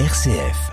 RCF. 0.00 0.72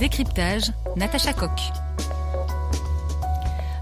Décryptage, 0.00 0.72
Natacha 0.96 1.32
Coq. 1.32 1.85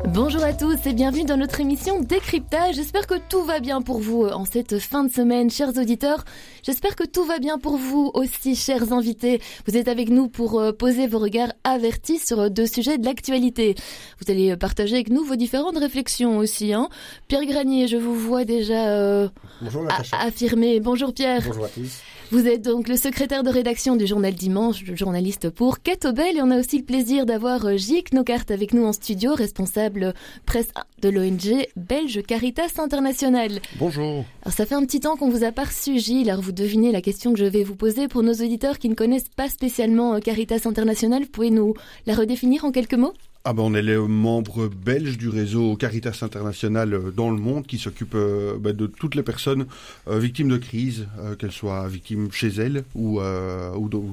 Bonjour 0.09 0.45
à 0.45 0.53
tous 0.53 0.77
et 0.87 0.93
bienvenue 0.93 1.25
dans 1.25 1.37
notre 1.37 1.61
émission 1.61 2.01
Décryptage. 2.01 2.77
J'espère 2.77 3.07
que 3.07 3.15
tout 3.29 3.43
va 3.43 3.59
bien 3.61 3.83
pour 3.83 3.99
vous 4.01 4.25
en 4.25 4.45
cette 4.45 4.79
fin 4.79 5.03
de 5.05 5.11
semaine, 5.11 5.51
chers 5.51 5.77
auditeurs. 5.77 6.25
J'espère 6.63 6.95
que 6.95 7.05
tout 7.05 7.25
va 7.25 7.39
bien 7.39 7.59
pour 7.59 7.77
vous 7.77 8.11
aussi, 8.15 8.55
chers 8.55 8.93
invités. 8.93 9.41
Vous 9.67 9.77
êtes 9.77 9.89
avec 9.89 10.11
nous 10.11 10.29
pour 10.29 10.61
euh, 10.61 10.73
poser 10.73 11.07
vos 11.07 11.19
regards 11.19 11.53
avertis 11.65 12.19
sur 12.19 12.51
deux 12.51 12.67
sujets 12.67 12.99
de 12.99 13.05
l'actualité. 13.05 13.75
Vous 14.21 14.31
allez 14.31 14.57
partager 14.57 14.95
avec 14.95 15.11
nous 15.11 15.25
vos 15.25 15.37
différentes 15.37 15.79
réflexions 15.79 16.39
aussi. 16.39 16.73
Hein. 16.73 16.89
Pierre 17.29 17.47
Granier, 17.47 17.89
je 17.89 17.97
vous 17.97 18.15
vois 18.15 18.45
déjà 18.45 18.89
euh, 18.89 19.29
Bonjour 19.63 19.83
Natacha. 19.83 20.19
affirmer. 20.19 20.81
Bonjour 20.81 21.13
Pierre. 21.13 21.43
Bonjour 21.47 21.65
à 21.65 21.69
tous. 21.69 22.01
Vous 22.31 22.49
êtes 22.49 22.63
donc 22.63 22.89
le 22.89 22.97
secrétaire 22.97 23.43
de 23.43 23.51
rédaction 23.51 23.97
du 23.97 24.07
journal 24.07 24.33
Dimanche, 24.35 24.83
le 24.87 24.97
journaliste 24.97 25.51
pour 25.51 25.83
Catobel, 25.83 26.39
et 26.39 26.43
on 26.43 26.51
a 26.51 26.59
aussi 26.59 26.79
le 26.79 26.85
plaisir 26.85 27.27
d'avoir 27.27 27.67
euh, 27.67 27.77
Gilles 27.77 28.03
Knocart 28.13 28.47
avec 28.49 28.73
nous 28.73 28.85
en 28.85 28.93
studio, 28.95 29.35
responsable 29.35 30.15
presse 30.47 30.69
de 31.03 31.11
l'ONG 31.11 31.67
belge 31.77 32.23
Caritas 32.23 32.73
International. 32.79 33.61
Bonjour. 33.79 34.25
Alors 34.43 34.55
ça 34.55 34.65
fait 34.65 34.75
un 34.75 34.85
petit 34.87 35.01
temps 35.01 35.17
qu'on 35.17 35.29
vous 35.29 35.45
a 35.45 35.53
pas 35.53 35.65
reçu 35.65 35.99
Gilles, 35.99 36.31
alors 36.31 36.43
vous 36.43 36.53
devinez 36.53 36.93
la 36.93 37.03
question 37.03 37.35
que 37.35 37.39
je 37.39 37.45
vais 37.45 37.63
vous 37.63 37.77
poser 37.77 38.09
pour 38.09 38.23
nos 38.23 38.33
auditeurs 38.33 38.79
qui 38.79 38.89
ne 38.89 38.95
connaissent 38.95 39.31
pas 39.37 39.51
spécialement 39.51 40.15
euh, 40.15 40.21
Caritas 40.21 40.63
International, 40.65 41.23
vous 41.23 41.29
pouvez 41.29 41.51
nous 41.51 41.75
la 42.07 42.15
redéfinir 42.15 42.65
en 42.65 42.73
quelques 42.73 42.95
mots? 42.95 43.13
Ah 43.47 43.53
ben 43.53 43.63
on 43.63 43.75
est 43.75 43.83
les 43.83 43.99
membres 43.99 44.69
belges 44.69 45.19
du 45.19 45.29
réseau 45.29 45.77
Caritas 45.77 46.21
International 46.23 46.95
euh, 46.95 47.11
dans 47.11 47.31
le 47.31 47.37
monde 47.37 47.67
qui 47.67 47.77
s'occupe 47.77 48.15
euh, 48.15 48.57
ben, 48.59 48.75
de 48.75 48.87
toutes 48.87 49.15
les 49.15 49.23
personnes 49.23 49.67
euh, 50.09 50.19
victimes 50.19 50.49
de 50.49 50.57
crise, 50.57 51.07
qu'elles 51.39 51.53
soient 51.53 51.87
victimes 51.87 52.33
chez 52.33 52.49
elles 52.49 52.85
ou, 52.95 53.21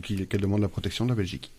qu'elles 0.04 0.42
demandent 0.42 0.60
la 0.60 0.68
protection 0.68 1.06
de 1.06 1.12
la 1.12 1.16
Belgique. 1.16 1.50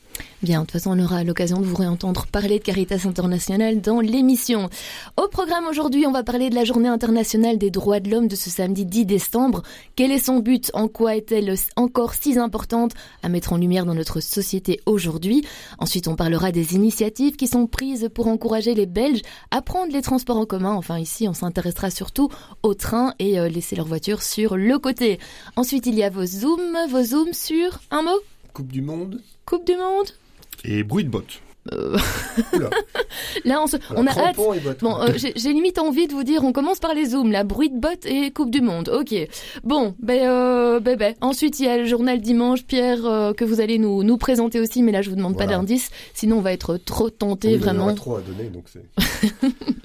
Bien, 0.43 0.63
de 0.63 0.65
toute 0.65 0.73
façon, 0.73 0.99
on 0.99 1.05
aura 1.05 1.23
l'occasion 1.23 1.61
de 1.61 1.65
vous 1.65 1.77
réentendre 1.77 2.27
parler 2.27 2.59
de 2.59 2.65
Caritas 2.65 3.07
International 3.07 3.81
dans 3.81 4.01
l'émission. 4.01 4.69
Au 5.17 5.29
programme 5.29 5.67
aujourd'hui, 5.67 6.05
on 6.05 6.11
va 6.11 6.25
parler 6.25 6.51
de 6.51 6.57
la 6.57 6.65
journée 6.65 6.89
internationale 6.89 7.59
des 7.59 7.71
droits 7.71 8.01
de 8.01 8.11
l'homme 8.11 8.27
de 8.27 8.35
ce 8.35 8.51
samedi 8.51 8.85
10 8.85 9.07
décembre. 9.07 9.63
Quel 9.95 10.11
est 10.11 10.19
son 10.19 10.41
but? 10.41 10.73
En 10.75 10.89
quoi 10.89 11.15
est-elle 11.15 11.55
encore 11.77 12.15
si 12.15 12.37
importante 12.39 12.93
à 13.23 13.29
mettre 13.29 13.53
en 13.53 13.57
lumière 13.57 13.87
dans 13.87 13.95
notre 13.95 14.19
société 14.19 14.81
aujourd'hui? 14.85 15.45
Ensuite, 15.79 16.09
on 16.09 16.17
parlera 16.17 16.51
des 16.51 16.75
initiatives 16.75 17.37
qui 17.37 17.47
sont 17.47 17.69
prises 17.69 18.09
pour 18.13 18.27
encourager 18.27 18.75
les 18.75 18.87
Belges 18.87 19.23
à 19.53 19.63
prendre 19.63 19.93
les 19.93 20.03
transports 20.03 20.39
en 20.39 20.47
commun. 20.47 20.73
Enfin, 20.73 20.99
ici, 20.99 21.29
on 21.29 21.35
s'intéressera 21.35 21.91
surtout 21.91 22.31
au 22.65 22.75
train 22.75 23.15
et 23.21 23.39
euh, 23.39 23.49
laisser 23.49 23.77
leur 23.77 23.87
voiture 23.87 24.23
sur 24.23 24.57
le 24.57 24.79
côté. 24.81 25.21
Ensuite, 25.55 25.87
il 25.87 25.95
y 25.95 26.03
a 26.03 26.11
vos 26.11 26.27
zooms, 26.27 26.77
vos 26.89 27.05
zooms 27.05 27.33
sur 27.33 27.81
un 27.93 28.03
mot? 28.03 28.21
Coupe 28.53 28.71
du 28.73 28.83
Monde. 28.83 29.21
Coupe 29.47 29.67
du 29.67 29.77
Monde 29.77 30.07
Et 30.65 30.83
bruit 30.83 31.05
de 31.05 31.09
bottes. 31.11 31.41
Oula, 31.73 32.71
Là, 33.45 33.63
on, 33.63 33.69
se, 33.69 33.77
on 33.95 34.05
a 34.09 34.11
hâte. 34.11 34.37
Bon, 34.81 35.01
euh, 35.01 35.13
j'ai 35.17 35.53
limite 35.53 35.79
envie 35.79 36.09
de 36.09 36.13
vous 36.13 36.25
dire, 36.25 36.43
on 36.43 36.53
commence 36.53 36.81
par 36.81 36.93
les 36.93 37.07
zooms, 37.07 37.31
la 37.31 37.45
bruit 37.45 37.71
de 37.71 37.79
bottes 37.79 38.05
et 38.05 38.33
Coupe 38.33 38.51
du 38.51 38.61
Monde. 38.61 38.89
Ok. 38.89 39.15
Bon, 39.63 39.95
ben, 40.01 40.29
euh, 40.29 40.81
ben, 40.81 40.97
ben. 40.97 41.15
Ensuite, 41.21 41.61
il 41.61 41.67
y 41.67 41.69
a 41.69 41.77
le 41.79 41.85
journal 41.87 42.21
dimanche, 42.21 42.65
Pierre, 42.65 43.07
euh, 43.07 43.33
que 43.33 43.45
vous 43.45 43.61
allez 43.61 43.79
nous, 43.79 44.03
nous 44.03 44.17
présenter 44.17 44.59
aussi, 44.59 44.83
mais 44.83 44.91
là, 44.91 45.03
je 45.03 45.11
vous 45.11 45.15
demande 45.17 45.39
pas 45.39 45.47
d'indice, 45.47 45.91
sinon 46.15 46.39
on 46.39 46.41
va 46.41 46.53
être 46.53 46.79
trop 46.79 47.11
tenté, 47.11 47.49
Oui, 47.49 47.55
il 47.55 47.61
y 47.61 47.63
en 47.63 47.65
vraiment. 47.67 47.85
aura 47.85 47.95
trop 47.95 48.17
à 48.17 48.21
donner, 48.23 48.49
donc 48.51 48.65
c'est. 48.67 48.83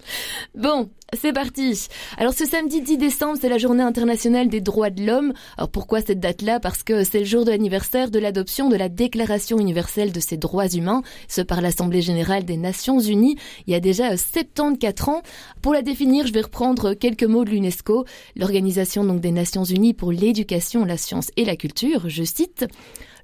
Bon, 0.56 0.90
c'est 1.14 1.34
parti. 1.34 1.88
Alors 2.18 2.34
ce 2.34 2.46
samedi 2.46 2.82
10 2.82 2.98
décembre, 2.98 3.38
c'est 3.40 3.50
la 3.50 3.58
journée 3.58 3.84
internationale 3.84 4.50
des 4.50 4.62
droits 4.62 4.90
de 4.90 5.06
l'homme. 5.06 5.34
Alors 5.58 5.70
pourquoi 5.70 6.02
cette 6.02 6.20
date-là? 6.20 6.60
Parce 6.60 6.84
que 6.84 7.04
c'est 7.04 7.20
le 7.20 7.26
jour 7.26 7.46
de 7.46 7.52
l'anniversaire 7.52 8.12
de 8.12 8.20
l'adoption 8.20 8.70
de 8.70 8.76
la 8.76 8.90
Déclaration 8.90 9.58
universelle 9.58 10.12
de 10.12 10.20
ces 10.20 10.38
droits 10.38 10.68
humains, 10.68 11.04
ce 11.28 11.42
par 11.42 11.62
l'Assemblée 11.62 12.02
générale 12.02 12.44
des 12.44 12.58
Nations 12.58 13.00
unies, 13.00 13.38
il 13.68 13.74
y 13.74 13.76
a 13.76 13.80
déjà 13.80 14.12
euh, 14.12 14.18
74 14.18 15.10
ans. 15.10 15.22
Pour 15.62 15.74
la 15.74 15.82
définir, 15.82 16.28
je 16.28 16.34
vais 16.34 16.42
reprendre 16.42 16.94
quelques 16.94 17.24
mots 17.24 17.46
de 17.46 17.52
l'UNESCO, 17.52 18.06
l'Organisation 18.36 19.04
donc 19.04 19.22
des 19.22 19.32
Nations 19.32 19.64
unies 19.64 19.94
pour 19.94 20.12
l'éducation, 20.12 20.86
la 20.86 20.98
science 20.98 21.32
et 21.38 21.46
la 21.46 21.56
culture, 21.56 22.10
je 22.10 22.24
cite. 22.24 22.66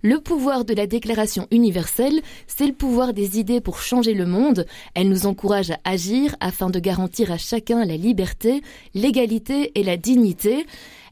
Le 0.06 0.20
pouvoir 0.20 0.66
de 0.66 0.74
la 0.74 0.86
Déclaration 0.86 1.48
universelle, 1.50 2.20
c'est 2.46 2.68
le 2.68 2.74
pouvoir 2.74 3.14
des 3.14 3.40
idées 3.40 3.62
pour 3.62 3.80
changer 3.80 4.14
le 4.14 4.26
monde. 4.26 4.66
Elle 4.96 5.08
nous 5.08 5.28
encourage 5.28 5.72
à 5.72 5.80
agir 5.86 6.36
afin 6.42 6.70
de 6.70 6.78
garantir 6.78 7.32
à 7.32 7.38
chacun 7.38 7.86
la 7.86 7.96
liberté, 7.96 8.62
l'égalité 8.94 9.72
et 9.80 9.84
la 9.84 9.96
dignité. 9.96 10.66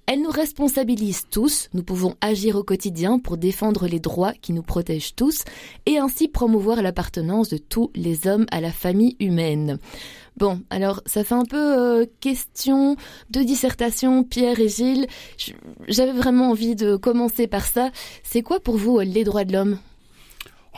Elle 0.07 0.21
nous 0.21 0.29
responsabilise 0.29 1.27
tous, 1.31 1.69
nous 1.73 1.83
pouvons 1.83 2.15
agir 2.19 2.57
au 2.57 2.63
quotidien 2.63 3.17
pour 3.17 3.37
défendre 3.37 3.87
les 3.87 4.01
droits 4.01 4.33
qui 4.33 4.51
nous 4.51 4.61
protègent 4.61 5.15
tous 5.15 5.45
et 5.85 5.97
ainsi 5.97 6.27
promouvoir 6.27 6.81
l'appartenance 6.81 7.47
de 7.47 7.57
tous 7.57 7.91
les 7.95 8.27
hommes 8.27 8.45
à 8.51 8.59
la 8.59 8.73
famille 8.73 9.15
humaine. 9.21 9.79
Bon, 10.37 10.61
alors 10.69 11.01
ça 11.05 11.23
fait 11.23 11.35
un 11.35 11.45
peu 11.45 11.57
euh, 11.57 12.05
question 12.19 12.95
de 13.29 13.41
dissertation, 13.41 14.23
Pierre 14.23 14.59
et 14.59 14.69
Gilles. 14.69 15.07
J'avais 15.87 16.13
vraiment 16.13 16.49
envie 16.49 16.75
de 16.75 16.95
commencer 16.95 17.47
par 17.47 17.65
ça. 17.65 17.91
C'est 18.23 18.41
quoi 18.41 18.59
pour 18.59 18.77
vous 18.77 18.99
euh, 18.99 19.03
les 19.03 19.23
droits 19.23 19.43
de 19.43 19.53
l'homme? 19.53 19.77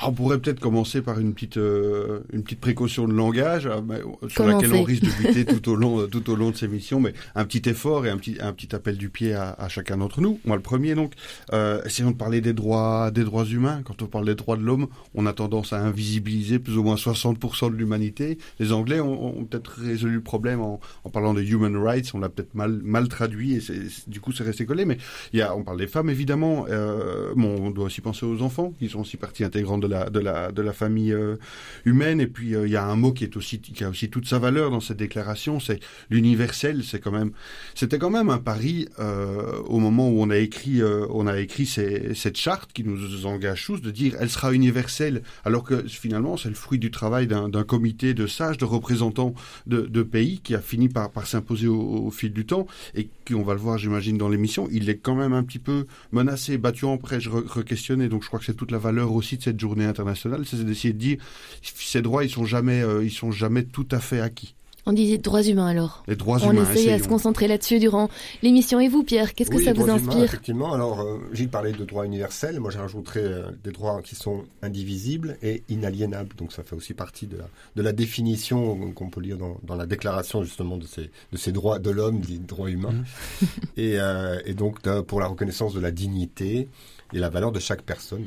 On 0.01 0.11
pourrait 0.11 0.39
peut-être 0.39 0.59
commencer 0.59 1.01
par 1.01 1.19
une 1.19 1.33
petite, 1.33 1.57
euh, 1.57 2.21
une 2.33 2.43
petite 2.43 2.59
précaution 2.59 3.07
de 3.07 3.13
langage 3.13 3.69
ah, 3.71 3.81
mais, 3.87 3.99
euh, 3.99 4.27
sur 4.27 4.45
laquelle 4.45 4.73
on 4.73 4.83
risque 4.83 5.03
de 5.03 5.09
buter 5.09 5.45
tout 5.59 5.69
au 5.69 5.75
long, 5.75 6.07
tout 6.07 6.29
au 6.31 6.35
long 6.35 6.49
de 6.49 6.55
ces 6.55 6.67
missions, 6.67 6.99
mais 6.99 7.13
un 7.35 7.45
petit 7.45 7.69
effort 7.69 8.05
et 8.05 8.09
un 8.09 8.17
petit, 8.17 8.37
un 8.41 8.53
petit 8.53 8.75
appel 8.75 8.97
du 8.97 9.09
pied 9.09 9.33
à, 9.33 9.51
à 9.51 9.69
chacun 9.69 9.97
d'entre 9.97 10.19
nous. 10.19 10.39
Moi, 10.45 10.55
le 10.55 10.63
premier, 10.63 10.95
donc, 10.95 11.13
euh, 11.53 11.83
essayons 11.83 12.09
de 12.09 12.15
parler 12.15 12.41
des 12.41 12.53
droits, 12.53 13.11
des 13.11 13.23
droits 13.23 13.45
humains. 13.45 13.81
Quand 13.85 14.01
on 14.01 14.07
parle 14.07 14.25
des 14.25 14.35
droits 14.35 14.57
de 14.57 14.63
l'homme, 14.63 14.87
on 15.13 15.27
a 15.27 15.33
tendance 15.33 15.73
à 15.73 15.79
invisibiliser 15.79 16.57
plus 16.57 16.75
ou 16.77 16.83
moins 16.83 16.95
60% 16.95 17.71
de 17.71 17.75
l'humanité. 17.75 18.39
Les 18.59 18.71
Anglais 18.73 18.99
ont, 18.99 19.39
ont 19.39 19.45
peut-être 19.45 19.79
résolu 19.79 20.15
le 20.15 20.21
problème 20.21 20.59
en, 20.59 20.79
en 21.03 21.09
parlant 21.11 21.35
de 21.35 21.41
human 21.41 21.77
rights. 21.77 22.11
On 22.15 22.19
l'a 22.19 22.29
peut-être 22.29 22.55
mal, 22.55 22.81
mal 22.83 23.07
traduit 23.09 23.55
et 23.57 23.61
du 24.07 24.19
coup, 24.19 24.31
c'est 24.31 24.43
resté 24.43 24.65
collé. 24.65 24.85
Mais 24.85 24.97
il 25.33 25.39
y 25.39 25.43
a, 25.43 25.55
on 25.55 25.63
parle 25.63 25.77
des 25.77 25.87
femmes, 25.87 26.09
évidemment. 26.09 26.65
Euh, 26.67 27.33
bon, 27.35 27.57
on 27.61 27.69
doit 27.69 27.85
aussi 27.85 28.01
penser 28.01 28.25
aux 28.25 28.41
enfants, 28.41 28.73
qui 28.79 28.89
sont 28.89 29.01
aussi 29.01 29.17
partie 29.17 29.43
intégrante 29.43 29.82
de 29.87 30.61
la, 30.61 30.73
famille 30.73 31.13
euh, 31.13 31.37
humaine. 31.85 32.21
Et 32.21 32.27
puis, 32.27 32.55
euh, 32.55 32.67
il 32.67 32.71
y 32.71 32.75
a 32.75 32.85
un 32.85 32.95
mot 32.95 33.11
qui 33.11 33.23
est 33.23 33.37
aussi, 33.37 33.59
qui 33.59 33.83
a 33.83 33.89
aussi 33.89 34.09
toute 34.09 34.27
sa 34.27 34.39
valeur 34.39 34.71
dans 34.71 34.79
cette 34.79 34.97
déclaration, 34.97 35.59
c'est 35.59 35.79
l'universel. 36.09 36.83
C'est 36.83 36.99
quand 36.99 37.11
même, 37.11 37.31
c'était 37.75 37.99
quand 37.99 38.09
même 38.09 38.29
un 38.29 38.37
pari 38.37 38.87
euh, 38.99 39.59
au 39.65 39.79
moment 39.79 40.09
où 40.09 40.21
on 40.21 40.29
a 40.29 40.37
écrit, 40.37 40.81
on 40.83 41.27
a 41.27 41.39
écrit 41.39 41.65
cette 41.65 42.37
charte 42.37 42.73
qui 42.73 42.83
nous 42.83 43.25
engage 43.25 43.65
tous 43.65 43.81
de 43.81 43.91
dire, 43.91 44.15
elle 44.19 44.29
sera 44.29 44.53
universelle, 44.53 45.23
alors 45.45 45.63
que 45.63 45.87
finalement, 45.87 46.37
c'est 46.37 46.49
le 46.49 46.55
fruit 46.55 46.79
du 46.79 46.91
travail 46.91 47.27
d'un 47.27 47.63
comité 47.63 48.13
de 48.13 48.27
sages, 48.27 48.57
de 48.57 48.65
représentants 48.65 49.33
de, 49.67 50.03
pays 50.03 50.41
qui 50.41 50.53
a 50.53 50.59
fini 50.59 50.89
par, 50.89 51.09
s'imposer 51.25 51.67
au, 51.67 52.11
fil 52.11 52.33
du 52.33 52.45
temps 52.45 52.67
et 52.93 53.09
qui, 53.25 53.35
on 53.35 53.43
va 53.43 53.53
le 53.53 53.59
voir, 53.59 53.77
j'imagine, 53.77 54.17
dans 54.17 54.29
l'émission, 54.29 54.67
il 54.71 54.89
est 54.89 54.97
quand 54.97 55.15
même 55.15 55.33
un 55.33 55.43
petit 55.43 55.59
peu 55.59 55.85
menacé, 56.11 56.57
battu 56.57 56.85
en 56.85 56.97
prêche, 56.97 57.29
re- 57.29 57.45
re-questionné. 57.47 58.09
Donc, 58.09 58.23
je 58.23 58.27
crois 58.27 58.39
que 58.39 58.45
c'est 58.45 58.53
toute 58.53 58.71
la 58.71 58.77
valeur 58.77 59.13
aussi 59.13 59.37
de 59.37 59.43
cette 59.43 59.59
journée 59.59 59.72
internationale, 59.81 60.43
c'est 60.45 60.63
d'essayer 60.63 60.93
de 60.93 60.99
dire, 60.99 61.17
ces 61.61 62.01
droits, 62.01 62.23
ils 62.23 62.29
sont 62.29 62.45
jamais, 62.45 62.81
euh, 62.81 63.03
ils 63.03 63.11
sont 63.11 63.31
jamais 63.31 63.63
tout 63.63 63.87
à 63.91 63.99
fait 63.99 64.19
acquis. 64.21 64.55
On 64.85 64.91
dit 64.91 65.17
droits 65.17 65.41
humains 65.43 65.67
alors. 65.67 66.03
Les 66.09 66.17
droits 66.17 66.39
On 66.43 66.51
humains. 66.51 66.69
essaye 66.69 66.89
à 66.91 66.99
se 66.99 67.07
concentrer 67.07 67.47
là-dessus 67.47 67.79
durant 67.79 68.09
l'émission. 68.41 68.81
Et 68.81 68.89
vous, 68.89 69.03
Pierre, 69.03 69.33
qu'est-ce 69.33 69.49
que 69.49 69.55
Oui, 69.55 69.63
ça 69.63 69.71
les 69.71 69.79
vous 69.79 69.85
humains, 69.85 69.93
inspire 69.95 70.23
Effectivement. 70.23 70.73
Alors, 70.73 70.99
euh, 70.99 71.19
Gilles 71.31 71.47
parlait 71.47 71.71
de 71.71 71.85
droits 71.85 72.05
universels. 72.05 72.59
Moi, 72.59 72.69
j'ajouterais 72.69 73.21
euh, 73.23 73.43
des 73.63 73.71
droits 73.71 74.01
qui 74.01 74.15
sont 74.15 74.43
indivisibles 74.61 75.37
et 75.41 75.63
inaliénables. 75.69 76.35
Donc, 76.35 76.51
ça 76.51 76.63
fait 76.63 76.75
aussi 76.75 76.93
partie 76.93 77.27
de 77.27 77.37
la, 77.37 77.47
de 77.77 77.81
la 77.81 77.93
définition 77.93 78.91
qu'on 78.91 79.09
peut 79.09 79.21
lire 79.21 79.37
dans, 79.37 79.57
dans 79.63 79.75
la 79.75 79.85
déclaration, 79.85 80.43
justement, 80.43 80.75
de 80.75 80.85
ces, 80.85 81.09
de 81.31 81.37
ces 81.37 81.53
droits 81.53 81.79
de 81.79 81.89
l'homme, 81.89 82.19
des 82.19 82.37
droits 82.39 82.69
humains. 82.69 82.91
Mmh. 82.91 83.45
et, 83.77 83.99
euh, 84.01 84.37
et 84.45 84.53
donc, 84.53 84.81
pour 85.03 85.21
la 85.21 85.27
reconnaissance 85.27 85.73
de 85.73 85.79
la 85.79 85.91
dignité 85.91 86.67
et 87.13 87.19
la 87.19 87.29
valeur 87.29 87.53
de 87.53 87.59
chaque 87.59 87.83
personne. 87.83 88.25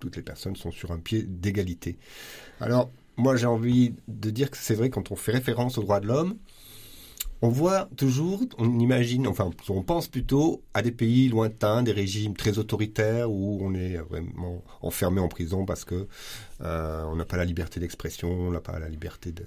Toutes 0.00 0.16
les 0.16 0.22
personnes 0.22 0.56
sont 0.56 0.70
sur 0.70 0.92
un 0.92 0.98
pied 0.98 1.22
d'égalité. 1.22 1.98
Alors, 2.60 2.90
moi, 3.16 3.36
j'ai 3.36 3.46
envie 3.46 3.94
de 4.08 4.30
dire 4.30 4.50
que 4.50 4.56
c'est 4.56 4.74
vrai, 4.74 4.90
quand 4.90 5.10
on 5.10 5.16
fait 5.16 5.32
référence 5.32 5.78
aux 5.78 5.82
droits 5.82 6.00
de 6.00 6.06
l'homme, 6.06 6.36
on 7.42 7.48
voit 7.48 7.88
toujours, 7.96 8.42
on 8.58 8.78
imagine, 8.78 9.26
enfin, 9.26 9.50
on 9.68 9.82
pense 9.82 10.08
plutôt 10.08 10.62
à 10.72 10.80
des 10.80 10.90
pays 10.90 11.28
lointains, 11.28 11.82
des 11.82 11.92
régimes 11.92 12.34
très 12.34 12.58
autoritaires 12.58 13.30
où 13.30 13.58
on 13.60 13.74
est 13.74 13.96
vraiment 13.98 14.62
enfermé 14.80 15.20
en 15.20 15.28
prison 15.28 15.66
parce 15.66 15.84
que 15.84 16.08
euh, 16.62 17.04
on 17.04 17.16
n'a 17.16 17.26
pas 17.26 17.36
la 17.36 17.44
liberté 17.44 17.78
d'expression, 17.78 18.30
on 18.30 18.50
n'a 18.50 18.60
pas 18.60 18.78
la 18.78 18.88
liberté 18.88 19.32
de- 19.32 19.44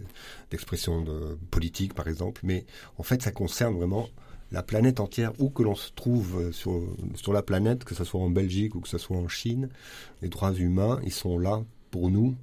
d'expression 0.51 1.01
de, 1.01 1.37
politique, 1.49 1.95
par 1.95 2.07
exemple. 2.07 2.41
Mais 2.43 2.65
en 2.97 3.03
fait, 3.03 3.23
ça 3.23 3.31
concerne 3.31 3.75
vraiment 3.75 4.07
la 4.51 4.63
planète 4.63 4.99
entière, 4.99 5.33
où 5.39 5.49
que 5.49 5.63
l'on 5.63 5.75
se 5.75 5.91
trouve 5.93 6.39
euh, 6.39 6.51
sur, 6.51 6.81
sur 7.15 7.33
la 7.33 7.41
planète, 7.41 7.83
que 7.83 7.95
ce 7.95 8.03
soit 8.03 8.21
en 8.21 8.29
Belgique 8.29 8.75
ou 8.75 8.79
que 8.79 8.87
ce 8.87 8.97
soit 8.97 9.17
en 9.17 9.27
Chine, 9.27 9.69
les 10.21 10.29
droits 10.29 10.53
humains, 10.53 10.99
ils 11.03 11.11
sont 11.11 11.37
là 11.37 11.63
pour 11.91 12.09
nous. 12.09 12.35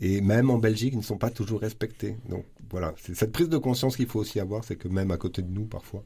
Et 0.00 0.20
même 0.20 0.50
en 0.50 0.58
Belgique, 0.58 0.92
ils 0.92 0.98
ne 0.98 1.02
sont 1.02 1.16
pas 1.16 1.30
toujours 1.30 1.60
respectés. 1.60 2.16
Donc 2.28 2.44
voilà, 2.70 2.94
c'est 2.98 3.14
cette 3.14 3.32
prise 3.32 3.48
de 3.48 3.56
conscience 3.56 3.96
qu'il 3.96 4.06
faut 4.06 4.20
aussi 4.20 4.40
avoir, 4.40 4.64
c'est 4.64 4.76
que 4.76 4.88
même 4.88 5.10
à 5.10 5.16
côté 5.16 5.42
de 5.42 5.50
nous, 5.50 5.64
parfois, 5.64 6.02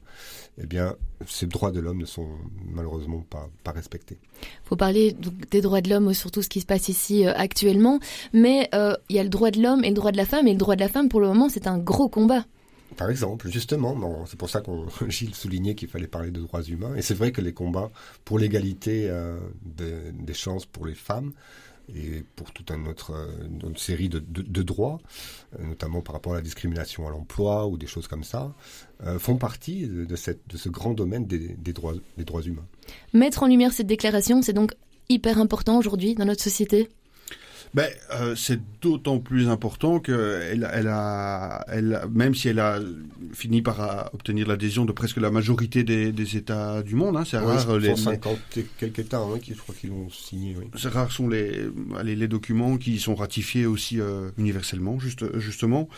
eh 0.61 0.65
bien, 0.65 0.95
ces 1.25 1.47
droits 1.47 1.71
de 1.71 1.79
l'homme 1.79 1.99
ne 1.99 2.05
sont 2.05 2.27
malheureusement 2.65 3.23
pas, 3.29 3.49
pas 3.63 3.71
respectés. 3.71 4.17
Il 4.41 4.67
faut 4.67 4.75
parler 4.75 5.15
des 5.51 5.61
droits 5.61 5.81
de 5.81 5.89
l'homme, 5.89 6.13
surtout 6.13 6.41
ce 6.41 6.49
qui 6.49 6.61
se 6.61 6.65
passe 6.65 6.89
ici 6.89 7.25
euh, 7.25 7.33
actuellement. 7.35 7.99
Mais 8.33 8.69
euh, 8.73 8.93
il 9.09 9.15
y 9.15 9.19
a 9.19 9.23
le 9.23 9.29
droit 9.29 9.51
de 9.51 9.61
l'homme 9.61 9.83
et 9.83 9.89
le 9.89 9.95
droit 9.95 10.11
de 10.11 10.17
la 10.17 10.25
femme. 10.25 10.47
Et 10.47 10.51
le 10.51 10.57
droit 10.57 10.75
de 10.75 10.81
la 10.81 10.89
femme, 10.89 11.09
pour 11.09 11.19
le 11.19 11.27
moment, 11.27 11.49
c'est 11.49 11.67
un 11.67 11.77
gros 11.77 12.07
combat. 12.07 12.45
Par 12.97 13.09
exemple, 13.09 13.49
justement, 13.49 14.25
c'est 14.25 14.37
pour 14.37 14.49
ça 14.49 14.61
qu'on 14.61 14.87
Gilles 15.07 15.35
soulignait 15.35 15.75
qu'il 15.75 15.87
fallait 15.87 16.07
parler 16.07 16.31
de 16.31 16.41
droits 16.41 16.63
humains. 16.63 16.95
Et 16.95 17.01
c'est 17.01 17.13
vrai 17.13 17.31
que 17.31 17.41
les 17.41 17.53
combats 17.53 17.91
pour 18.25 18.39
l'égalité 18.39 19.09
euh, 19.09 19.39
des 19.61 20.33
chances 20.33 20.65
pour 20.65 20.85
les 20.85 20.95
femmes 20.95 21.31
et 21.95 22.23
pour 22.35 22.51
toute 22.51 22.71
une 22.71 22.87
autre, 22.87 23.13
série 23.77 24.09
de, 24.09 24.63
droits, 24.63 24.99
euh, 25.59 25.65
notamment 25.65 26.01
par 26.01 26.13
rapport 26.13 26.33
à 26.33 26.35
la 26.35 26.41
discrimination 26.41 27.07
à 27.07 27.11
l'emploi 27.11 27.67
ou 27.67 27.77
des 27.77 27.87
choses 27.87 28.07
comme 28.07 28.23
ça, 28.23 28.53
euh, 29.05 29.17
font 29.19 29.37
partie 29.37 29.87
de 29.87 30.15
ce 30.15 30.69
grand 30.69 30.93
domaine 30.93 31.25
des, 31.25 31.73
droits, 31.73 31.95
des 32.17 32.25
droits 32.25 32.41
humains. 32.41 32.65
Mettre 33.13 33.43
en 33.43 33.47
lumière 33.47 33.73
cette 33.73 33.87
déclaration, 33.87 34.41
c'est 34.41 34.53
donc 34.53 34.73
hyper 35.09 35.39
important 35.39 35.77
aujourd'hui 35.77 36.15
dans 36.15 36.25
notre 36.25 36.43
société? 36.43 36.89
Ben, 37.73 37.87
euh, 38.13 38.35
c'est 38.35 38.59
d'autant 38.81 39.19
plus 39.19 39.49
important 39.49 39.99
que 39.99 40.41
elle, 40.51 40.69
elle 40.73 40.87
a, 40.87 41.65
elle, 41.67 42.01
même 42.11 42.33
si 42.33 42.47
elle 42.47 42.59
a 42.59 42.79
fini 43.33 43.61
par 43.61 43.81
euh, 43.81 44.03
obtenir 44.13 44.47
l'adhésion 44.47 44.85
de 44.85 44.91
presque 44.91 45.17
la 45.17 45.29
majorité 45.29 45.83
des, 45.83 46.11
des 46.11 46.37
États 46.37 46.81
du 46.81 46.95
monde, 46.95 47.17
hein, 47.17 47.23
c'est 47.25 47.37
rare. 47.37 47.77
Les 47.77 47.95
150 47.95 48.39
et 48.57 48.65
quelques 48.79 48.99
États, 48.99 49.19
hein, 49.19 49.39
qui 49.41 49.53
je 49.53 49.59
crois 49.59 49.75
qu'ils 49.75 49.89
l'ont 49.89 50.09
signé. 50.09 50.55
Oui. 50.57 50.65
C'est 50.77 50.89
rare 50.89 51.11
sont 51.11 51.27
les, 51.27 51.69
les, 52.03 52.15
les 52.15 52.27
documents 52.27 52.77
qui 52.77 52.99
sont 52.99 53.15
ratifiés 53.15 53.65
aussi 53.65 53.99
euh, 53.99 54.29
universellement, 54.37 54.99
juste, 54.99 55.37
justement. 55.37 55.89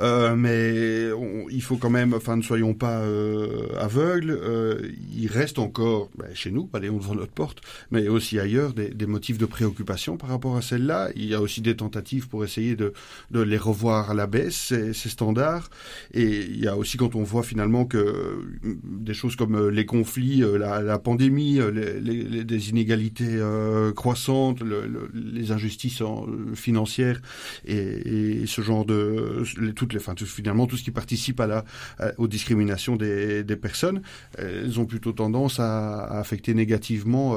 Euh, 0.00 0.34
mais 0.34 1.10
il 1.50 1.62
faut 1.62 1.76
quand 1.76 1.90
même, 1.90 2.14
enfin, 2.14 2.36
ne 2.36 2.42
soyons 2.42 2.74
pas 2.74 3.00
euh, 3.00 3.68
aveugles. 3.78 4.40
il 5.14 5.28
reste 5.28 5.58
encore, 5.58 6.10
ben, 6.16 6.28
chez 6.34 6.50
nous, 6.50 6.66
pas 6.66 6.80
devant 6.80 7.14
notre 7.14 7.32
porte, 7.32 7.60
mais 7.90 8.08
aussi 8.08 8.38
ailleurs, 8.38 8.72
des, 8.72 8.88
des 8.88 9.06
motifs 9.06 9.38
de 9.38 9.46
préoccupation 9.46 10.16
par 10.16 10.30
rapport 10.30 10.56
à 10.56 10.62
celle-là 10.62 11.10
il 11.20 11.28
y 11.28 11.34
a 11.34 11.40
aussi 11.40 11.60
des 11.60 11.76
tentatives 11.76 12.28
pour 12.28 12.44
essayer 12.44 12.76
de, 12.76 12.92
de 13.30 13.40
les 13.40 13.58
revoir 13.58 14.10
à 14.10 14.14
la 14.14 14.26
baisse, 14.26 14.72
ces, 14.92 15.08
standards. 15.08 15.70
Et 16.14 16.40
il 16.40 16.60
y 16.60 16.68
a 16.68 16.76
aussi 16.76 16.96
quand 16.96 17.14
on 17.14 17.22
voit 17.22 17.42
finalement 17.42 17.84
que 17.84 18.42
des 18.84 19.14
choses 19.14 19.36
comme 19.36 19.54
euh, 19.54 19.70
les 19.70 19.86
conflits, 19.86 20.42
euh, 20.42 20.56
la, 20.58 20.98
pandémie, 20.98 21.58
euh, 21.58 21.70
les, 21.70 22.44
les, 22.44 22.70
inégalités 22.70 23.38
croissantes, 23.96 24.60
le, 24.60 25.10
les 25.14 25.52
injustices 25.52 26.02
financières 26.54 27.20
et, 27.64 28.44
ce 28.46 28.60
genre 28.62 28.84
de 28.84 29.42
toutes 29.74 29.92
les, 29.92 30.00
finalement 30.24 30.66
tout 30.66 30.76
ce 30.76 30.84
qui 30.84 30.90
participe 30.90 31.40
à 31.40 31.46
la 31.46 31.64
aux 32.18 32.28
discriminations 32.28 32.96
des, 32.96 33.42
des, 33.44 33.56
personnes, 33.56 34.02
elles 34.38 34.78
ont 34.78 34.86
plutôt 34.86 35.12
tendance 35.12 35.58
à, 35.58 36.04
affecter 36.04 36.54
négativement 36.54 37.36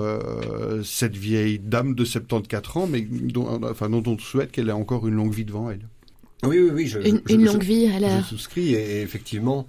cette 0.83 1.15
vieille 1.15 1.59
dame 1.59 1.95
de 1.95 2.05
74 2.05 2.77
ans, 2.77 2.87
mais 2.87 3.07
enfin, 3.73 3.89
dont 3.89 4.03
on 4.05 4.17
souhaite 4.17 4.51
qu'elle 4.51 4.69
ait 4.69 4.71
encore 4.71 5.07
une 5.07 5.15
longue 5.15 5.33
vie 5.33 5.45
devant 5.45 5.69
elle. 5.69 5.87
Oui, 6.43 6.59
oui, 6.59 6.71
oui. 6.73 6.87
Je, 6.87 6.99
une, 6.99 7.21
je, 7.25 7.33
une 7.33 7.45
longue 7.45 7.63
vie, 7.63 7.87
alors. 7.87 8.19
Je 8.19 8.23
souscris 8.23 8.73
et, 8.73 9.01
effectivement, 9.01 9.65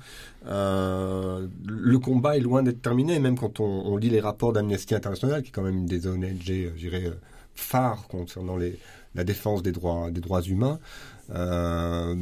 euh, 0.47 1.47
le 1.67 1.99
combat 1.99 2.37
est 2.37 2.41
loin 2.41 2.63
d'être 2.63 2.83
terminé. 2.83 3.19
Même 3.21 3.39
quand 3.39 3.61
on, 3.61 3.65
on 3.65 3.97
lit 3.97 4.11
les 4.11 4.21
rapports 4.21 4.53
d'Amnesty 4.53 4.95
International, 4.95 5.43
qui 5.43 5.49
est 5.51 5.53
quand 5.53 5.63
même 5.63 5.79
une 5.79 5.87
des 5.87 6.07
ONG, 6.07 6.43
je 6.43 6.79
dirais, 6.79 7.05
euh, 7.07 7.15
phares 7.55 8.09
concernant 8.09 8.57
les, 8.57 8.77
la 9.15 9.23
défense 9.23 9.63
des 9.63 9.73
droits, 9.73 10.11
des 10.11 10.21
droits 10.21 10.43
humains, 10.43 10.81
euh, 11.31 12.15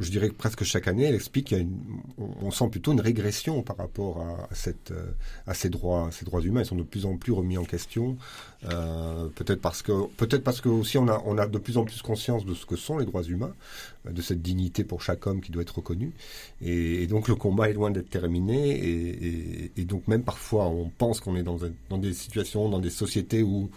je 0.00 0.10
dirais 0.10 0.30
que 0.30 0.34
presque 0.34 0.64
chaque 0.64 0.88
année, 0.88 1.04
elle 1.04 1.14
explique 1.14 1.48
qu'il 1.48 1.58
y 1.58 1.60
a 1.60 1.62
une, 1.62 1.78
on 2.16 2.50
sent 2.50 2.68
plutôt 2.70 2.92
une 2.92 3.00
régression 3.00 3.62
par 3.62 3.76
rapport 3.76 4.22
à, 4.22 4.54
cette, 4.54 4.92
à 5.46 5.54
ces 5.54 5.68
droits, 5.68 6.08
ces 6.10 6.24
droits 6.24 6.40
humains. 6.40 6.62
Ils 6.62 6.66
sont 6.66 6.76
de 6.76 6.82
plus 6.82 7.04
en 7.04 7.16
plus 7.18 7.32
remis 7.32 7.58
en 7.58 7.64
question. 7.64 8.16
Euh, 8.64 9.28
peut-être 9.36 9.60
parce 9.60 9.82
que, 9.82 10.08
peut-être 10.16 10.42
parce 10.42 10.60
que 10.60 10.68
aussi 10.68 10.98
on 10.98 11.06
a, 11.06 11.22
on 11.26 11.38
a 11.38 11.46
de 11.46 11.58
plus 11.58 11.78
en 11.78 11.84
plus 11.84 12.02
conscience 12.02 12.44
de 12.44 12.54
ce 12.54 12.66
que 12.66 12.74
sont 12.74 12.98
les 12.98 13.06
droits 13.06 13.22
humains, 13.22 13.54
de 14.10 14.20
cette 14.20 14.42
dignité 14.42 14.82
pour 14.82 15.00
chaque 15.00 15.26
homme 15.28 15.40
qui 15.40 15.52
doit 15.52 15.62
être 15.62 15.76
reconnue. 15.76 16.12
Et, 16.60 17.02
et 17.02 17.06
donc 17.06 17.28
le 17.28 17.36
combat 17.36 17.70
est 17.70 17.74
loin 17.74 17.92
d'être 17.92 18.10
terminé. 18.10 18.70
Et, 18.70 19.26
et, 19.26 19.72
et, 19.76 19.84
donc 19.84 20.08
même 20.08 20.24
parfois, 20.24 20.66
on 20.66 20.88
pense 20.88 21.20
qu'on 21.20 21.36
est 21.36 21.44
dans, 21.44 21.58
dans 21.88 21.98
des 21.98 22.12
situations, 22.12 22.68
dans 22.68 22.80
des 22.80 22.90
sociétés 22.90 23.44
où 23.44 23.70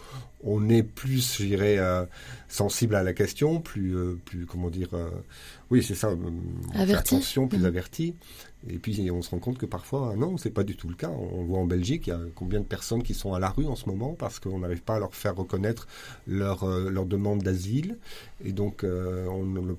on 0.44 0.70
est 0.70 0.84
plus, 0.84 1.38
je 1.38 1.46
dirais, 1.46 1.78
euh, 1.78 2.04
sensible 2.48 2.96
à 2.96 3.04
la 3.04 3.14
question, 3.14 3.62
plus, 3.62 3.96
euh, 3.96 4.20
plus 4.26 4.46
comment 4.46 4.70
dire, 4.70 4.90
euh, 4.94 5.10
oui, 5.70 5.84
c'est 5.84 5.96
ça, 5.96 6.10
euh, 6.10 6.16
averti. 6.74 7.16
attention, 7.16 7.48
plus 7.48 7.60
mmh. 7.60 7.66
averti. 7.66 8.16
Et 8.70 8.78
puis 8.78 9.10
on 9.12 9.22
se 9.22 9.32
rend 9.32 9.40
compte 9.40 9.58
que 9.58 9.66
parfois, 9.66 10.16
non, 10.16 10.38
c'est 10.38 10.52
pas 10.52 10.64
du 10.64 10.76
tout 10.76 10.88
le 10.88 10.96
cas. 10.96 11.10
On 11.10 11.44
voit 11.44 11.60
en 11.60 11.66
Belgique, 11.66 12.08
il 12.08 12.10
y 12.12 12.14
a 12.14 12.20
combien 12.36 12.60
de 12.60 12.66
personnes 12.66 13.02
qui 13.02 13.14
sont 13.14 13.34
à 13.34 13.40
la 13.40 13.50
rue 13.50 13.66
en 13.66 13.76
ce 13.76 13.90
moment 13.90 14.16
parce 14.18 14.40
qu'on 14.40 14.60
n'arrive 14.60 14.82
pas 14.82 14.96
à 14.96 15.00
leur 15.00 15.16
faire 15.16 15.36
reconnaître 15.36 15.88
leur, 16.28 16.64
euh, 16.64 16.90
leur 16.90 17.06
demande 17.06 17.42
d'asile. 17.42 17.98
Et 18.46 18.52
donc, 18.52 18.84
euh, 18.84 19.26
on 19.28 19.44
ne 19.44 19.62
le 19.62 19.78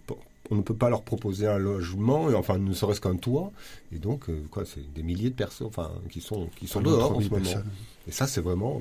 on 0.50 0.56
ne 0.56 0.62
peut 0.62 0.74
pas 0.74 0.90
leur 0.90 1.02
proposer 1.02 1.46
un 1.46 1.56
logement, 1.56 2.28
et 2.28 2.34
enfin 2.34 2.58
ne 2.58 2.72
serait-ce 2.74 3.00
qu'un 3.00 3.16
toit. 3.16 3.52
Et 3.94 3.98
donc, 3.98 4.28
euh, 4.28 4.42
quoi, 4.50 4.64
c'est 4.66 4.92
des 4.92 5.02
milliers 5.02 5.30
de 5.30 5.34
personnes, 5.34 5.68
enfin, 5.68 5.92
qui 6.10 6.20
sont 6.20 6.48
qui 6.56 6.66
sont 6.66 6.82
dehors 6.82 7.16
en 7.16 7.20
ce 7.20 7.28
moment. 7.30 7.42
Personnes. 7.42 7.64
Et 8.08 8.10
ça, 8.10 8.26
c'est 8.26 8.40
vraiment 8.40 8.80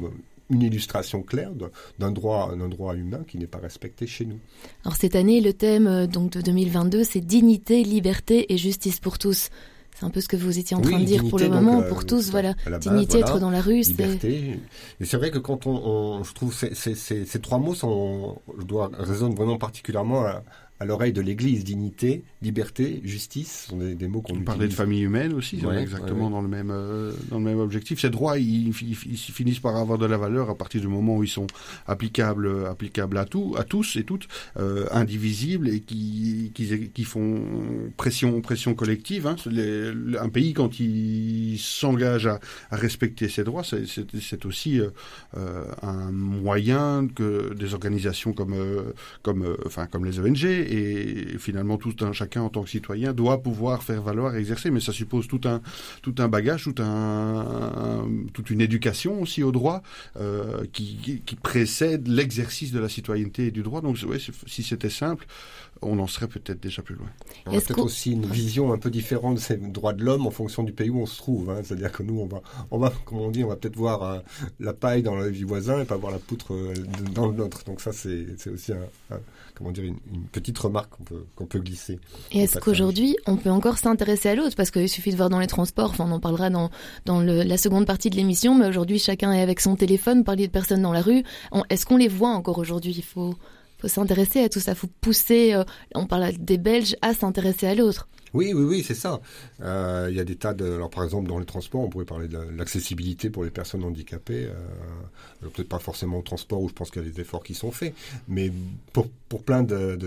une 0.50 0.63
illustration 0.63 1.21
claire 1.21 1.51
d'un 2.00 2.12
droit, 2.12 2.54
d'un 2.57 2.68
droit 2.68 2.95
humain 2.95 3.24
qui 3.25 3.38
n'est 3.38 3.47
pas 3.47 3.59
respecté 3.59 4.06
chez 4.07 4.25
nous. 4.25 4.39
Alors 4.83 4.97
cette 4.97 5.15
année, 5.15 5.39
le 5.39 5.54
thème 5.54 6.07
donc 6.07 6.31
de 6.31 6.42
2022, 6.42 7.06
c'est 7.06 7.21
dignité, 7.21 7.83
liberté 7.83 8.51
et 8.51 8.57
justice 8.57 9.00
pour 9.00 9.18
tous. 9.18 9.50
C'est 10.01 10.07
un 10.07 10.09
peu 10.09 10.19
ce 10.19 10.27
que 10.27 10.36
vous 10.36 10.57
étiez 10.57 10.75
en 10.75 10.81
train 10.81 10.95
oui, 10.95 11.01
de 11.01 11.06
dire 11.06 11.18
dignité, 11.18 11.30
pour 11.30 11.38
le 11.38 11.50
moment, 11.50 11.81
euh, 11.81 11.88
pour 11.88 12.07
tous, 12.07 12.31
voilà. 12.31 12.56
base, 12.65 12.80
dignité, 12.80 13.19
voilà, 13.19 13.27
être 13.27 13.39
dans 13.39 13.51
la 13.51 13.62
rue, 13.62 13.83
c'est... 13.83 13.92
Liberté. 13.92 14.59
Et 15.00 15.06
c'est 15.06 15.15
vrai 15.18 15.30
que 15.30 15.38
quand 15.38 15.68
on, 15.68 15.75
on 15.75 16.24
je 16.24 16.33
trouve 16.33 16.51
ces, 16.56 16.74
ces, 16.74 16.95
ces, 16.95 17.24
ces 17.24 17.39
trois 17.39 17.59
mots 17.59 17.75
sont, 17.75 18.42
je 18.57 18.63
dois 18.63 18.89
résonnent 18.98 19.36
vraiment 19.36 19.59
particulièrement 19.59 20.25
à, 20.25 20.42
à 20.81 20.86
l'oreille 20.86 21.13
de 21.13 21.22
l'Église. 21.22 21.63
Dignité, 21.63 22.24
liberté, 22.42 23.01
justice, 23.04 23.62
ce 23.66 23.69
sont 23.69 23.78
des, 23.78 23.94
des 23.94 24.07
mots 24.07 24.22
qu'on 24.22 24.33
On 24.33 24.36
utilise. 24.38 24.45
parlait 24.45 24.68
de 24.68 24.74
famille 24.74 25.01
humaine 25.01 25.33
aussi, 25.33 25.57
exactement 25.80 26.25
ouais, 26.25 26.31
dans 26.31 26.42
le 26.42 26.48
même 26.48 26.72
euh, 26.72 27.12
dans 27.30 27.38
le 27.38 27.45
même 27.45 27.60
objectif. 27.60 28.00
Ces 28.01 28.10
droits, 28.10 28.39
ils, 28.39 28.69
ils- 28.69 28.98
ils 29.12 29.18
finissent 29.18 29.60
par 29.60 29.75
avoir 29.78 29.98
de 30.00 30.06
la 30.07 30.18
valeur 30.18 30.50
à 30.50 30.56
partir 30.56 30.81
du 30.81 30.88
moment 30.88 31.18
où 31.18 31.24
ils 31.24 31.30
sont 31.30 31.48
applicables 31.88 32.66
applicables 32.66 33.18
à 33.18 33.25
tout, 33.25 33.54
à 33.57 33.63
tous 33.63 33.95
et 33.95 34.04
toutes, 34.04 34.28
euh, 34.57 34.88
indivisibles 34.92 35.69
et 35.69 35.81
qui, 35.81 36.52
qui 36.56 36.90
qui 36.90 37.04
font 37.04 37.44
pression 37.97 38.42
pression 38.42 38.73
collective. 38.73 39.28
Hein. 39.28 39.35
Les- 39.45 39.92
un 40.18 40.30
pays 40.30 40.54
quand 40.54 40.80
il 40.80 41.57
s'engage 41.59 42.26
à, 42.28 42.40
à 42.71 42.76
respecter 42.76 43.30
ses 43.30 43.44
droits, 43.44 43.64
c'est- 43.64 44.45
aussi 44.45 44.80
euh, 45.38 45.64
un 45.83 46.11
moyen 46.11 47.07
que 47.14 47.54
des 47.54 47.73
organisations 47.76 48.33
comme 48.33 48.56
comme 49.21 49.56
enfin 49.68 49.85
comme 49.85 50.06
les 50.06 50.19
ONG 50.19 50.44
et 50.71 51.37
finalement 51.37 51.78
tout 51.78 51.95
un 52.01 52.13
chacun 52.13 52.42
en 52.42 52.49
tant 52.49 52.63
que 52.63 52.69
citoyen 52.69 53.13
doit 53.13 53.42
pouvoir 53.42 53.83
faire 53.83 54.01
valoir 54.01 54.35
et 54.35 54.40
exercer. 54.40 54.71
Mais 54.71 54.80
ça 54.80 54.94
suppose 54.94 55.28
tout 55.28 55.42
un 55.45 55.61
tout 56.01 56.16
un 56.19 56.28
bagage 56.28 56.63
tout 56.63 56.75
un, 56.81 58.07
toute 58.33 58.49
une 58.49 58.61
éducation 58.61 59.21
aussi 59.21 59.44
au 59.44 59.51
droit 59.51 59.81
euh, 60.18 60.63
qui, 60.71 61.21
qui, 61.25 61.35
précède 61.35 62.07
l'exercice 62.07 62.71
de 62.71 62.80
la 62.80 62.87
citoyenneté 62.87 63.47
et 63.47 63.51
du 63.51 63.63
droit. 63.63 63.81
Donc 63.81 63.97
si 64.47 64.63
c'était 64.63 64.90
simple 64.90 65.25
on 65.81 65.97
en 66.00 66.07
serait 66.07 66.28
peut-être 66.28 66.61
déjà 66.61 66.81
plus 66.81 66.95
loin 66.95 67.07
On 67.45 67.52
a 67.52 67.56
Est-ce 67.56 67.68
peut-être 67.68 67.83
aussi 67.85 68.11
une 68.11 68.26
vision 68.26 68.71
un 68.73 68.78
peu 68.78 68.90
différente 68.92 69.35
de 69.35 69.40
ces 69.40 69.57
droits 69.57 69.94
de 69.94 70.04
l'homme 70.04 70.28
en 70.28 70.31
fonction 70.31 70.64
du 70.64 70.71
pays 70.73 70.90
où 70.90 71.00
on 71.02 71.06
se 71.06 71.18
trouve. 71.18 71.50
Hein. 71.50 71.61
C'est-à-dire 71.64 71.92
que 71.92 72.04
nous, 72.04 72.19
on 72.19 72.28
va, 72.28 72.42
on 72.69 72.78
va, 72.78 72.92
comme 73.06 73.19
on 73.19 73.31
dit, 73.31 73.44
on 73.44 73.47
va 73.47 73.56
peut-être 73.56 73.76
voir 73.76 74.04
euh, 74.04 74.19
la 74.59 74.73
paille 74.73 75.02
dans 75.04 75.16
le 75.16 75.31
du 75.31 75.45
voisin 75.45 75.81
et 75.81 75.85
pas 75.85 75.97
voir 75.97 76.11
la 76.11 76.19
poutre 76.19 76.54
euh, 76.54 76.73
dans 77.14 77.28
le 77.28 77.33
nôtre. 77.33 77.64
Donc 77.66 77.81
ça, 77.81 77.92
c'est 77.94 78.26
c'est 78.38 78.50
aussi 78.50 78.73
un, 78.73 79.16
un- 79.16 79.19
comment 79.56 79.71
dire, 79.71 79.83
une, 79.83 79.97
une 80.14 80.23
petite 80.23 80.57
remarque 80.57 80.90
qu'on 80.95 81.04
peut, 81.04 81.26
qu'on 81.35 81.45
peut 81.45 81.59
glisser. 81.59 82.00
Et 82.31 82.40
est-ce 82.44 82.57
qu'aujourd'hui, 82.59 83.16
on 83.28 83.38
peut 83.38 83.50
encore 83.52 83.78
s'intéresser 83.78 84.30
à 84.30 84.35
l'autre? 84.35 84.56
Parce 84.56 84.71
qu'il 84.71 84.90
suffit 84.90 85.11
de 85.11 85.18
voir 85.18 85.30
dans 85.30 85.40
les 85.40 85.47
transports, 85.47 85.90
enfin, 85.92 86.06
on 86.07 86.11
en 86.11 86.19
parlera 86.19 86.50
dans, 86.50 86.69
dans 87.06 87.19
le- 87.21 87.44
la 87.44 87.57
seconde 87.57 87.85
partie 87.85 88.09
de 88.09 88.16
l'émission, 88.16 88.56
mais 88.57 88.68
aujourd'hui, 88.68 88.97
chacun 89.00 89.31
est 89.33 89.42
avec 89.42 89.59
son 89.59 89.76
téléphone, 89.76 90.23
parler 90.23 90.47
de 90.47 90.52
personnes 90.52 90.81
dans 90.81 90.94
la 90.94 91.02
rue. 91.02 91.23
Est-ce 91.69 91.85
qu'on 91.85 91.97
les 91.97 92.07
voit 92.07 92.30
encore 92.30 92.57
aujourd'hui? 92.59 92.94
Il 92.97 93.04
faut, 93.04 93.35
faut 93.81 93.88
s'intéresser 93.88 94.44
à 94.44 94.50
tout 94.50 94.59
ça, 94.59 94.76
faut 94.76 94.88
pousser, 95.02 95.54
euh, 95.54 95.64
on 95.95 96.06
parle 96.06 96.31
des 96.38 96.57
Belges, 96.57 96.95
à 97.02 97.14
s'intéresser 97.14 97.68
à 97.68 97.76
l'autre. 97.76 98.07
Oui, 98.33 98.54
oui, 98.54 98.64
oui, 98.64 98.83
c'est 98.83 98.95
ça. 98.95 99.21
Euh, 99.61 100.07
il 100.09 100.16
y 100.16 100.19
a 100.19 100.23
des 100.23 100.35
tas 100.35 100.54
de. 100.54 100.66
Alors, 100.66 100.90
par 100.90 101.04
exemple, 101.04 101.28
dans 101.28 101.40
les 101.40 101.45
transports, 101.45 101.81
on 101.81 101.90
pourrait 101.90 102.06
parler 102.06 102.28
de 102.28 102.38
l'accessibilité 102.56 103.30
pour 103.30 103.44
les 103.44 103.50
personnes 103.52 103.83
handicapées. 103.83 104.45
Euh, 104.45 105.47
Peut-être 105.54 105.69
pas 105.69 105.80
forcément 105.80 106.19
au 106.19 106.21
transport 106.21 106.61
où 106.61 106.69
je 106.69 106.73
pense 106.73 106.92
qu'il 106.92 107.04
y 107.04 107.06
a 107.07 107.09
des 107.09 107.19
efforts 107.19 107.44
qui 107.44 107.56
sont 107.56 107.71
faits, 107.71 107.95
mais 108.28 108.52
pour, 108.94 109.09
plein 109.44 109.64
de, 109.64 109.97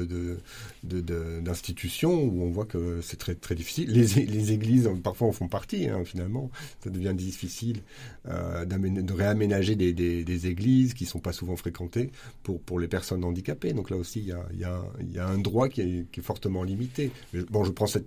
d'institutions 1.40 2.22
où 2.22 2.42
on 2.42 2.50
voit 2.50 2.66
que 2.66 3.00
c'est 3.02 3.16
très 3.16 3.34
très 3.34 3.54
difficile. 3.54 3.90
Les, 3.90 4.06
les 4.26 4.52
églises, 4.52 4.88
parfois, 5.02 5.28
en 5.28 5.32
font 5.32 5.48
partie. 5.48 5.88
Hein, 5.88 6.04
finalement, 6.04 6.50
ça 6.82 6.90
devient 6.90 7.14
difficile 7.14 7.80
euh, 8.28 8.64
de 8.64 9.12
réaménager 9.12 9.74
des, 9.74 9.92
des, 9.92 10.46
églises 10.46 10.94
qui 10.94 11.04
sont 11.04 11.18
pas 11.18 11.32
souvent 11.32 11.56
fréquentées 11.56 12.10
pour 12.42 12.78
les 12.78 12.88
personnes 12.88 13.24
handicapées. 13.24 13.72
Donc 13.72 13.90
là 13.90 13.96
aussi, 13.96 14.20
il 14.20 14.58
y 14.58 14.64
a, 14.64 15.26
un 15.26 15.38
droit 15.38 15.68
qui 15.68 15.80
est, 15.80 16.20
fortement 16.22 16.62
limité. 16.62 17.10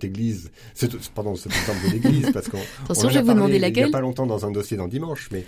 Église, 0.08 0.50
c'est, 0.74 0.90
pardon, 1.10 1.36
cet 1.36 1.52
exemple 1.52 1.86
de 1.86 1.92
l'église, 1.92 2.30
parce 2.32 2.48
qu'on 2.48 2.58
Attention, 2.84 3.08
je 3.08 3.14
vais 3.14 3.22
vous 3.22 3.34
demander 3.34 3.58
laquelle. 3.58 3.84
Il 3.84 3.86
n'y 3.86 3.92
a 3.94 3.98
pas 3.98 4.00
longtemps 4.00 4.26
dans 4.26 4.44
un 4.44 4.50
dossier 4.50 4.76
dans 4.76 4.88
Dimanche, 4.88 5.28
mais, 5.30 5.44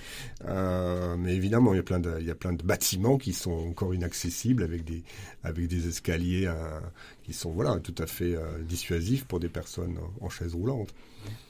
euh, 0.48 1.16
mais 1.18 1.34
évidemment, 1.34 1.74
il 1.74 1.78
y 1.78 1.80
a 1.80 1.82
plein 1.82 2.00
de, 2.00 2.12
il 2.20 2.26
y 2.26 2.30
a 2.30 2.34
plein 2.34 2.52
de 2.52 2.62
bâtiments 2.62 3.18
qui 3.18 3.32
sont 3.32 3.68
encore 3.68 3.94
inaccessibles 3.94 4.62
avec 4.62 4.84
des, 4.84 5.02
avec 5.42 5.66
des 5.66 5.88
escaliers 5.88 6.46
euh, 6.46 6.80
qui 7.22 7.32
sont, 7.32 7.50
voilà, 7.50 7.78
tout 7.80 7.94
à 7.98 8.06
fait 8.06 8.34
euh, 8.34 8.62
dissuasifs 8.62 9.24
pour 9.24 9.40
des 9.40 9.48
personnes 9.48 9.98
en 10.20 10.28
chaise 10.28 10.54
roulante. 10.54 10.88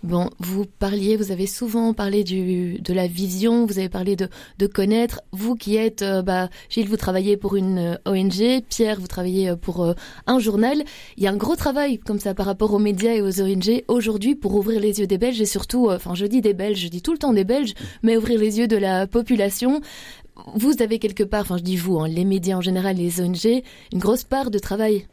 Bon, 0.03 0.31
vous 0.39 0.65
parliez, 0.67 1.17
vous 1.17 1.31
avez 1.31 1.47
souvent 1.47 1.95
parlé 1.95 2.25
de 2.25 2.93
la 2.93 3.07
vision, 3.07 3.67
vous 3.67 3.79
avez 3.79 3.89
parlé 3.89 4.17
de, 4.17 4.67
connaître. 4.67 5.21
Vous 5.33 5.55
qui 5.55 5.77
êtes, 5.77 6.03
euh, 6.03 6.23
bah, 6.23 6.49
Gilles, 6.69 6.89
vous 6.89 6.97
travaillez 6.97 7.37
pour 7.37 7.57
une 7.57 7.79
euh, 7.79 7.97
ONG, 8.05 8.62
Pierre, 8.69 9.00
vous 9.00 9.07
travaillez 9.07 9.55
pour 9.57 9.95
un 10.27 10.39
journal. 10.39 10.83
Il 11.17 11.23
y 11.23 11.27
a 11.27 11.31
un 11.31 11.37
gros 11.37 11.57
travail 11.57 11.99
comme 11.99 12.19
ça 12.19 12.35
par 12.35 12.47
rapport 12.47 12.73
aux 12.75 12.79
médias 12.79 13.15
et 13.15 13.23
aux 13.23 13.41
ONG 13.41 13.85
aujourd'hui 13.89 14.35
pour 14.35 14.55
ouvrir 14.55 14.81
les 14.81 15.00
yeux 15.00 15.07
des 15.07 15.19
Belges 15.19 15.41
et 15.41 15.47
surtout, 15.47 15.91
enfin, 15.91 16.15
je 16.15 16.27
dis 16.27 16.41
des 16.41 16.55
Belges, 16.55 16.81
je 16.81 16.89
dis 16.89 17.03
tout 17.03 17.12
le 17.12 17.19
temps 17.19 17.33
des 17.33 17.45
Belges, 17.45 17.75
mais 18.03 18.17
ouvrir 18.17 18.41
les 18.41 18.59
yeux 18.59 18.69
de 18.69 18.77
la 18.77 19.07
population. 19.07 19.81
Vous 20.55 20.75
avez 20.81 20.99
quelque 20.99 21.23
part, 21.23 21.43
enfin, 21.43 21.59
je 21.59 21.62
dis 21.62 21.77
vous, 21.77 21.99
hein, 22.00 22.09
les 22.09 22.25
médias 22.25 22.57
en 22.57 22.61
général, 22.61 22.97
les 22.97 23.21
ONG, 23.21 23.62
une 23.93 23.99
grosse 23.99 24.25
part 24.25 24.50
de 24.50 24.59
travail 24.59 25.07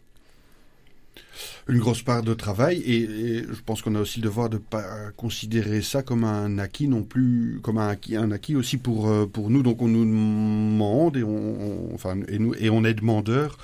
une 1.69 1.79
grosse 1.79 2.01
part 2.01 2.23
de 2.23 2.33
travail 2.33 2.81
et, 2.85 3.43
je 3.43 3.61
pense 3.65 3.81
qu'on 3.81 3.95
a 3.95 3.99
aussi 3.99 4.19
le 4.19 4.25
devoir 4.25 4.49
de 4.49 4.57
pas 4.57 5.11
considérer 5.15 5.81
ça 5.81 6.01
comme 6.01 6.23
un 6.23 6.59
acquis 6.59 6.87
non 6.87 7.03
plus 7.03 7.59
comme 7.61 7.77
un 7.77 7.89
acquis 7.89 8.15
un 8.15 8.31
acquis 8.31 8.55
aussi 8.55 8.77
pour 8.77 9.09
euh, 9.09 9.25
pour 9.25 9.49
nous. 9.49 9.63
Donc 9.63 9.81
on 9.81 9.87
nous 9.87 10.05
demande 10.05 11.17
et 11.17 11.23
on, 11.23 11.93
enfin 11.93 12.17
et 12.27 12.39
nous 12.39 12.53
et 12.55 12.69
on 12.69 12.83
est 12.83 12.93
demandeur 12.93 13.57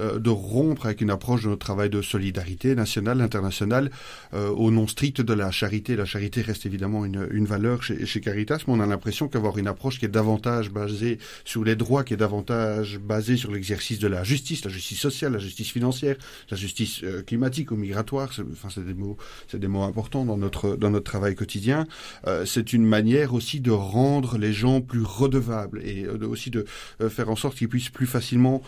euh, 0.00 0.18
de 0.18 0.30
rompre 0.30 0.86
avec 0.86 1.00
une 1.00 1.10
approche 1.10 1.44
de 1.44 1.48
notre 1.48 1.64
travail 1.64 1.88
de 1.88 2.02
solidarité 2.02 2.74
nationale 2.74 3.20
internationale 3.20 3.90
euh, 4.34 4.48
au 4.50 4.70
nom 4.70 4.86
strict 4.86 5.22
de 5.22 5.32
la 5.32 5.50
charité. 5.50 5.96
La 5.96 6.04
charité 6.04 6.42
reste 6.42 6.66
évidemment 6.66 7.04
une, 7.04 7.26
une 7.30 7.46
valeur 7.46 7.82
chez, 7.82 8.04
chez 8.04 8.20
Caritas 8.20 8.64
mais 8.66 8.74
on 8.74 8.80
a 8.80 8.86
l'impression 8.86 9.28
qu'avoir 9.28 9.56
une 9.56 9.68
approche 9.68 9.98
qui 9.98 10.04
est 10.04 10.08
davantage 10.08 10.70
basée 10.70 11.18
sur 11.44 11.64
les 11.64 11.76
droits 11.76 12.04
qui 12.04 12.14
est 12.14 12.18
davantage 12.18 12.98
basée 12.98 13.36
sur 13.36 13.50
l'exercice 13.50 13.98
de 13.98 14.08
la 14.08 14.24
justice 14.24 14.64
la 14.64 14.70
justice 14.70 15.00
sociale 15.00 15.32
la 15.32 15.38
justice 15.38 15.70
financière 15.70 16.16
la 16.50 16.56
justice 16.56 17.02
climatique 17.26 17.45
ou 17.70 17.76
migratoire, 17.76 18.30
enfin 18.52 18.68
c'est 18.70 18.84
des 18.84 18.94
mots, 18.94 19.16
c'est 19.48 19.58
des 19.58 19.68
mots 19.68 19.82
importants 19.82 20.24
dans 20.24 20.36
notre 20.36 20.76
dans 20.76 20.90
notre 20.90 21.04
travail 21.04 21.34
quotidien. 21.34 21.86
Euh, 22.26 22.44
c'est 22.44 22.72
une 22.72 22.84
manière 22.84 23.34
aussi 23.34 23.60
de 23.60 23.70
rendre 23.70 24.38
les 24.38 24.52
gens 24.52 24.80
plus 24.80 25.02
redevables 25.02 25.80
et 25.84 26.04
euh, 26.04 26.26
aussi 26.26 26.50
de 26.50 26.64
euh, 27.00 27.08
faire 27.08 27.30
en 27.30 27.36
sorte 27.36 27.56
qu'ils 27.56 27.68
puissent 27.68 27.90
plus 27.90 28.06
facilement 28.06 28.62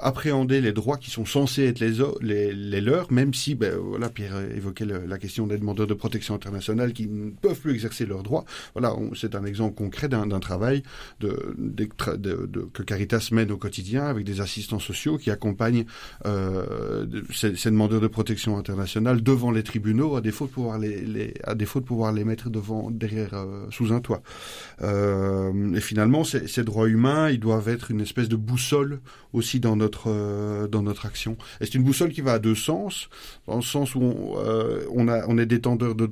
appréhender 0.00 0.60
les 0.60 0.72
droits 0.72 0.96
qui 0.96 1.10
sont 1.10 1.24
censés 1.24 1.64
être 1.64 1.80
les, 1.80 1.92
les, 2.20 2.52
les 2.52 2.80
leurs, 2.80 3.10
même 3.12 3.34
si, 3.34 3.54
ben, 3.54 3.76
voilà, 3.76 4.08
Pierre 4.08 4.38
évoquait 4.56 4.84
la 4.84 5.18
question 5.18 5.46
des 5.46 5.58
demandeurs 5.58 5.86
de 5.86 5.94
protection 5.94 6.34
internationale 6.34 6.92
qui 6.92 7.06
ne 7.06 7.30
peuvent 7.30 7.58
plus 7.58 7.72
exercer 7.72 8.06
leurs 8.06 8.22
droits. 8.22 8.44
Voilà, 8.74 8.94
c'est 9.14 9.34
un 9.34 9.44
exemple 9.44 9.74
concret 9.74 10.08
d'un 10.08 10.40
travail 10.40 10.82
de, 11.20 11.54
de, 11.58 11.88
de, 12.16 12.68
que 12.72 12.82
Caritas 12.82 13.28
mène 13.32 13.50
au 13.50 13.56
quotidien 13.56 14.04
avec 14.06 14.24
des 14.24 14.40
assistants 14.40 14.78
sociaux 14.78 15.18
qui 15.18 15.30
accompagnent 15.30 15.84
ces, 17.32 17.56
ces 17.56 17.70
demandeurs 17.70 17.97
de 18.00 18.06
protection 18.06 18.56
internationale 18.58 19.22
devant 19.22 19.50
les 19.50 19.62
tribunaux 19.62 20.16
à 20.16 20.20
défaut 20.20 20.46
de 20.46 20.50
pouvoir 20.50 20.78
les, 20.78 21.34
à 21.44 21.54
défaut 21.54 21.80
de 21.80 21.84
pouvoir 21.84 22.12
les 22.12 22.24
mettre 22.24 22.50
devant 22.50 22.90
derrière 22.90 23.34
euh, 23.34 23.66
sous 23.70 23.92
un 23.92 24.00
toit. 24.00 24.22
Euh, 24.82 25.74
et 25.74 25.80
finalement, 25.80 26.24
ces, 26.24 26.64
droits 26.64 26.88
humains, 26.88 27.30
ils 27.30 27.40
doivent 27.40 27.68
être 27.68 27.90
une 27.90 28.00
espèce 28.00 28.28
de 28.28 28.36
boussole 28.36 29.00
aussi 29.32 29.60
dans 29.60 29.76
notre 29.76 30.10
euh, 30.10 30.68
dans 30.68 30.82
notre 30.82 31.06
action. 31.06 31.36
Et 31.60 31.66
c'est 31.66 31.74
une 31.74 31.84
boussole 31.84 32.10
qui 32.10 32.20
va 32.20 32.34
à 32.34 32.38
deux 32.38 32.54
sens, 32.54 33.08
dans 33.46 33.56
le 33.56 33.62
sens 33.62 33.94
où 33.94 34.00
on, 34.00 35.08
a 35.08 35.26
on 35.28 35.38
est 35.38 35.46
détendeur 35.46 35.94
de 35.94 36.06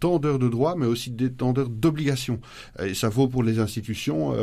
détendeur 0.00 0.38
de 0.38 0.48
droits, 0.48 0.76
mais 0.76 0.86
aussi 0.86 1.10
détendeur 1.10 1.68
d'obligations. 1.68 2.40
Et 2.82 2.94
ça 2.94 3.10
vaut 3.10 3.28
pour 3.28 3.42
les 3.42 3.58
institutions 3.58 4.34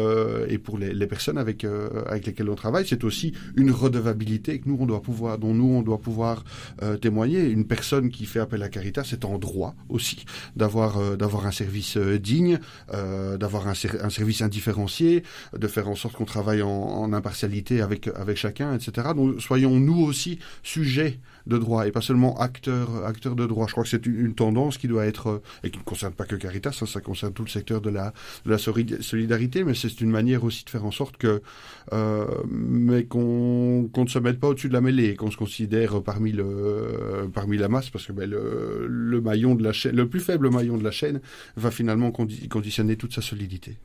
et 0.48 0.58
pour 0.60 0.78
les, 0.78 0.94
les 0.94 1.08
personnes 1.08 1.38
avec 1.38 1.66
avec 2.06 2.28
lesquelles 2.28 2.50
on 2.50 2.56
travaille. 2.56 2.86
C'est 2.88 3.04
aussi 3.04 3.34
une 3.56 3.72
redevabilité 3.72 4.60
que 4.60 4.70
nous 4.70 4.78
on 4.80 4.86
doit 4.86 5.02
pouvoir 5.02 5.40
dont 5.40 5.54
nous 5.54 5.70
on 5.70 5.82
doit 5.82 6.00
pouvoir 6.00 6.44
euh, 6.84 6.98
témoigner. 6.98 7.44
Une 7.50 7.66
personne 7.66 8.10
qui 8.10 8.26
fait 8.26 8.40
appel 8.40 8.62
à 8.62 8.70
Caritas 8.70 9.04
c'est 9.06 9.26
en 9.26 9.38
droit 9.40 9.76
aussi 9.90 10.26
d'avoir 10.56 10.98
euh, 10.98 11.16
d'avoir 11.16 11.48
un 11.48 11.52
service 11.52 11.98
euh, 11.98 12.20
digne, 12.20 12.60
d'avoir 12.92 13.68
un, 13.68 13.74
un, 14.02 14.10
service 14.10 14.42
indifférencié, 14.42 15.24
de 15.58 15.68
faire 15.68 15.88
en 15.90 15.96
sorte 15.96 16.16
qu'on 16.16 16.26
travaille 16.26 16.62
en, 16.62 16.70
en, 16.70 17.14
impartialité 17.14 17.82
avec 17.82 18.08
avec 18.08 18.38
chacun, 18.38 18.76
etc. 18.76 19.10
Donc 19.16 19.42
soyons 19.42 19.80
nous 19.80 20.02
aussi 20.02 20.40
sujets 20.64 21.20
de 21.48 21.58
droit 21.58 21.88
et 21.88 21.92
pas 21.92 22.02
seulement 22.02 22.40
acteurs 22.40 23.06
acteurs 23.06 23.36
de 23.36 23.46
droit. 23.46 23.68
Je 23.68 23.72
crois 23.72 23.84
que 23.84 23.90
c'est 23.90 24.06
une, 24.06 24.36
tendance 24.36 24.78
qui 24.78 24.88
doit 24.88 25.06
être 25.06 25.42
et 25.64 25.72
qui 25.72 25.80
ne 25.80 25.84
concerne 25.84 26.14
pas 26.14 26.26
que 26.26 26.36
Caritas, 26.36 26.78
hein, 26.82 26.86
ça 26.86 27.02
concerne 27.02 27.34
tout 27.34 27.44
le 27.44 27.50
secteur 27.50 27.82
de 27.82 27.90
la 27.90 28.14
de 28.46 28.52
la 28.52 28.58
solidarité, 28.58 29.64
mais 29.64 29.74
c'est 29.74 30.02
une 30.02 30.12
manière 30.12 30.44
aussi 30.44 30.64
de 30.64 30.70
faire 30.70 30.86
en 30.86 30.92
sorte 30.92 31.18
que 31.18 31.42
mais 32.50 33.06
qu'on 33.06 33.90
ne 33.96 34.08
se 34.08 34.20
mette 34.20 34.40
pas 34.40 34.50
au-dessus 34.50 34.70
de 34.70 34.74
la 34.74 34.82
mêlée, 34.82 35.16
qu'on 35.16 35.32
se 35.32 35.38
considère 35.38 35.96
euh, 35.96 37.28
parmi 37.34 37.58
la 37.58 37.68
masse 37.68 37.90
parce 37.90 38.06
que 38.06 38.14
ben, 38.14 38.30
le, 38.30 38.86
le, 38.88 39.22
maillon 39.22 39.56
de 39.56 39.64
la 39.64 39.74
chaîne, 39.74 39.96
le 39.96 40.08
plus 40.08 40.20
faible 40.20 40.50
maillon 40.50 40.78
de 40.78 40.84
la 40.84 40.92
chaîne 40.92 41.22
va 41.56 41.72
finalement 41.72 42.12
conditionner 42.12 42.96
toute 42.96 43.14
sa 43.14 43.22
solidité. 43.22 43.78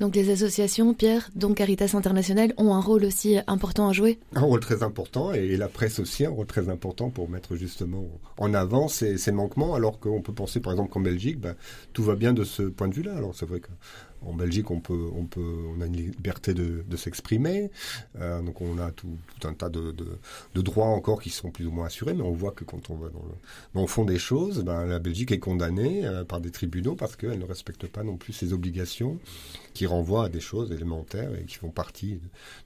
Donc 0.00 0.16
les 0.16 0.30
associations, 0.30 0.92
Pierre, 0.92 1.30
dont 1.36 1.54
Caritas 1.54 1.92
International, 1.94 2.52
ont 2.56 2.74
un 2.74 2.80
rôle 2.80 3.04
aussi 3.04 3.38
important 3.46 3.88
à 3.88 3.92
jouer? 3.92 4.18
Un 4.34 4.40
rôle 4.40 4.58
très 4.58 4.82
important, 4.82 5.32
et 5.32 5.56
la 5.56 5.68
presse 5.68 6.00
aussi 6.00 6.26
un 6.26 6.30
rôle 6.30 6.46
très 6.46 6.68
important 6.68 7.10
pour 7.10 7.28
mettre 7.28 7.54
justement 7.54 8.04
en 8.38 8.54
avant 8.54 8.88
ces, 8.88 9.18
ces 9.18 9.30
manquements, 9.30 9.74
alors 9.74 10.00
qu'on 10.00 10.20
peut 10.20 10.32
penser 10.32 10.58
par 10.60 10.72
exemple 10.72 10.90
qu'en 10.90 11.00
Belgique, 11.00 11.38
ben, 11.38 11.54
tout 11.92 12.02
va 12.02 12.16
bien 12.16 12.32
de 12.32 12.42
ce 12.42 12.62
point 12.62 12.88
de 12.88 12.94
vue-là. 12.94 13.14
Alors 13.16 13.34
c'est 13.34 13.46
vrai 13.46 13.60
que 13.60 13.68
en 14.26 14.34
Belgique, 14.34 14.70
on 14.70 14.80
peut, 14.80 15.10
on 15.14 15.24
peut, 15.24 15.54
on 15.76 15.80
a 15.80 15.86
une 15.86 15.96
liberté 15.96 16.54
de, 16.54 16.96
s'exprimer. 16.96 17.70
Euh, 18.20 18.40
donc 18.40 18.60
on 18.60 18.78
a 18.78 18.90
tout, 18.90 19.18
un 19.44 19.54
tas 19.54 19.68
de, 19.68 19.94
droits 20.54 20.86
encore 20.86 21.20
qui 21.20 21.30
sont 21.30 21.50
plus 21.50 21.66
ou 21.66 21.70
moins 21.70 21.86
assurés, 21.86 22.14
mais 22.14 22.22
on 22.22 22.32
voit 22.32 22.52
que 22.52 22.64
quand 22.64 22.90
on 22.90 22.96
va 22.96 23.08
dans 23.74 23.80
le, 23.80 23.86
fond 23.86 24.04
des 24.04 24.18
choses, 24.18 24.62
ben, 24.62 24.86
la 24.86 24.98
Belgique 24.98 25.32
est 25.32 25.38
condamnée 25.38 26.06
euh, 26.06 26.24
par 26.24 26.40
des 26.40 26.50
tribunaux 26.50 26.94
parce 26.94 27.16
qu'elle 27.16 27.38
ne 27.38 27.44
respecte 27.44 27.86
pas 27.86 28.02
non 28.02 28.16
plus 28.16 28.32
ses 28.32 28.52
obligations, 28.52 29.18
qui 29.74 29.86
renvoient 29.86 30.26
à 30.26 30.28
des 30.28 30.40
choses 30.40 30.72
élémentaires 30.72 31.34
et 31.34 31.44
qui 31.44 31.56
font 31.56 31.70
partie 31.70 32.20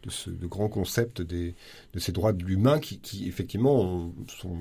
de, 0.04 0.10
ce 0.10 0.30
grand 0.30 0.68
concept 0.68 1.22
des, 1.22 1.54
de 1.94 1.98
ces 1.98 2.12
droits 2.12 2.32
de 2.32 2.44
l'humain 2.44 2.78
qui, 2.78 3.26
effectivement 3.26 4.12
sont, 4.28 4.56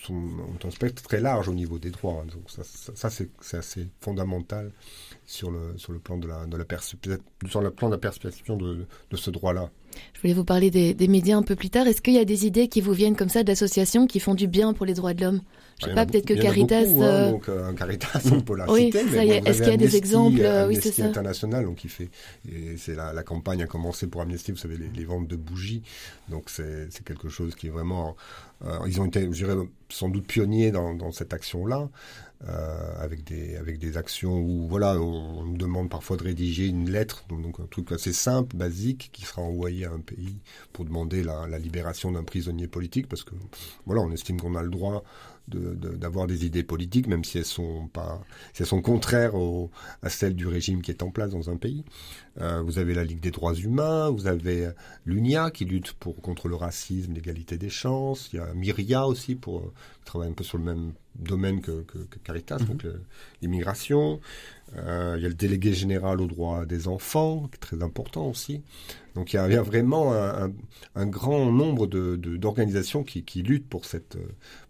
sont, 0.00 0.14
ont 0.14 0.66
un 0.66 0.70
spectre 0.70 1.02
très 1.02 1.20
large 1.20 1.48
au 1.48 1.54
niveau 1.54 1.78
des 1.78 1.90
droits. 1.90 2.24
Donc 2.32 2.50
ça, 2.50 2.62
c'est 3.08 3.56
assez 3.56 3.88
fondamental 4.00 4.70
sur 5.26 5.50
le, 5.50 5.98
plan 5.98 6.18
de 6.18 6.28
la, 6.28 6.46
de 6.46 6.56
de 6.56 7.96
perception 7.96 8.56
de, 8.56 8.86
de 9.10 9.16
ce 9.16 9.30
droit-là. 9.30 9.70
Je 10.14 10.20
voulais 10.20 10.34
vous 10.34 10.44
parler 10.44 10.70
des, 10.70 10.94
des, 10.94 11.08
médias 11.08 11.36
un 11.36 11.42
peu 11.42 11.56
plus 11.56 11.70
tard. 11.70 11.86
Est-ce 11.86 12.02
qu'il 12.02 12.14
y 12.14 12.18
a 12.18 12.24
des 12.24 12.46
idées 12.46 12.68
qui 12.68 12.80
vous 12.80 12.92
viennent 12.92 13.16
comme 13.16 13.28
ça 13.28 13.42
d'associations 13.42 14.06
qui 14.06 14.20
font 14.20 14.34
du 14.34 14.46
bien 14.46 14.72
pour 14.72 14.86
les 14.86 14.94
droits 14.94 15.14
de 15.14 15.22
l'homme? 15.22 15.40
Je 15.80 15.86
sais 15.86 15.94
pas, 15.94 16.06
peut-être 16.06 16.26
que 16.26 16.34
Caritas. 16.34 16.84
Beaucoup, 16.86 17.02
hein, 17.02 17.06
euh... 17.06 17.30
donc, 17.30 17.48
euh, 17.48 17.72
Caritas, 17.72 18.20
on 18.32 18.40
peut 18.40 18.56
la 18.56 18.70
oui, 18.70 18.86
citer. 18.86 19.00
Est-ce 19.00 19.62
qu'il 19.62 19.70
y 19.70 19.74
a 19.74 19.76
des 19.76 19.96
exemples 19.96 20.40
euh, 20.40 20.68
Oui, 20.68 20.78
c'est 20.80 20.92
ça. 20.92 21.04
International, 21.04 21.64
donc 21.64 21.84
il 21.84 21.90
fait. 21.90 22.10
Et 22.50 22.76
c'est 22.76 22.94
la, 22.94 23.12
la, 23.12 23.22
campagne 23.22 23.62
a 23.62 23.66
commencé 23.66 24.06
pour 24.06 24.20
Amnesty. 24.20 24.52
Vous 24.52 24.58
savez, 24.58 24.76
les, 24.76 24.88
les 24.94 25.04
ventes 25.04 25.28
de 25.28 25.36
bougies. 25.36 25.82
Donc 26.28 26.50
c'est 26.50 26.88
quelque 27.04 27.28
chose 27.28 27.54
qui 27.54 27.66
est 27.66 27.70
vraiment. 27.70 28.16
Euh, 28.64 28.78
ils 28.86 29.00
ont 29.00 29.06
été, 29.06 29.22
je 29.22 29.44
dirais, 29.44 29.56
sans 29.88 30.08
doute 30.08 30.26
pionniers 30.26 30.70
dans, 30.70 30.94
dans 30.94 31.10
cette 31.10 31.34
action-là. 31.34 31.88
Euh, 32.48 33.02
avec 33.02 33.22
des 33.24 33.56
avec 33.56 33.78
des 33.78 33.96
actions 33.96 34.40
où 34.40 34.66
voilà 34.66 35.00
on, 35.00 35.44
nous 35.44 35.56
demande 35.56 35.88
parfois 35.88 36.16
de 36.16 36.24
rédiger 36.24 36.66
une 36.66 36.90
lettre 36.90 37.24
donc, 37.28 37.60
un 37.60 37.66
truc 37.66 37.92
assez 37.92 38.12
simple 38.12 38.56
basique 38.56 39.10
qui 39.12 39.22
sera 39.22 39.42
envoyé 39.42 39.84
à 39.84 39.92
un 39.92 40.00
pays 40.00 40.38
pour 40.72 40.84
demander 40.84 41.22
la, 41.22 41.46
la 41.46 41.58
libération 41.58 42.10
d'un 42.10 42.24
prisonnier 42.24 42.66
politique 42.66 43.06
parce 43.08 43.22
que 43.22 43.34
voilà 43.86 44.02
on 44.02 44.10
estime 44.10 44.40
qu'on 44.40 44.56
a 44.56 44.62
le 44.62 44.70
droit 44.70 45.04
d'avoir 45.48 46.26
de, 46.26 46.32
des 46.34 46.46
idées 46.46 46.62
politiques, 46.62 47.06
même 47.06 47.24
si 47.24 47.38
elles 47.38 47.44
sont 47.44 47.88
pas, 47.88 48.20
si 48.52 48.62
elles 48.62 48.68
sont 48.68 48.82
contraires 48.82 49.34
au, 49.34 49.70
à 50.02 50.08
celles 50.08 50.34
du 50.34 50.46
régime 50.46 50.82
qui 50.82 50.90
est 50.90 51.02
en 51.02 51.10
place 51.10 51.30
dans 51.30 51.50
un 51.50 51.56
pays. 51.56 51.84
Euh, 52.40 52.62
vous 52.62 52.78
avez 52.78 52.94
la 52.94 53.04
Ligue 53.04 53.20
des 53.20 53.30
droits 53.30 53.54
humains, 53.54 54.10
vous 54.10 54.26
avez 54.26 54.70
l'UNIA 55.04 55.50
qui 55.50 55.64
lutte 55.64 55.92
pour 55.92 56.16
contre 56.16 56.48
le 56.48 56.56
racisme, 56.56 57.12
l'égalité 57.12 57.58
des 57.58 57.68
chances. 57.68 58.30
Il 58.32 58.36
y 58.36 58.38
a 58.40 58.52
Myria 58.54 59.06
aussi 59.06 59.34
pour 59.34 59.72
qui 59.98 60.04
travaille 60.06 60.30
un 60.30 60.34
peu 60.34 60.44
sur 60.44 60.58
le 60.58 60.64
même 60.64 60.92
domaine 61.14 61.60
que, 61.60 61.82
que, 61.82 61.98
que 61.98 62.18
Caritas, 62.20 62.58
mhm. 62.58 62.66
donc 62.66 62.86
l'immigration. 63.42 64.20
Euh, 64.76 65.14
il 65.18 65.22
y 65.22 65.26
a 65.26 65.28
le 65.28 65.34
délégué 65.34 65.74
général 65.74 66.20
aux 66.20 66.26
droits 66.26 66.64
des 66.64 66.88
enfants, 66.88 67.48
qui 67.48 67.56
est 67.56 67.58
très 67.58 67.82
important 67.82 68.28
aussi. 68.28 68.62
Donc 69.14 69.32
il 69.32 69.36
y 69.36 69.38
a, 69.38 69.46
il 69.46 69.52
y 69.52 69.56
a 69.56 69.62
vraiment 69.62 70.14
un, 70.14 70.46
un, 70.46 70.52
un, 70.94 71.06
grand 71.06 71.52
nombre 71.52 71.86
d'organisations 71.86 73.02
de, 73.02 73.06
qui, 73.06 73.22
qui 73.24 73.42
luttent 73.42 73.68
pour, 73.68 73.84
cette, 73.84 74.16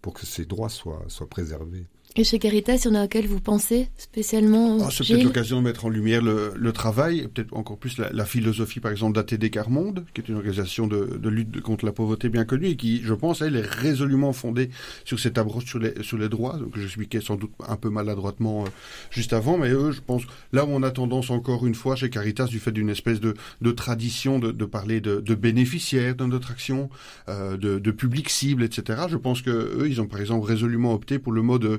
pour 0.01 0.13
que 0.15 0.27
ces 0.27 0.45
droits 0.45 0.69
soient, 0.69 1.05
soient 1.07 1.29
préservés. 1.29 1.87
Et 2.15 2.25
chez 2.25 2.39
Caritas, 2.39 2.83
il 2.85 2.85
y 2.85 2.89
en 2.89 2.95
a 2.95 3.05
auquel 3.05 3.27
vous 3.27 3.41
pensez 3.41 3.89
spécialement 3.97 4.77
ah, 4.83 4.89
C'est 4.91 5.07
peut-être 5.07 5.25
l'occasion 5.25 5.59
de 5.59 5.65
mettre 5.65 5.87
en 5.87 5.89
lumière 5.89 6.21
le, 6.21 6.53
le 6.55 6.73
travail, 6.73 7.27
peut-être 7.33 7.57
encore 7.57 7.79
plus 7.79 7.97
la, 7.97 8.11
la, 8.13 8.27
philosophie, 8.27 8.81
par 8.81 8.91
exemple, 8.91 9.15
d'ATD 9.15 9.51
Carmonde, 9.51 10.05
qui 10.13 10.21
est 10.21 10.29
une 10.29 10.35
organisation 10.35 10.87
de, 10.87 11.17
de, 11.17 11.29
lutte 11.31 11.63
contre 11.63 11.87
la 11.87 11.93
pauvreté 11.93 12.29
bien 12.29 12.45
connue 12.45 12.67
et 12.67 12.77
qui, 12.77 13.01
je 13.03 13.15
pense, 13.15 13.41
elle 13.41 13.57
est 13.57 13.67
résolument 13.67 14.35
fondée 14.35 14.69
sur 15.07 15.19
cette 15.19 15.39
approche 15.39 15.65
sur 15.65 15.79
les, 15.79 15.95
sur 16.03 16.19
les 16.19 16.29
droits, 16.29 16.59
que 16.73 16.81
je 16.81 16.85
expliquais 16.85 17.23
sans 17.23 17.37
doute 17.37 17.53
un 17.67 17.77
peu 17.77 17.89
maladroitement 17.89 18.65
euh, 18.65 18.69
juste 19.11 19.33
avant, 19.33 19.57
mais 19.57 19.71
eux, 19.71 19.93
je 19.93 20.03
pense, 20.03 20.23
là 20.53 20.67
où 20.67 20.69
on 20.69 20.83
a 20.83 20.91
tendance 20.91 21.31
encore 21.31 21.67
une 21.67 21.75
fois 21.75 21.97
chez 21.97 22.11
Caritas, 22.11 22.47
du 22.47 22.59
fait 22.59 22.73
d'une 22.73 22.91
espèce 22.91 23.21
de, 23.21 23.33
de 23.63 23.71
tradition 23.71 24.39
de, 24.39 24.53
de 24.53 24.65
parler 24.67 25.01
de, 25.01 25.21
de, 25.21 25.35
bénéficiaires 25.35 26.15
de 26.15 26.27
notre 26.27 26.51
action, 26.51 26.91
euh, 27.31 27.57
de, 27.57 27.79
de 27.79 27.91
public 27.91 28.29
cible, 28.29 28.65
etc., 28.65 29.05
je 29.09 29.17
pense 29.17 29.41
que 29.41 29.51
eux, 29.51 29.89
ils 29.89 30.03
ont 30.03 30.07
par 30.07 30.21
exemple 30.21 30.47
résolument 30.47 30.93
opté 30.93 31.19
pour 31.19 31.33
le 31.33 31.41
mode 31.41 31.65
euh, 31.65 31.79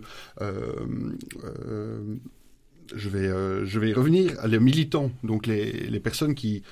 je 2.95 3.09
vais, 3.09 3.27
euh, 3.27 3.65
je 3.65 3.79
vais 3.79 3.89
y 3.89 3.93
revenir, 3.93 4.35
les 4.45 4.59
militants, 4.59 5.11
donc 5.23 5.47
les, 5.47 5.71
les 5.71 5.99
personnes 5.99 6.35
qui 6.35 6.63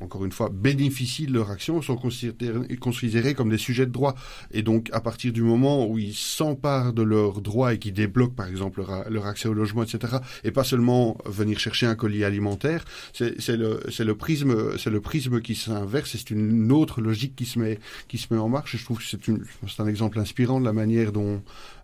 encore 0.00 0.24
une 0.24 0.32
fois, 0.32 0.50
bénéficient 0.52 1.26
de 1.26 1.32
leur 1.32 1.50
action, 1.50 1.82
sont 1.82 1.96
considérés, 1.96 3.34
comme 3.34 3.48
des 3.48 3.58
sujets 3.58 3.86
de 3.86 3.92
droit. 3.92 4.14
Et 4.52 4.62
donc, 4.62 4.90
à 4.92 5.00
partir 5.00 5.32
du 5.32 5.42
moment 5.42 5.86
où 5.86 5.98
ils 5.98 6.14
s'emparent 6.14 6.92
de 6.92 7.02
leurs 7.02 7.40
droits 7.40 7.74
et 7.74 7.78
qu'ils 7.78 7.94
débloquent, 7.94 8.34
par 8.34 8.48
exemple, 8.48 8.80
leur, 8.80 9.10
leur, 9.10 9.26
accès 9.26 9.48
au 9.48 9.54
logement, 9.54 9.82
etc., 9.82 10.16
et 10.44 10.50
pas 10.50 10.64
seulement 10.64 11.16
venir 11.24 11.58
chercher 11.58 11.86
un 11.86 11.94
colis 11.94 12.24
alimentaire, 12.24 12.84
c'est 13.12 13.56
le, 13.56 13.80
le 13.98 14.14
prisme, 14.14 14.54
le 14.84 15.00
prisme 15.00 15.40
qui 15.40 15.54
s'inverse. 15.54 16.10
C'est 16.16 16.30
une 16.30 16.72
autre 16.72 17.00
logique 17.00 17.34
qui 17.36 17.46
se 17.46 17.58
met, 17.58 17.78
qui 18.08 18.18
se 18.18 18.32
met 18.32 18.40
en 18.40 18.48
marche. 18.48 18.76
Je 18.76 18.84
trouve 18.84 18.98
que 18.98 19.04
c'est 19.04 19.80
un 19.80 19.86
exemple 19.86 20.18
inspirant 20.18 20.60
de 20.60 20.64
la 20.64 20.72
manière 20.72 21.12
dont 21.12 21.40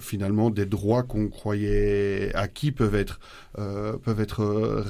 finalement 0.00 0.50
des 0.50 0.66
droits 0.66 1.02
qu'on 1.02 1.28
croyait 1.28 2.34
acquis 2.34 2.72
peuvent 2.72 2.94
être 2.94 3.20
euh, 3.58 3.96
peuvent 3.98 4.20
être 4.20 4.44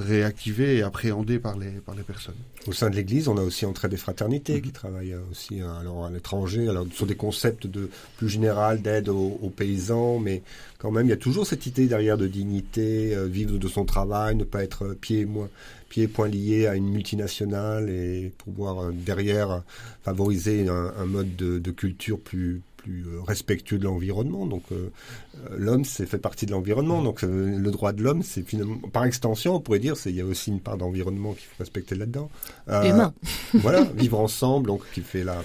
réactivés 0.07 0.77
et 0.77 0.83
appréhendés 0.83 1.39
par 1.39 1.59
les 1.59 1.71
par 1.71 1.95
les 1.95 2.03
personnes. 2.03 2.35
Au 2.67 2.73
sein 2.73 2.91
de 2.91 2.97
l'Église, 2.97 3.27
on 3.29 3.39
a 3.39 3.43
aussi 3.43 3.65
Entraide 3.65 3.91
des 3.91 3.97
Fraternités 3.97 4.59
mm-hmm. 4.59 4.63
qui 4.63 4.73
travaillent 4.73 5.17
aussi 5.31 5.61
hein, 5.61 5.75
alors 5.81 6.05
à 6.05 6.11
l'étranger, 6.11 6.69
alors 6.69 6.87
sur 6.93 7.07
des 7.07 7.17
concepts 7.17 7.67
de 7.67 7.89
plus 8.19 8.29
général 8.29 8.83
d'aide 8.83 9.09
aux, 9.09 9.39
aux, 9.43 9.49
paysans, 9.49 10.19
mais 10.19 10.43
quand 10.79 10.91
même 10.91 11.07
il 11.07 11.11
y 11.11 11.15
a 11.15 11.17
toujours 11.17 11.47
cette 11.47 11.67
idée 11.67 11.87
derrière 11.87 12.19
de 12.19 12.27
dignité, 12.27 13.17
euh, 13.17 13.27
vivre 13.27 13.59
de 13.59 13.69
son 13.69 13.85
travail, 13.85 14.37
ne 14.37 14.45
pas 14.45 14.63
être 14.63 14.95
pied 14.95 15.25
moins 15.25 15.49
pieds 15.91 16.09
poings 16.09 16.29
liés 16.29 16.67
à 16.67 16.77
une 16.77 16.89
multinationale 16.89 17.91
et 17.91 18.33
pouvoir 18.39 18.79
euh, 18.79 18.93
derrière 18.93 19.63
favoriser 20.03 20.69
un, 20.69 20.95
un 20.97 21.05
mode 21.05 21.37
de, 21.37 21.59
de, 21.59 21.71
culture 21.71 22.19
plus 22.19 22.63
plus 22.81 23.07
euh, 23.07 23.21
respectueux 23.23 23.79
de 23.79 23.85
l'environnement. 23.85 24.47
Donc 24.47 24.63
euh, 24.73 24.91
euh, 25.37 25.57
l'homme, 25.59 25.85
c'est 25.85 26.07
fait 26.07 26.19
partie 26.19 26.47
de 26.47 26.53
l'environnement. 26.53 27.03
Donc 27.03 27.23
le 27.23 27.71
droit 27.71 27.93
de 27.93 28.03
l'homme, 28.03 28.23
c'est 28.23 28.43
finalement, 28.43 28.77
par 28.93 29.05
extension, 29.05 29.57
on 29.57 29.61
pourrait 29.61 29.79
dire, 29.79 29.97
c'est 29.97 30.11
il 30.11 30.17
y 30.17 30.21
a 30.21 30.25
aussi 30.25 30.51
une 30.51 30.61
part 30.61 30.77
d'environnement 30.77 31.33
qu'il 31.33 31.47
faut 31.47 31.57
respecter 31.59 31.95
là-dedans. 31.95 32.31
Humain. 32.69 33.13
voilà, 33.55 33.85
vivre 33.85 34.19
ensemble, 34.19 34.67
donc 34.67 34.83
qui 34.93 35.03
fait 35.03 35.25
là, 35.25 35.43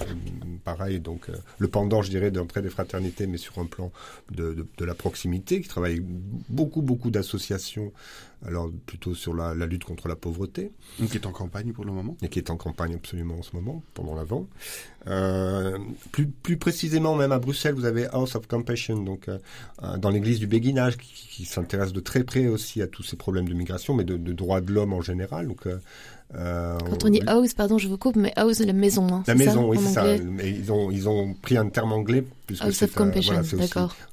pareil, 0.64 1.00
donc 1.00 1.28
le 1.58 1.68
pendant, 1.68 2.02
je 2.02 2.10
dirais, 2.10 2.30
d'un 2.30 2.46
près 2.46 2.62
des 2.62 2.70
fraternités, 2.70 3.26
mais 3.26 3.38
sur 3.38 3.58
un 3.58 3.66
plan 3.66 3.92
de, 4.30 4.54
de, 4.54 4.66
de 4.76 4.84
la 4.84 4.94
proximité, 4.94 5.60
qui 5.60 5.68
travaille 5.68 6.02
beaucoup, 6.48 6.82
beaucoup 6.82 7.10
d'associations 7.10 7.92
alors 8.44 8.70
plutôt 8.86 9.14
sur 9.14 9.34
la, 9.34 9.54
la, 9.54 9.66
lutte 9.66 9.84
contre 9.84 10.08
la 10.08 10.16
pauvreté. 10.16 10.72
Qui 10.98 11.16
est 11.16 11.26
en 11.26 11.32
campagne 11.32 11.72
pour 11.72 11.84
le 11.84 11.92
moment. 11.92 12.16
Et 12.22 12.28
qui 12.28 12.38
est 12.38 12.50
en 12.50 12.56
campagne 12.56 12.94
absolument 12.94 13.38
en 13.38 13.42
ce 13.42 13.56
moment, 13.56 13.82
pendant 13.94 14.14
l'avant. 14.14 14.46
Euh, 15.06 15.78
plus, 16.12 16.26
plus 16.26 16.56
précisément, 16.56 17.14
même 17.14 17.32
à 17.32 17.38
Bruxelles, 17.38 17.74
vous 17.74 17.84
avez 17.84 18.06
House 18.06 18.34
of 18.34 18.46
Compassion, 18.46 19.02
donc 19.02 19.28
euh, 19.28 19.38
euh 19.82 19.96
dans 19.96 20.10
l'église 20.10 20.38
du 20.38 20.46
béguinage, 20.46 20.96
qui, 20.96 21.28
qui 21.28 21.44
s'intéresse 21.44 21.92
de 21.92 22.00
très 22.00 22.24
près 22.24 22.46
aussi 22.46 22.82
à 22.82 22.86
tous 22.86 23.02
ces 23.02 23.16
problèmes 23.16 23.48
de 23.48 23.54
migration, 23.54 23.94
mais 23.94 24.04
de, 24.04 24.16
de 24.16 24.32
droits 24.32 24.60
de 24.60 24.72
l'homme 24.72 24.92
en 24.92 25.00
général. 25.00 25.48
Donc, 25.48 25.66
euh, 26.34 26.76
euh, 26.76 26.78
Quand 26.90 27.04
on 27.04 27.08
dit 27.08 27.22
house, 27.26 27.54
pardon, 27.54 27.78
je 27.78 27.88
vous 27.88 27.98
coupe, 27.98 28.16
mais 28.16 28.32
house, 28.36 28.60
la 28.60 28.72
maison. 28.72 29.06
Hein, 29.12 29.22
la 29.26 29.34
maison, 29.34 29.62
ça, 29.62 29.66
oui, 29.68 29.78
c'est 29.80 29.92
ça. 29.92 30.04
Mais 30.24 30.50
ils 30.50 30.72
ont, 30.72 30.90
ils 30.90 31.08
ont 31.08 31.34
pris 31.34 31.56
un 31.56 31.68
terme 31.68 31.92
anglais 31.92 32.24
puisque 32.46 32.72
c'est 32.72 32.90
voilà, 32.92 33.40
aussi, 33.40 33.56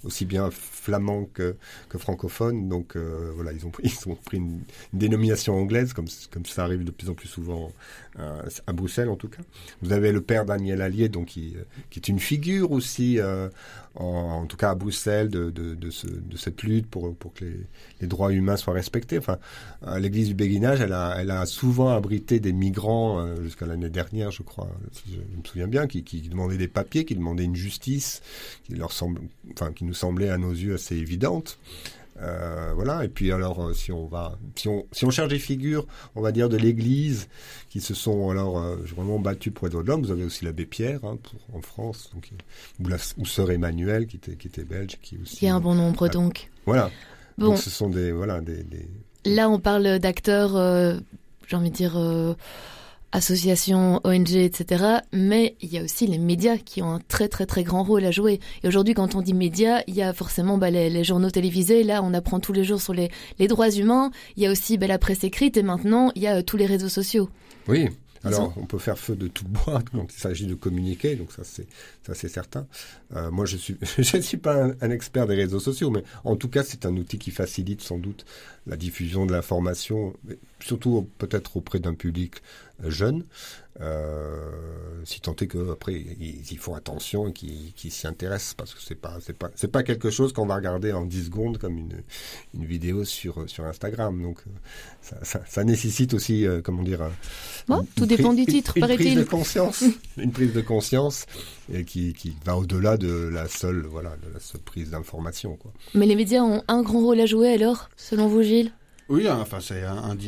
aussi 0.03 0.25
bien 0.25 0.49
flamand 0.51 1.25
que, 1.33 1.55
que 1.89 1.97
francophone. 1.97 2.67
Donc 2.67 2.95
euh, 2.95 3.31
voilà, 3.35 3.51
ils 3.53 3.65
ont, 3.65 3.71
ils 3.83 4.09
ont 4.09 4.15
pris 4.15 4.37
une, 4.37 4.61
une, 4.93 4.99
dénomination 4.99 5.55
anglaise, 5.55 5.93
comme, 5.93 6.07
comme 6.31 6.45
ça 6.45 6.63
arrive 6.63 6.83
de 6.83 6.91
plus 6.91 7.09
en 7.09 7.13
plus 7.13 7.27
souvent 7.27 7.71
euh, 8.19 8.41
à 8.67 8.73
Bruxelles 8.73 9.09
en 9.09 9.15
tout 9.15 9.29
cas. 9.29 9.41
Vous 9.81 9.93
avez 9.93 10.11
le 10.11 10.21
père 10.21 10.45
Daniel 10.45 10.81
Allier, 10.81 11.09
donc 11.09 11.27
qui, 11.27 11.55
qui 11.89 11.99
est 11.99 12.07
une 12.07 12.19
figure 12.19 12.71
aussi, 12.71 13.19
euh, 13.19 13.49
en, 13.95 14.45
tout 14.47 14.57
cas 14.57 14.71
à 14.71 14.75
Bruxelles, 14.75 15.29
de, 15.29 15.51
de, 15.51 15.75
de, 15.75 15.89
ce, 15.91 16.07
de 16.07 16.35
cette 16.35 16.63
lutte 16.63 16.87
pour, 16.87 17.15
pour 17.15 17.33
que 17.33 17.45
les, 17.45 17.67
les, 18.01 18.07
droits 18.07 18.33
humains 18.33 18.57
soient 18.57 18.73
respectés. 18.73 19.17
Enfin, 19.17 19.37
euh, 19.85 19.99
l'église 19.99 20.29
du 20.29 20.33
béguinage, 20.33 20.81
elle 20.81 20.93
a, 20.93 21.15
elle 21.19 21.29
a 21.31 21.45
souvent 21.45 21.89
abrité 21.89 22.39
des 22.39 22.53
migrants 22.53 23.19
euh, 23.19 23.43
jusqu'à 23.43 23.65
l'année 23.65 23.89
dernière, 23.89 24.31
je 24.31 24.41
crois, 24.41 24.69
si 24.91 25.13
je 25.13 25.17
me 25.17 25.43
souviens 25.43 25.67
bien, 25.67 25.87
qui, 25.87 26.03
qui 26.03 26.21
demandaient 26.21 26.57
des 26.57 26.67
papiers, 26.67 27.05
qui 27.05 27.15
demandaient 27.15 27.43
une 27.43 27.55
justice 27.55 28.21
qui 28.63 28.73
leur 28.73 28.91
semble, 28.91 29.21
enfin, 29.51 29.71
qui 29.71 29.85
nous 29.85 29.93
semblait 29.93 30.29
à 30.29 30.37
nos 30.37 30.51
yeux 30.51 30.73
assez 30.73 30.95
évidente. 30.95 31.59
Euh, 32.23 32.71
voilà. 32.73 33.03
Et 33.03 33.09
puis 33.09 33.31
alors, 33.31 33.63
euh, 33.63 33.73
si 33.73 33.91
on 33.91 34.05
va, 34.05 34.37
si 34.55 34.67
on, 34.67 34.85
si 34.91 35.05
on 35.05 35.09
cherche 35.09 35.29
des 35.29 35.39
figures, 35.39 35.85
on 36.15 36.21
va 36.21 36.31
dire 36.31 36.49
de 36.49 36.57
l'Église, 36.57 37.27
qui 37.69 37.81
se 37.81 37.93
sont 37.93 38.29
alors 38.29 38.57
euh, 38.57 38.77
vraiment 38.95 39.19
battus 39.19 39.53
pour 39.53 39.67
les 39.67 39.71
droits 39.71 39.83
de 39.83 39.87
l'homme. 39.87 40.03
Vous 40.03 40.11
avez 40.11 40.23
aussi 40.23 40.45
l'abbé 40.45 40.65
Pierre 40.65 41.03
hein, 41.03 41.17
pour, 41.21 41.57
en 41.57 41.61
France, 41.61 42.09
donc, 42.13 42.31
ou, 42.79 42.87
la, 42.87 42.97
ou 43.17 43.25
sœur 43.25 43.51
Emmanuel 43.51 44.07
qui 44.07 44.17
était, 44.17 44.35
qui 44.35 44.47
était 44.47 44.63
belge, 44.63 44.97
qui 45.01 45.17
aussi. 45.21 45.39
Il 45.41 45.45
y 45.45 45.49
a 45.49 45.55
un 45.55 45.59
bon 45.59 45.75
nombre 45.75 46.07
donc. 46.07 46.49
Voilà. 46.65 46.89
Bon. 47.37 47.47
Donc 47.47 47.57
ce 47.57 47.69
sont 47.69 47.89
des, 47.89 48.11
voilà, 48.11 48.41
des. 48.41 48.63
des... 48.63 48.87
Là, 49.25 49.49
on 49.49 49.59
parle 49.59 49.99
d'acteurs, 49.99 50.55
euh, 50.55 50.97
j'ai 51.47 51.55
envie 51.55 51.71
de 51.71 51.75
dire 51.75 51.97
associations, 53.13 54.01
ONG, 54.03 54.33
etc. 54.35 54.99
Mais 55.13 55.55
il 55.61 55.71
y 55.71 55.77
a 55.77 55.83
aussi 55.83 56.07
les 56.07 56.17
médias 56.17 56.57
qui 56.57 56.81
ont 56.81 56.91
un 56.91 56.99
très 56.99 57.29
très 57.29 57.45
très 57.45 57.63
grand 57.63 57.83
rôle 57.83 58.03
à 58.05 58.11
jouer. 58.11 58.39
Et 58.63 58.67
aujourd'hui, 58.67 58.93
quand 58.93 59.15
on 59.15 59.21
dit 59.21 59.33
médias, 59.33 59.81
il 59.87 59.95
y 59.95 60.01
a 60.01 60.13
forcément 60.13 60.57
bah, 60.57 60.71
les, 60.71 60.89
les, 60.89 61.03
journaux 61.03 61.29
télévisés. 61.29 61.83
Là, 61.83 62.01
on 62.03 62.13
apprend 62.13 62.39
tous 62.39 62.53
les 62.53 62.63
jours 62.63 62.81
sur 62.81 62.93
les, 62.93 63.09
les 63.39 63.47
droits 63.47 63.69
humains. 63.69 64.11
Il 64.35 64.43
y 64.43 64.47
a 64.47 64.51
aussi 64.51 64.77
bah, 64.77 64.87
la 64.87 64.97
presse 64.97 65.23
écrite 65.23 65.55
et 65.55 65.63
maintenant, 65.63 66.11
il 66.15 66.23
y 66.23 66.27
a 66.27 66.37
euh, 66.37 66.41
tous 66.41 66.57
les 66.57 66.65
réseaux 66.65 66.89
sociaux. 66.89 67.29
Oui, 67.67 67.87
alors, 68.25 68.53
on 68.55 68.65
peut 68.65 68.77
faire 68.77 68.97
feu 68.97 69.15
de 69.15 69.27
tout 69.27 69.45
bois 69.45 69.81
quand 69.91 70.07
il 70.11 70.19
s'agit 70.19 70.47
de 70.47 70.55
communiquer, 70.55 71.15
donc 71.15 71.31
ça 71.31 71.43
c'est 71.43 71.67
ça 72.05 72.13
c'est 72.13 72.29
certain. 72.29 72.67
Euh, 73.15 73.29
moi, 73.31 73.45
je 73.45 73.57
suis 73.57 73.77
je 73.97 74.17
suis 74.17 74.37
pas 74.37 74.63
un, 74.63 74.75
un, 74.81 74.91
expert 74.91 75.27
des 75.27 75.35
réseaux 75.35 75.59
sociaux, 75.59 75.89
mais 75.89 76.03
en 76.23 76.35
tout 76.35 76.47
cas, 76.47 76.63
c'est 76.63 76.85
un 76.85 76.95
outil 76.95 77.17
qui 77.17 77.31
facilite 77.31 77.81
sans 77.81 77.97
doute 77.97 78.25
la 78.65 78.77
diffusion 78.77 79.25
de 79.25 79.33
l'information, 79.33 80.13
surtout 80.61 81.09
peut-être 81.17 81.57
auprès 81.57 81.79
d'un 81.79 81.93
public 81.93 82.35
jeune. 82.83 83.23
Euh, 83.81 84.51
si 85.03 85.19
tant 85.19 85.35
est 85.41 85.47
que 85.47 85.71
après 85.71 85.93
ils, 85.93 86.43
ils 86.51 86.57
font 86.59 86.75
attention 86.75 87.27
et 87.27 87.33
qu'ils 87.33 87.73
qu 87.73 87.89
s'y 87.89 88.05
intéressent 88.05 88.53
parce 88.53 88.75
que 88.75 88.79
c'est 88.79 88.93
pas 88.93 89.17
c'est 89.19 89.35
pas 89.35 89.49
c'est 89.55 89.67
pas 89.67 89.81
quelque 89.81 90.11
chose 90.11 90.31
qu'on 90.31 90.45
va 90.45 90.53
regarder 90.55 90.93
en 90.93 91.05
10 91.05 91.25
secondes 91.25 91.57
comme 91.57 91.79
une 91.79 92.03
une 92.53 92.65
vidéo 92.65 93.03
sur 93.03 93.49
sur 93.49 93.65
Instagram. 93.65 94.21
Donc 94.21 94.43
ça, 95.01 95.17
ça, 95.23 95.41
ça 95.47 95.63
nécessite 95.63 96.13
aussi 96.13 96.45
euh, 96.45 96.61
comment 96.61 96.83
dire 96.83 97.09
bon, 97.67 97.79
une, 97.79 97.87
tout 97.87 98.03
une 98.03 98.09
dépend 98.09 98.33
du 98.33 98.45
titre 98.45 98.77
une, 98.77 98.87
une 98.87 98.95
prise 98.95 99.15
de 99.15 99.23
conscience. 99.23 99.83
Une 100.17 100.31
prise 100.31 100.53
de 100.53 100.61
conscience 100.61 101.25
et 101.73 101.83
qui, 101.83 102.13
qui 102.13 102.35
va 102.45 102.55
au-delà 102.55 102.97
de 102.97 103.29
la 103.33 103.47
seule 103.47 103.87
voilà 103.87 104.11
de 104.17 104.31
la 104.31 104.39
seule 104.39 104.61
prise 104.61 104.91
d'information 104.91 105.55
quoi. 105.55 105.73
Mais 105.95 106.05
les 106.05 106.15
médias 106.15 106.43
ont 106.43 106.61
un 106.67 106.83
grand 106.83 106.99
rôle 106.99 107.19
à 107.19 107.25
jouer 107.25 107.53
alors 107.53 107.89
selon 107.97 108.27
vous 108.27 108.43
Gilles? 108.43 108.71
Oui, 109.13 109.27
hein, 109.27 109.37
enfin 109.39 109.59
c'est 109.59 109.83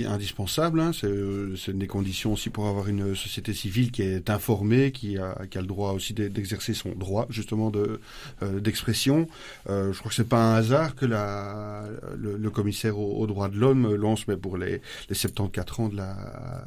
indispensable. 0.06 0.80
Hein. 0.80 0.92
C'est 0.94 1.72
une 1.72 1.80
des 1.80 1.88
conditions 1.88 2.34
aussi 2.34 2.52
pour 2.52 2.68
avoir 2.68 2.88
une 2.88 3.16
société 3.16 3.52
civile 3.52 3.90
qui 3.90 4.04
est 4.04 4.30
informée, 4.30 4.92
qui 4.92 5.18
a, 5.18 5.36
le 5.56 5.64
droit 5.64 5.94
aussi 5.94 6.14
d'exercer 6.14 6.76
son 6.76 6.90
droit 6.92 7.26
justement 7.32 7.72
de 7.72 8.00
d'expression. 8.44 9.28
je 9.68 9.98
crois 9.98 10.10
que 10.10 10.16
c'est 10.16 10.30
pas 10.30 10.52
un 10.52 10.54
hasard 10.54 10.94
que 10.96 11.08
le, 11.08 12.50
commissaire 12.52 13.00
aux, 13.00 13.26
droits 13.26 13.50
de 13.50 13.58
l'homme 13.58 13.96
lance, 13.96 14.28
mais 14.28 14.38
pour 14.38 14.56
les, 14.56 14.82
les 15.10 15.16
74 15.16 15.80
ans 15.80 15.92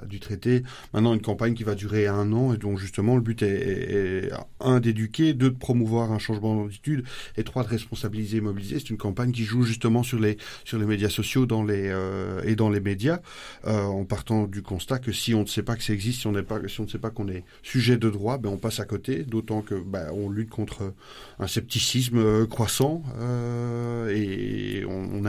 du 0.04 0.18
traité, 0.18 0.64
maintenant 0.92 1.14
une 1.14 1.22
campagne 1.22 1.54
qui 1.54 1.62
va 1.62 1.76
durer 1.76 2.08
un 2.08 2.32
an 2.32 2.52
et 2.52 2.56
dont 2.56 2.76
justement 2.76 3.14
le 3.14 3.22
but 3.22 3.42
est, 3.42 4.32
un 4.58 4.80
d'éduquer, 4.80 5.34
deux 5.34 5.50
de 5.50 5.56
promouvoir 5.56 6.10
un 6.10 6.18
changement 6.18 6.64
d'attitude 6.64 7.04
et 7.36 7.44
trois 7.44 7.62
de 7.62 7.68
responsabiliser 7.68 8.38
et 8.38 8.40
mobiliser. 8.40 8.80
C'est 8.80 8.90
une 8.90 8.98
campagne 8.98 9.30
qui 9.30 9.44
joue 9.44 9.62
justement 9.62 10.02
sur 10.02 10.18
les 10.18 10.36
sur 10.64 10.80
les 10.80 10.86
médias 10.86 11.10
sociaux 11.10 11.46
dans 11.46 11.62
les 11.62 11.86
euh, 11.86 12.07
et 12.44 12.56
dans 12.56 12.70
les 12.70 12.80
médias 12.80 13.20
euh, 13.66 13.82
en 13.82 14.04
partant 14.04 14.46
du 14.46 14.62
constat 14.62 14.98
que 14.98 15.12
si 15.12 15.34
on 15.34 15.42
ne 15.42 15.46
sait 15.46 15.62
pas 15.62 15.76
que 15.76 15.82
ça 15.82 15.92
existe, 15.92 16.20
si 16.20 16.26
on 16.26 16.32
ne 16.32 16.42
sait 16.88 16.98
pas 16.98 17.10
qu'on 17.10 17.28
est 17.28 17.44
sujet 17.62 17.96
de 17.96 18.10
droit, 18.10 18.38
ben 18.38 18.50
on 18.50 18.56
passe 18.56 18.80
à 18.80 18.84
côté. 18.84 19.24
D'autant 19.24 19.62
que 19.62 19.74
ben, 19.74 20.10
on 20.12 20.30
lutte 20.30 20.50
contre 20.50 20.92
un 21.38 21.46
scepticisme 21.46 22.18
euh, 22.18 22.46
croissant 22.46 23.02
et 24.10 24.84
on, 24.86 25.24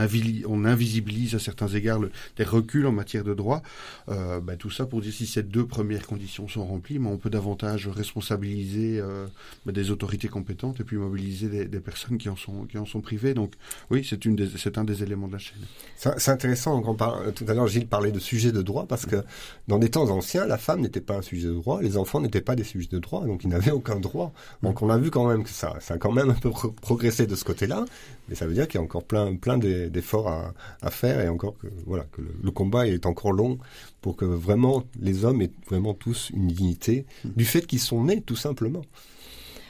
invisibilise 0.64 1.34
à 1.34 1.38
certains 1.38 1.68
égards 1.68 2.00
des 2.36 2.44
reculs 2.44 2.86
en 2.86 2.92
matière 2.92 3.24
de 3.24 3.34
droit. 3.34 3.62
Ben, 4.08 4.56
tout 4.58 4.70
ça 4.70 4.86
pour 4.86 5.00
dire 5.00 5.12
si 5.12 5.26
ces 5.26 5.42
deux 5.42 5.66
premières 5.66 6.06
conditions 6.06 6.48
sont 6.48 6.64
remplies, 6.64 6.98
mais 6.98 7.08
on 7.08 7.18
peut 7.18 7.30
davantage 7.30 7.88
responsabiliser 7.88 9.02
ben, 9.66 9.72
des 9.72 9.90
autorités 9.90 10.28
compétentes 10.28 10.80
et 10.80 10.84
puis 10.84 10.96
mobiliser 10.96 11.66
des, 11.66 11.80
personnes 11.80 12.18
qui 12.18 12.28
en 12.28 12.36
sont 12.36 13.00
privées. 13.00 13.34
Donc 13.34 13.54
oui, 13.90 14.06
c'est 14.08 14.78
un 14.78 14.84
des 14.84 15.02
éléments 15.02 15.28
de 15.28 15.32
la 15.32 15.38
chaîne. 15.38 15.58
C'est 15.96 16.30
intéressant. 16.30 16.59
Parle, 16.96 17.32
tout 17.32 17.44
à 17.48 17.54
l'heure, 17.54 17.66
Gilles 17.66 17.86
parlait 17.86 18.12
de 18.12 18.18
sujet 18.18 18.52
de 18.52 18.62
droit 18.62 18.86
parce 18.86 19.06
que 19.06 19.24
dans 19.68 19.78
des 19.78 19.90
temps 19.90 20.10
anciens, 20.10 20.46
la 20.46 20.58
femme 20.58 20.80
n'était 20.80 21.00
pas 21.00 21.16
un 21.16 21.22
sujet 21.22 21.48
de 21.48 21.54
droit, 21.54 21.80
les 21.82 21.96
enfants 21.96 22.20
n'étaient 22.20 22.40
pas 22.40 22.56
des 22.56 22.64
sujets 22.64 22.88
de 22.90 22.98
droit, 22.98 23.24
donc 23.24 23.44
ils 23.44 23.48
n'avaient 23.48 23.70
aucun 23.70 23.98
droit. 24.00 24.32
Donc 24.62 24.82
on 24.82 24.90
a 24.90 24.98
vu 24.98 25.10
quand 25.10 25.26
même 25.26 25.44
que 25.44 25.50
ça, 25.50 25.76
ça 25.80 25.94
a 25.94 25.98
quand 25.98 26.12
même 26.12 26.30
un 26.30 26.34
peu 26.34 26.50
progressé 26.80 27.26
de 27.26 27.34
ce 27.34 27.44
côté-là, 27.44 27.84
mais 28.28 28.34
ça 28.34 28.46
veut 28.46 28.54
dire 28.54 28.68
qu'il 28.68 28.78
y 28.78 28.82
a 28.82 28.84
encore 28.84 29.04
plein, 29.04 29.30
d'efforts 29.58 30.28
à, 30.82 30.90
faire 30.90 31.20
et 31.20 31.28
encore 31.28 31.56
que 31.58 31.68
voilà 31.86 32.04
que 32.12 32.20
le, 32.42 32.50
combat 32.50 32.86
est 32.86 33.06
encore 33.06 33.32
long 33.32 33.58
pour 34.00 34.16
que 34.16 34.24
vraiment 34.24 34.82
les 35.00 35.24
hommes 35.24 35.42
aient 35.42 35.52
vraiment 35.68 35.94
tous 35.94 36.30
une 36.34 36.48
dignité 36.48 37.06
du 37.24 37.44
fait 37.44 37.66
qu'ils 37.66 37.80
sont 37.80 38.04
nés 38.04 38.20
tout 38.20 38.36
simplement. 38.36 38.82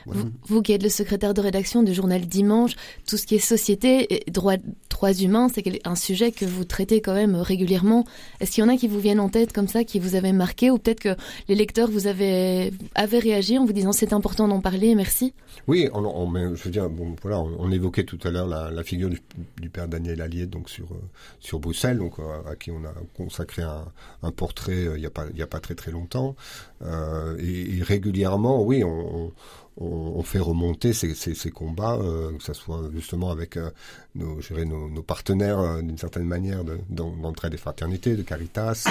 Vous, 0.06 0.62
qui 0.62 0.72
êtes 0.72 0.82
le 0.82 0.88
secrétaire 0.88 1.34
de 1.34 1.40
rédaction 1.40 1.82
du 1.82 1.94
journal 1.94 2.26
Dimanche, 2.26 2.76
tout 3.06 3.16
ce 3.16 3.26
qui 3.26 3.36
est 3.36 3.38
société 3.38 4.14
et 4.14 4.30
droits, 4.30 4.56
droits 4.88 5.12
humains, 5.12 5.48
c'est 5.52 5.64
un 5.86 5.94
sujet 5.94 6.32
que 6.32 6.44
vous 6.44 6.64
traitez 6.64 7.00
quand 7.00 7.14
même 7.14 7.36
régulièrement. 7.36 8.04
Est-ce 8.40 8.52
qu'il 8.52 8.64
y 8.64 8.66
en 8.66 8.70
a 8.70 8.76
qui 8.76 8.88
vous 8.88 9.00
viennent 9.00 9.20
en 9.20 9.28
tête 9.28 9.52
comme 9.52 9.68
ça, 9.68 9.84
qui 9.84 9.98
vous 9.98 10.14
avaient 10.14 10.32
marqué, 10.32 10.70
ou 10.70 10.78
peut-être 10.78 11.00
que 11.00 11.16
les 11.48 11.54
lecteurs 11.54 11.90
vous 11.90 12.06
avaient, 12.06 12.72
avaient 12.94 13.18
réagi 13.18 13.58
en 13.58 13.64
vous 13.64 13.72
disant 13.72 13.92
c'est 13.92 14.12
important 14.12 14.48
d'en 14.48 14.60
parler, 14.60 14.94
merci? 14.94 15.34
Oui, 15.66 15.88
on, 15.92 16.34
je 16.54 16.62
veux 16.62 16.70
dire, 16.70 16.88
bon, 16.88 17.14
voilà, 17.22 17.40
on, 17.40 17.70
évoquait 17.70 18.04
tout 18.04 18.18
à 18.24 18.30
l'heure 18.30 18.46
la, 18.46 18.82
figure 18.82 19.10
du, 19.10 19.70
père 19.70 19.88
Daniel 19.88 20.20
Allier 20.20 20.46
donc 20.46 20.68
sur, 20.68 20.86
euh, 20.92 21.00
sur 21.38 21.60
Bruxelles, 21.60 21.98
donc, 21.98 22.18
euh, 22.18 22.50
à, 22.50 22.56
qui 22.56 22.70
on 22.70 22.84
a 22.84 22.92
consacré 23.16 23.62
un, 23.62 24.30
portrait 24.32 24.86
euh, 24.86 24.96
il 24.96 25.00
n'y 25.00 25.06
a, 25.06 25.10
pas, 25.10 25.26
a 25.26 25.46
pas 25.46 25.60
très 25.60 25.74
très 25.74 25.90
longtemps. 25.90 26.34
et, 26.82 27.78
et, 27.78 27.82
régulièrement, 27.82 28.62
oui, 28.62 28.82
on 28.84 29.00
on, 29.00 29.32
fait 30.22 30.38
remonter 30.38 30.92
ces, 30.92 31.14
ces, 31.14 31.50
combats, 31.50 31.96
euh, 31.96 32.36
que 32.36 32.42
ce 32.42 32.52
soit 32.52 32.82
justement 32.94 33.30
avec 33.30 33.56
euh, 33.56 33.70
nos, 34.14 34.38
nos, 34.66 34.88
nos, 34.88 35.02
partenaires 35.02 35.58
euh, 35.58 35.82
d'une 35.82 35.98
certaine 35.98 36.24
manière 36.24 36.62
d'entraide 36.88 37.50
de, 37.50 37.56
des 37.56 37.60
fraternités, 37.60 38.16
de 38.16 38.22
Caritas, 38.22 38.86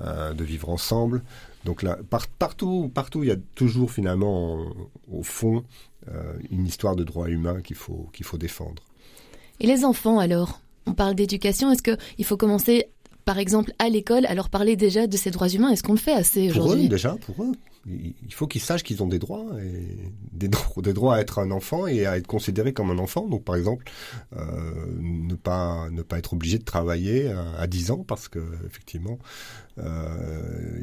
de 0.00 0.44
vivre 0.44 0.68
ensemble. 0.68 1.22
Donc 1.64 1.82
là, 1.82 1.98
partout, 2.10 2.90
partout, 2.92 3.22
il 3.22 3.28
y 3.28 3.32
a 3.32 3.36
toujours 3.54 3.90
finalement 3.90 4.66
au 5.10 5.22
fond 5.22 5.64
une 6.50 6.66
histoire 6.66 6.96
de 6.96 7.04
droits 7.04 7.30
humains 7.30 7.62
qu'il 7.62 7.76
faut 7.76 8.10
qu'il 8.12 8.26
faut 8.26 8.36
défendre. 8.36 8.82
Et 9.60 9.66
les 9.66 9.84
enfants 9.84 10.18
alors? 10.18 10.60
On 10.86 10.92
parle 10.92 11.14
d'éducation. 11.14 11.70
Est-ce 11.70 11.82
qu'il 11.82 12.24
faut 12.26 12.36
commencer 12.36 12.88
par 13.24 13.38
exemple, 13.38 13.72
à 13.78 13.88
l'école, 13.88 14.26
alors 14.26 14.50
parler 14.50 14.76
déjà 14.76 15.06
de 15.06 15.16
ces 15.16 15.30
droits 15.30 15.48
humains, 15.48 15.70
est-ce 15.70 15.82
qu'on 15.82 15.94
le 15.94 15.98
fait 15.98 16.12
assez 16.12 16.50
aujourd'hui 16.50 16.74
Pour 16.74 16.84
eux, 16.84 16.88
déjà, 16.88 17.16
pour 17.24 17.42
eux 17.42 17.52
il 17.86 18.32
faut 18.34 18.46
qu'ils 18.46 18.60
sachent 18.60 18.82
qu'ils 18.82 19.02
ont 19.02 19.06
des 19.06 19.18
droits, 19.18 19.46
et 19.62 20.10
des, 20.32 20.48
droits 20.48 21.16
à 21.16 21.20
être 21.20 21.38
un 21.38 21.50
enfant 21.50 21.86
et 21.86 22.06
à 22.06 22.16
être 22.16 22.26
considéré 22.26 22.72
comme 22.72 22.90
un 22.90 22.98
enfant. 22.98 23.28
Donc, 23.28 23.44
par 23.44 23.56
exemple, 23.56 23.84
euh, 24.36 24.86
ne 25.00 25.34
pas 25.34 25.88
être 26.12 26.32
obligé 26.32 26.58
de 26.58 26.64
travailler 26.64 27.30
à, 27.30 27.52
à 27.58 27.66
10 27.66 27.90
ans 27.90 28.04
parce 28.06 28.28
que 28.28 28.40
effectivement, 28.66 29.18
euh, 29.78 30.78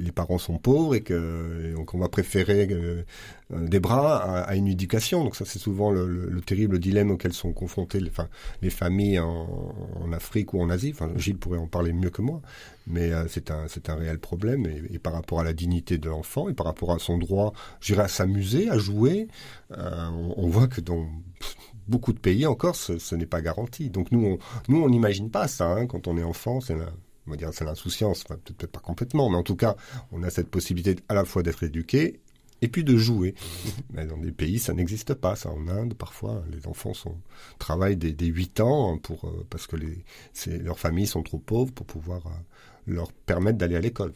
les 0.00 0.12
parents 0.12 0.38
sont 0.38 0.56
pauvres 0.56 0.94
et 0.94 1.02
que 1.02 1.74
donc 1.74 1.92
on 1.92 1.98
va 1.98 2.08
préférer 2.08 2.66
euh, 2.70 3.02
des 3.50 3.80
bras 3.80 4.42
à, 4.42 4.54
une 4.56 4.68
éducation. 4.68 5.22
Donc 5.24 5.36
ça 5.36 5.44
c'est 5.44 5.58
souvent 5.58 5.90
le, 5.90 6.40
terrible 6.40 6.78
dilemme 6.78 7.10
auquel 7.10 7.32
sont 7.32 7.52
confrontées 7.52 8.00
les, 8.00 8.08
enfin, 8.08 8.28
les 8.62 8.70
familles 8.70 9.20
en, 9.20 10.12
Afrique 10.12 10.54
ou 10.54 10.62
en 10.62 10.70
Asie. 10.70 10.94
Gilles 11.16 11.36
pourrait 11.36 11.58
en 11.58 11.66
parler 11.66 11.92
mieux 11.92 12.10
que 12.10 12.22
moi, 12.22 12.40
mais 12.86 13.12
euh, 13.12 13.26
c'est 13.28 13.50
un 13.50 13.66
c'est 13.68 13.90
un 13.90 13.96
réel 13.96 14.18
problème 14.18 14.66
et, 14.66 14.98
par 14.98 15.12
rapport 15.12 15.40
à 15.40 15.44
la 15.44 15.52
dignité 15.52 15.98
de 15.98 16.08
l'enfant 16.08 16.48
et 16.48 16.54
par 16.54 16.66
rapport 16.66 16.92
à 16.92 16.98
son 16.98 17.18
droit, 17.18 17.52
j'irais 17.80 18.04
à 18.04 18.08
s'amuser, 18.08 18.70
à 18.70 18.78
jouer. 18.78 19.28
on, 19.70 20.48
voit 20.48 20.68
que 20.68 20.80
dans 20.80 21.06
beaucoup 21.88 22.12
de 22.12 22.18
pays 22.18 22.46
encore, 22.46 22.76
ce, 22.76 23.14
n'est 23.14 23.26
pas 23.26 23.42
garanti. 23.42 23.90
Donc 23.90 24.10
nous, 24.10 24.24
on, 24.24 24.38
nous, 24.68 24.82
on 24.82 24.88
n'imagine 24.88 25.30
pas 25.30 25.48
ça 25.48 25.72
hein, 25.72 25.86
quand 25.86 26.08
on 26.08 26.16
est 26.16 26.24
enfant. 26.24 26.60
On 27.26 27.30
va 27.30 27.36
dire 27.36 27.50
c'est 27.52 27.64
l'insouciance, 27.64 28.24
peut-être 28.24 28.70
pas 28.70 28.80
complètement, 28.80 29.28
mais 29.30 29.36
en 29.36 29.42
tout 29.42 29.56
cas, 29.56 29.76
on 30.12 30.22
a 30.22 30.30
cette 30.30 30.48
possibilité 30.48 30.96
à 31.08 31.14
la 31.14 31.24
fois 31.24 31.42
d'être 31.42 31.62
éduqué 31.62 32.20
et 32.62 32.68
puis 32.68 32.84
de 32.84 32.96
jouer. 32.96 33.34
Mais 33.92 34.06
dans 34.06 34.18
des 34.18 34.32
pays, 34.32 34.58
ça 34.58 34.72
n'existe 34.72 35.14
pas. 35.14 35.36
Ça, 35.36 35.50
en 35.50 35.68
Inde, 35.68 35.94
parfois, 35.94 36.42
les 36.50 36.66
enfants 36.66 36.94
sont, 36.94 37.16
travaillent 37.58 37.96
des, 37.96 38.12
des 38.12 38.26
8 38.26 38.60
ans 38.60 38.98
pour, 38.98 39.24
euh, 39.26 39.46
parce 39.50 39.66
que 39.66 39.76
les, 39.76 40.04
leurs 40.58 40.78
familles 40.78 41.06
sont 41.06 41.22
trop 41.22 41.38
pauvres 41.38 41.72
pour 41.72 41.86
pouvoir 41.86 42.26
euh, 42.26 42.30
leur 42.86 43.12
permettre 43.12 43.58
d'aller 43.58 43.76
à 43.76 43.80
l'école. 43.80 44.12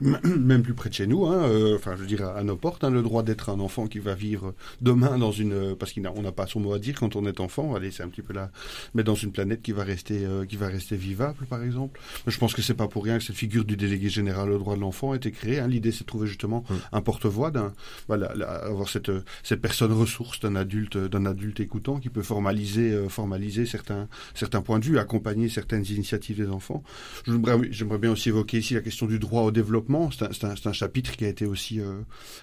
Même 0.00 0.62
plus 0.62 0.74
près 0.74 0.88
de 0.88 0.94
chez 0.94 1.06
nous, 1.06 1.26
hein, 1.26 1.44
euh, 1.44 1.76
enfin 1.76 1.92
je 1.96 2.00
veux 2.00 2.06
dire 2.06 2.26
à, 2.26 2.42
nos 2.42 2.56
portes, 2.56 2.84
hein, 2.84 2.90
le 2.90 3.02
droit 3.02 3.22
d'être 3.22 3.48
un 3.48 3.60
enfant 3.60 3.86
qui 3.86 3.98
va 3.98 4.14
vivre 4.14 4.54
demain 4.80 5.18
dans 5.18 5.32
une, 5.32 5.74
parce 5.76 5.92
qu'on 5.92 6.22
n'a 6.22 6.32
pas 6.32 6.46
son 6.46 6.60
mot 6.60 6.72
à 6.72 6.78
dire 6.78 6.98
quand 6.98 7.16
on 7.16 7.26
est 7.26 7.40
enfant, 7.40 7.74
allez 7.74 7.90
c'est 7.90 8.02
un 8.02 8.08
petit 8.08 8.22
peu 8.22 8.32
là, 8.32 8.50
mais 8.94 9.02
dans 9.02 9.14
une 9.14 9.32
planète 9.32 9.62
qui 9.62 9.72
va 9.72 9.84
rester, 9.84 10.24
euh, 10.24 10.44
qui 10.44 10.56
va 10.56 10.68
rester 10.68 10.96
vivable 10.96 11.46
par 11.46 11.62
exemple. 11.62 12.00
Je 12.26 12.38
pense 12.38 12.54
que 12.54 12.62
c'est 12.62 12.74
pas 12.74 12.88
pour 12.88 13.04
rien 13.04 13.18
que 13.18 13.24
cette 13.24 13.36
figure 13.36 13.64
du 13.64 13.76
délégué 13.76 14.08
général 14.08 14.50
au 14.50 14.58
droit 14.58 14.76
de 14.76 14.80
l'enfant 14.80 15.12
a 15.12 15.16
été 15.16 15.30
créée. 15.30 15.60
Hein. 15.60 15.68
L'idée 15.68 15.92
c'est 15.92 16.00
de 16.00 16.08
trouver 16.08 16.26
justement 16.26 16.64
un 16.92 17.00
porte-voix 17.00 17.50
d'un, 17.50 17.72
voilà, 18.08 18.28
avoir 18.28 18.88
cette 18.88 19.10
cette 19.42 19.60
personne 19.60 19.92
ressource 19.92 20.40
d'un 20.40 20.56
adulte, 20.56 20.96
d'un 20.96 21.26
adulte 21.26 21.60
écoutant 21.60 21.98
qui 21.98 22.10
peut 22.10 22.22
formaliser, 22.22 22.92
euh, 22.92 23.08
formaliser 23.08 23.66
certains 23.66 24.08
certains 24.34 24.62
points 24.62 24.78
de 24.78 24.84
vue, 24.84 24.98
accompagner 24.98 25.48
certaines 25.48 25.84
initiatives 25.86 26.36
des 26.36 26.48
enfants. 26.48 26.82
J'aimerais 27.26 27.98
bien 27.98 28.10
aussi 28.10 28.28
évoquer 28.28 28.58
ici 28.58 28.74
la 28.74 28.80
question 28.80 29.06
du 29.06 29.18
droit 29.18 29.42
au 29.42 29.50
développement. 29.54 30.10
C'est 30.10 30.44
un, 30.44 30.72
chapitre 30.72 31.16
qui 31.16 31.24
a 31.24 31.28
été 31.28 31.46
aussi 31.46 31.80
euh, 31.80 32.00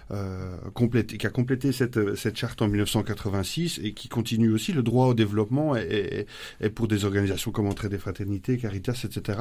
euh, 0.10 0.58
complété, 0.74 1.18
qui 1.18 1.28
a 1.28 1.30
complété 1.30 1.72
cette, 1.72 2.36
charte 2.36 2.62
en 2.62 2.68
1986 2.68 3.80
et 3.84 3.94
qui 3.94 4.08
continue 4.08 4.52
aussi. 4.52 4.74
Le 4.74 4.84
droit 4.84 5.08
au 5.08 5.14
développement 5.14 5.76
et, 5.76 6.26
pour 6.74 6.88
des 6.88 7.06
organisations 7.06 7.52
comme 7.52 7.68
Entrée 7.68 7.90
des 7.90 7.98
Fraternités, 7.98 8.58
Caritas, 8.58 9.04
etc. 9.04 9.40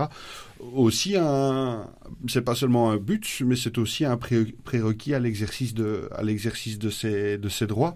Aussi 0.59 1.17
un, 1.17 1.89
c'est 2.29 2.43
pas 2.43 2.55
seulement 2.55 2.91
un 2.91 2.97
but, 2.97 3.43
mais 3.47 3.57
c'est 3.57 3.79
aussi 3.79 4.05
un 4.05 4.17
prérequis 4.19 5.15
à 5.15 5.19
l'exercice 5.19 5.73
de, 5.73 6.09
à 6.13 6.23
l'exercice 6.23 6.79
de 6.79 6.91
ces, 6.91 7.39
de 7.39 7.49
ces 7.49 7.67
droits. 7.67 7.95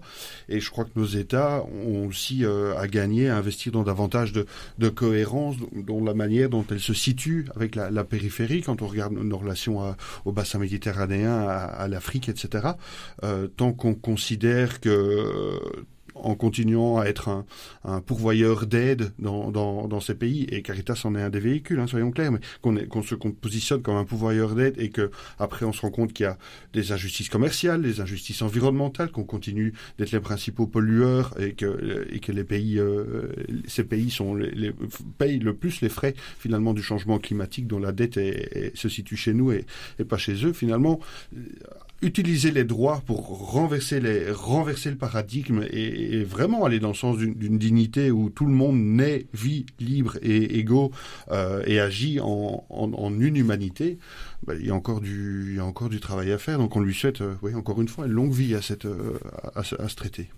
Et 0.49 0.59
je 0.59 0.71
crois 0.71 0.85
que 0.85 0.91
nos 0.95 1.05
États 1.05 1.63
ont 1.63 2.07
aussi 2.07 2.45
euh, 2.45 2.77
à 2.77 2.87
gagner, 2.87 3.29
à 3.29 3.37
investir 3.37 3.71
dans 3.71 3.83
davantage 3.83 4.31
de, 4.31 4.45
de 4.79 4.89
cohérence, 4.89 5.57
dans 5.73 6.03
la 6.03 6.13
manière 6.13 6.49
dont 6.49 6.65
elles 6.71 6.79
se 6.79 6.93
situent 6.93 7.47
avec 7.55 7.75
la, 7.75 7.91
la 7.91 8.03
périphérie. 8.03 8.61
Quand 8.61 8.81
on 8.81 8.87
regarde 8.87 9.13
nos 9.13 9.37
relations 9.37 9.54
au 10.25 10.31
bassin 10.31 10.59
méditerranéen, 10.59 11.47
à, 11.47 11.87
l'Afrique, 11.87 12.29
etc. 12.29 12.69
Euh, 13.23 13.47
tant 13.47 13.73
qu'on 13.73 13.95
considère 13.95 14.79
que 14.79 15.59
en 16.15 16.35
continuant 16.35 16.99
à 16.99 17.05
être 17.05 17.29
un, 17.29 17.45
un 17.83 18.01
pourvoyeur 18.01 18.65
d'aide 18.65 19.11
dans, 19.19 19.51
dans, 19.51 19.87
dans, 19.87 19.99
ces 19.99 20.15
pays, 20.15 20.47
et 20.49 20.61
Caritas 20.61 21.01
en 21.03 21.15
est 21.15 21.21
un 21.21 21.29
des 21.29 21.39
véhicules, 21.39 21.79
hein, 21.79 21.87
soyons 21.87 22.11
clairs, 22.11 22.31
mais 22.31 22.39
qu'on 22.61 23.03
se 23.03 23.15
positionne 23.15 23.81
comme 23.81 23.95
un 23.95 24.05
pourvoyeur 24.05 24.55
d'aide 24.55 24.75
et 24.77 24.89
que 24.89 25.11
après 25.39 25.65
on 25.65 25.73
se 25.73 25.81
rend 25.81 25.91
compte 25.91 26.13
qu'il 26.13 26.25
y 26.25 26.27
a 26.27 26.37
des 26.73 26.91
injustices 26.91 27.29
commerciales, 27.29 27.81
des 27.81 28.01
injustices 28.01 28.41
environnementales, 28.41 29.11
qu'on 29.11 29.23
continue 29.23 29.73
d'être 29.97 30.11
les 30.11 30.19
principaux 30.19 30.67
pollueurs 30.67 31.39
et 31.39 31.53
que, 31.53 32.07
et 32.11 32.19
que 32.19 32.31
les 32.31 32.43
pays, 32.43 32.79
euh, 32.79 33.33
ces 33.67 33.83
pays 33.83 34.09
sont 34.09 34.35
les, 34.35 34.51
les, 34.51 34.73
payent 35.17 35.39
le 35.39 35.53
plus 35.53 35.81
les 35.81 35.89
frais 35.89 36.15
finalement 36.39 36.73
du 36.73 36.81
changement 36.81 37.19
climatique 37.19 37.67
dont 37.67 37.79
la 37.79 37.91
dette 37.91 38.17
est, 38.17 38.75
se 38.75 38.89
situe 38.89 39.17
chez 39.17 39.33
nous 39.33 39.51
et, 39.51 39.65
et 39.99 40.05
pas 40.05 40.17
chez 40.17 40.45
eux. 40.45 40.53
Finalement, 40.53 40.99
utiliser 42.01 42.51
les 42.51 42.63
droits 42.63 43.01
pour 43.05 43.51
renverser, 43.51 43.99
les, 43.99 44.31
renverser 44.31 44.89
le 44.89 44.97
paradigme 44.97 45.63
et, 45.71 46.23
vraiment 46.23 46.65
aller 46.65 46.79
dans 46.79 46.89
le 46.89 46.95
sens 46.95 47.17
d'une 47.17 47.57
dignité 47.57 48.11
où 48.11 48.29
tout 48.29 48.45
le 48.45 48.53
monde 48.53 48.77
naît, 48.77 49.25
vit 49.33 49.65
libre 49.79 50.17
et 50.21 50.59
égaux 50.59 50.91
euh, 51.31 51.63
et 51.65 51.79
agit 51.79 52.19
en, 52.19 52.65
en, 52.69 53.19
une 53.19 53.37
humanité, 53.37 53.97
bah, 54.45 54.53
il, 54.59 54.65
y 54.65 54.69
a 54.69 54.75
encore 54.75 55.01
du, 55.01 55.47
il 55.49 55.55
y 55.55 55.59
a 55.59 55.65
encore 55.65 55.89
du 55.89 55.99
travail 55.99 56.31
à 56.31 56.37
faire. 56.37 56.57
Donc 56.57 56.75
on 56.75 56.81
lui 56.81 56.93
souhaite, 56.93 57.21
euh, 57.21 57.35
oui, 57.41 57.55
encore 57.55 57.81
une 57.81 57.87
fois, 57.87 58.05
une 58.05 58.11
longue 58.11 58.33
vie 58.33 58.55
à, 58.55 58.59
euh, 58.85 59.63
ce 59.63 59.95
traité. 59.95 60.29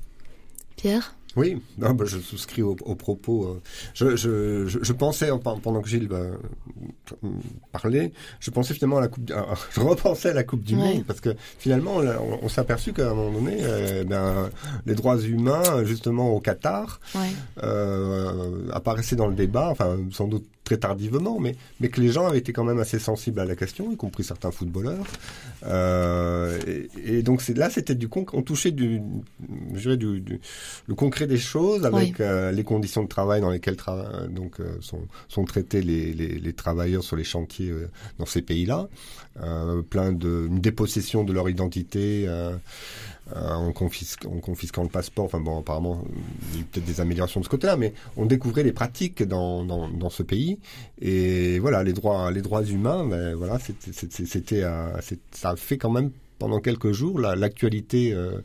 Pierre? 0.76 1.15
Oui, 1.38 1.62
non, 1.78 1.93
bah, 1.93 2.06
je 2.08 2.17
souscris 2.17 2.63
aux, 2.63 2.76
propos. 2.76 3.45
Euh. 3.45 3.62
Je, 3.93 4.15
je, 4.15 4.67
je, 4.67 4.93
pensais, 4.93 5.30
pendant 5.43 5.82
que 5.82 5.88
Gilles 5.88 6.10
parlait, 7.71 8.12
je 8.39 8.50
pensais 8.50 8.73
finalement 8.73 8.97
à 8.97 9.02
la 9.02 9.08
Coupe, 9.08 9.32
je 9.71 9.80
repensais 9.80 10.30
à 10.30 10.34
la 10.34 10.43
Coupe 10.43 10.63
du 10.63 10.76
Monde, 10.76 11.06
parce 11.06 11.21
que 11.21 11.36
finalement, 11.60 11.97
on, 12.41 12.50
s'est 12.50 12.62
aperçu 12.62 12.91
qu'à 12.91 13.12
un 13.12 13.13
moment 13.13 13.39
donné, 13.39 13.58
euh, 13.62 14.04
ben, 14.04 14.50
les 14.88 14.95
droits 14.95 15.19
humains, 15.19 15.84
justement 15.86 16.32
au 16.32 16.39
Qatar, 16.39 17.00
euh, 17.63 18.69
apparaissaient 18.73 19.15
dans 19.15 19.28
le 19.28 19.36
débat, 19.36 19.69
enfin, 19.69 19.97
sans 20.12 20.28
doute 20.28 20.47
très 20.68 20.78
tardivement, 20.78 21.40
mais, 21.40 21.56
mais 21.80 21.88
que 21.88 22.02
les 22.02 22.10
gens 22.10 22.28
avaient 22.28 22.40
été 22.40 22.52
quand 22.52 22.66
même 22.66 22.80
assez 22.80 23.00
sensibles 23.00 23.40
à 23.40 23.46
la 23.46 23.56
question, 23.56 23.90
y 23.90 23.96
compris 23.96 24.26
certains 24.26 24.52
footballeurs. 24.52 25.06
Euh, 25.66 26.60
et, 27.06 27.24
donc 27.24 27.42
c'est 27.42 27.56
là, 27.56 27.70
c'était 27.70 27.96
du 27.96 28.10
on 28.34 28.42
touchait 28.42 28.72
du, 28.72 29.02
je 29.74 29.80
dirais 29.80 29.96
du, 29.96 30.20
du, 30.20 30.42
le 30.88 30.96
concret 30.96 31.26
des 31.26 31.38
choses 31.38 31.86
avec 31.86 32.20
euh, 32.20 32.52
les 32.52 32.66
conditions 32.66 33.02
de 33.02 33.08
travail 33.08 33.40
dans 33.40 33.50
lesquelles 33.50 33.78
donc 34.30 34.60
euh, 34.60 34.76
sont, 34.82 35.04
sont 35.30 35.46
traités 35.46 35.82
les, 35.82 36.12
les, 36.12 36.38
les, 36.38 36.54
travailleurs 36.54 37.04
sur 37.04 37.16
les 37.16 37.24
chantiers 37.24 37.74
dans 38.20 38.26
ces 38.26 38.42
pays-là, 38.42 38.90
plein 39.90 40.12
de 40.12 40.48
une 40.48 40.60
dépossession 40.60 41.24
de 41.24 41.32
leur 41.32 41.48
identité. 41.48 42.28
Euh, 43.36 43.50
en, 43.52 43.74
confisquant 43.74 44.84
le 44.84 44.90
passeport. 44.90 45.26
Enfin 45.26 45.42
bon, 45.42 45.60
apparemment, 45.60 46.02
il 46.50 46.56
y 46.56 46.58
a 46.60 46.62
eu 46.62 46.63
peut-être 46.63 46.86
des 46.86 47.02
améliorations 47.02 47.42
de 47.42 47.46
ce 47.46 47.50
côté-là, 47.50 47.76
mais 47.76 47.94
on 48.16 48.26
découvrait 48.26 48.63
les 48.63 48.72
pratiques 48.72 49.22
dans, 49.22 49.66
dans, 49.66 49.90
dans, 49.90 50.10
ce 50.10 50.24
pays. 50.24 50.60
Et 51.02 51.60
voilà, 51.60 51.84
les 51.84 51.92
droits, 51.92 52.32
les 52.32 52.42
droits 52.42 52.63
humains, 52.63 53.06
ben, 53.06 53.36
voilà, 53.36 53.60
c'était, 53.60 54.63
euh, 54.63 54.92
ça 55.32 55.50
a 55.50 55.56
fait 55.58 55.78
quand 55.78 55.90
même 55.90 56.12
pendant 56.40 56.62
quelques 56.62 56.94
jours 56.94 57.20
l'actualité, 57.20 58.13
euh, 58.13 58.40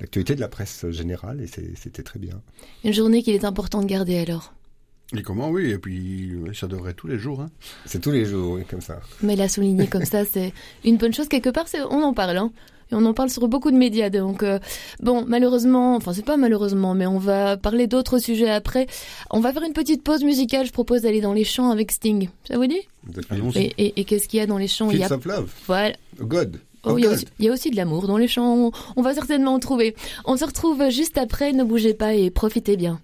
l'actualité 0.00 0.34
de 0.34 0.40
la 0.40 0.48
presse 0.48 0.84
générale, 0.90 1.40
et 1.40 1.46
c'était 1.46 2.02
très 2.02 2.18
bien. 2.18 2.42
Une 2.84 2.92
journée 2.92 3.22
qu'il 3.22 3.34
est 3.34 3.44
important 3.44 3.80
de 3.80 3.86
garder 3.86 4.18
alors? 4.18 4.52
Et 5.16 5.22
comment, 5.22 5.48
oui, 5.48 5.70
et 5.70 5.78
puis 5.78 6.34
ça 6.52 6.66
devrait 6.66 6.92
tous 6.92 7.06
les 7.06 7.18
jours. 7.18 7.40
Hein. 7.40 7.50
C'est 7.86 8.00
tous 8.00 8.10
les 8.10 8.26
jours, 8.26 8.54
oui, 8.54 8.64
comme 8.68 8.80
ça. 8.82 9.00
Mais 9.22 9.36
la 9.36 9.48
souligner 9.48 9.86
comme 9.86 10.04
ça, 10.04 10.24
c'est 10.30 10.52
une 10.84 10.98
bonne 10.98 11.14
chose. 11.14 11.28
Quelque 11.28 11.50
part, 11.50 11.66
on 11.88 12.02
en 12.02 12.12
parle. 12.12 12.36
Hein 12.36 12.52
et 12.90 12.94
on 12.94 13.04
en 13.04 13.14
parle 13.14 13.30
sur 13.30 13.46
beaucoup 13.48 13.70
de 13.70 13.76
médias. 13.76 14.10
Donc 14.10 14.42
euh, 14.42 14.58
bon, 15.00 15.24
malheureusement, 15.26 15.96
enfin 15.96 16.12
c'est 16.12 16.24
pas 16.24 16.36
malheureusement, 16.36 16.94
mais 16.94 17.06
on 17.06 17.18
va 17.18 17.56
parler 17.56 17.86
d'autres 17.86 18.18
sujets 18.18 18.50
après. 18.50 18.86
On 19.30 19.40
va 19.40 19.52
faire 19.52 19.62
une 19.62 19.72
petite 19.72 20.02
pause 20.02 20.24
musicale. 20.24 20.66
Je 20.66 20.72
propose 20.72 21.02
d'aller 21.02 21.20
dans 21.20 21.32
les 21.32 21.44
champs 21.44 21.70
avec 21.70 21.90
Sting. 21.92 22.28
Ça 22.46 22.56
vous 22.56 22.66
dit? 22.66 22.80
Et, 23.54 24.00
et, 24.00 24.04
qu'est-ce 24.04 24.28
qu'il 24.28 24.40
y 24.40 24.42
a 24.42 24.46
dans 24.46 24.58
les 24.58 24.66
champs? 24.66 24.90
Il 24.90 24.98
y 24.98 25.04
a 25.04 25.12
of 25.12 25.24
love. 25.24 25.52
Voilà. 25.66 25.94
God. 26.20 26.60
Oh, 26.82 26.98
il, 26.98 27.04
y 27.04 27.08
aussi, 27.08 27.26
il 27.40 27.44
y, 27.44 27.48
a 27.48 27.52
aussi 27.52 27.70
de 27.70 27.76
l'amour 27.76 28.06
dans 28.06 28.16
les 28.16 28.28
champs. 28.28 28.70
On 28.94 29.02
va 29.02 29.12
certainement 29.14 29.54
en 29.54 29.58
trouver. 29.58 29.96
On 30.24 30.36
se 30.36 30.44
retrouve 30.44 30.88
juste 30.90 31.18
après. 31.18 31.52
Ne 31.52 31.64
bougez 31.64 31.94
pas 31.94 32.14
et 32.14 32.30
profitez 32.30 32.76
bien. 32.76 33.00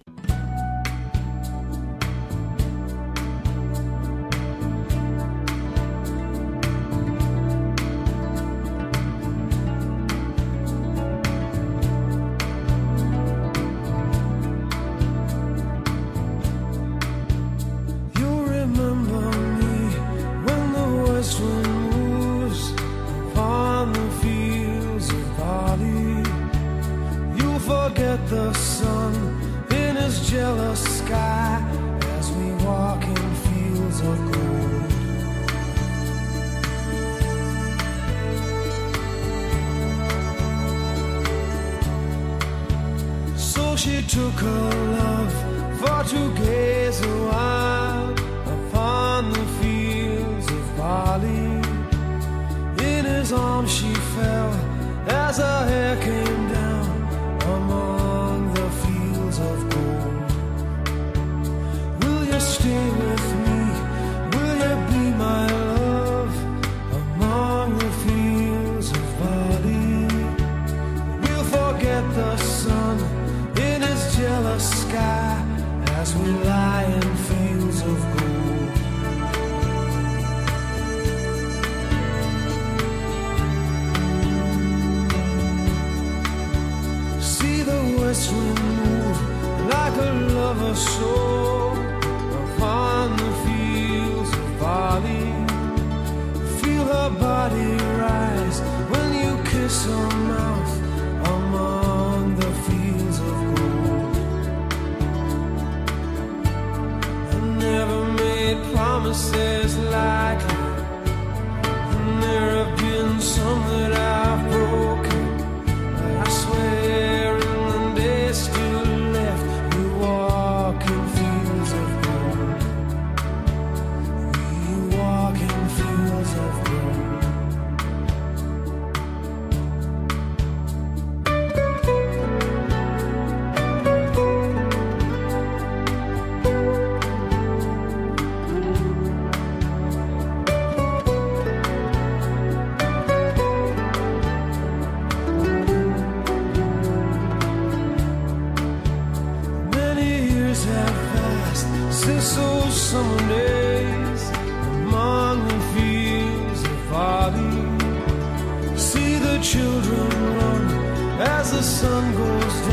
the 161.53 161.61
sun 161.61 162.15
goes 162.15 162.67
down. 162.67 162.72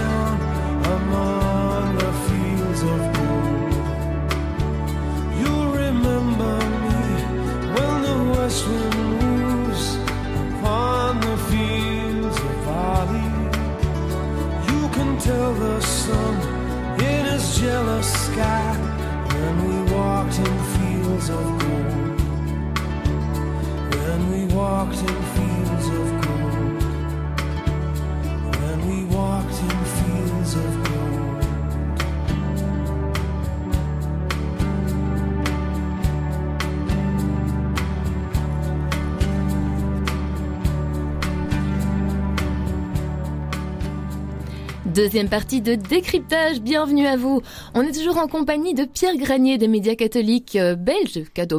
Deuxième 45.01 45.31
partie 45.31 45.63
de 45.63 45.77
décryptage, 45.77 46.61
bienvenue 46.61 47.07
à 47.07 47.17
vous. 47.17 47.41
On 47.73 47.81
est 47.81 47.93
toujours 47.93 48.19
en 48.19 48.29
compagnie 48.29 48.75
de 48.75 48.85
Pierre 48.85 49.17
Granier 49.17 49.57
des 49.57 49.67
médias 49.67 49.95
catholiques 49.95 50.57
euh, 50.57 50.75
belges, 50.75 51.25
Cadeau 51.33 51.59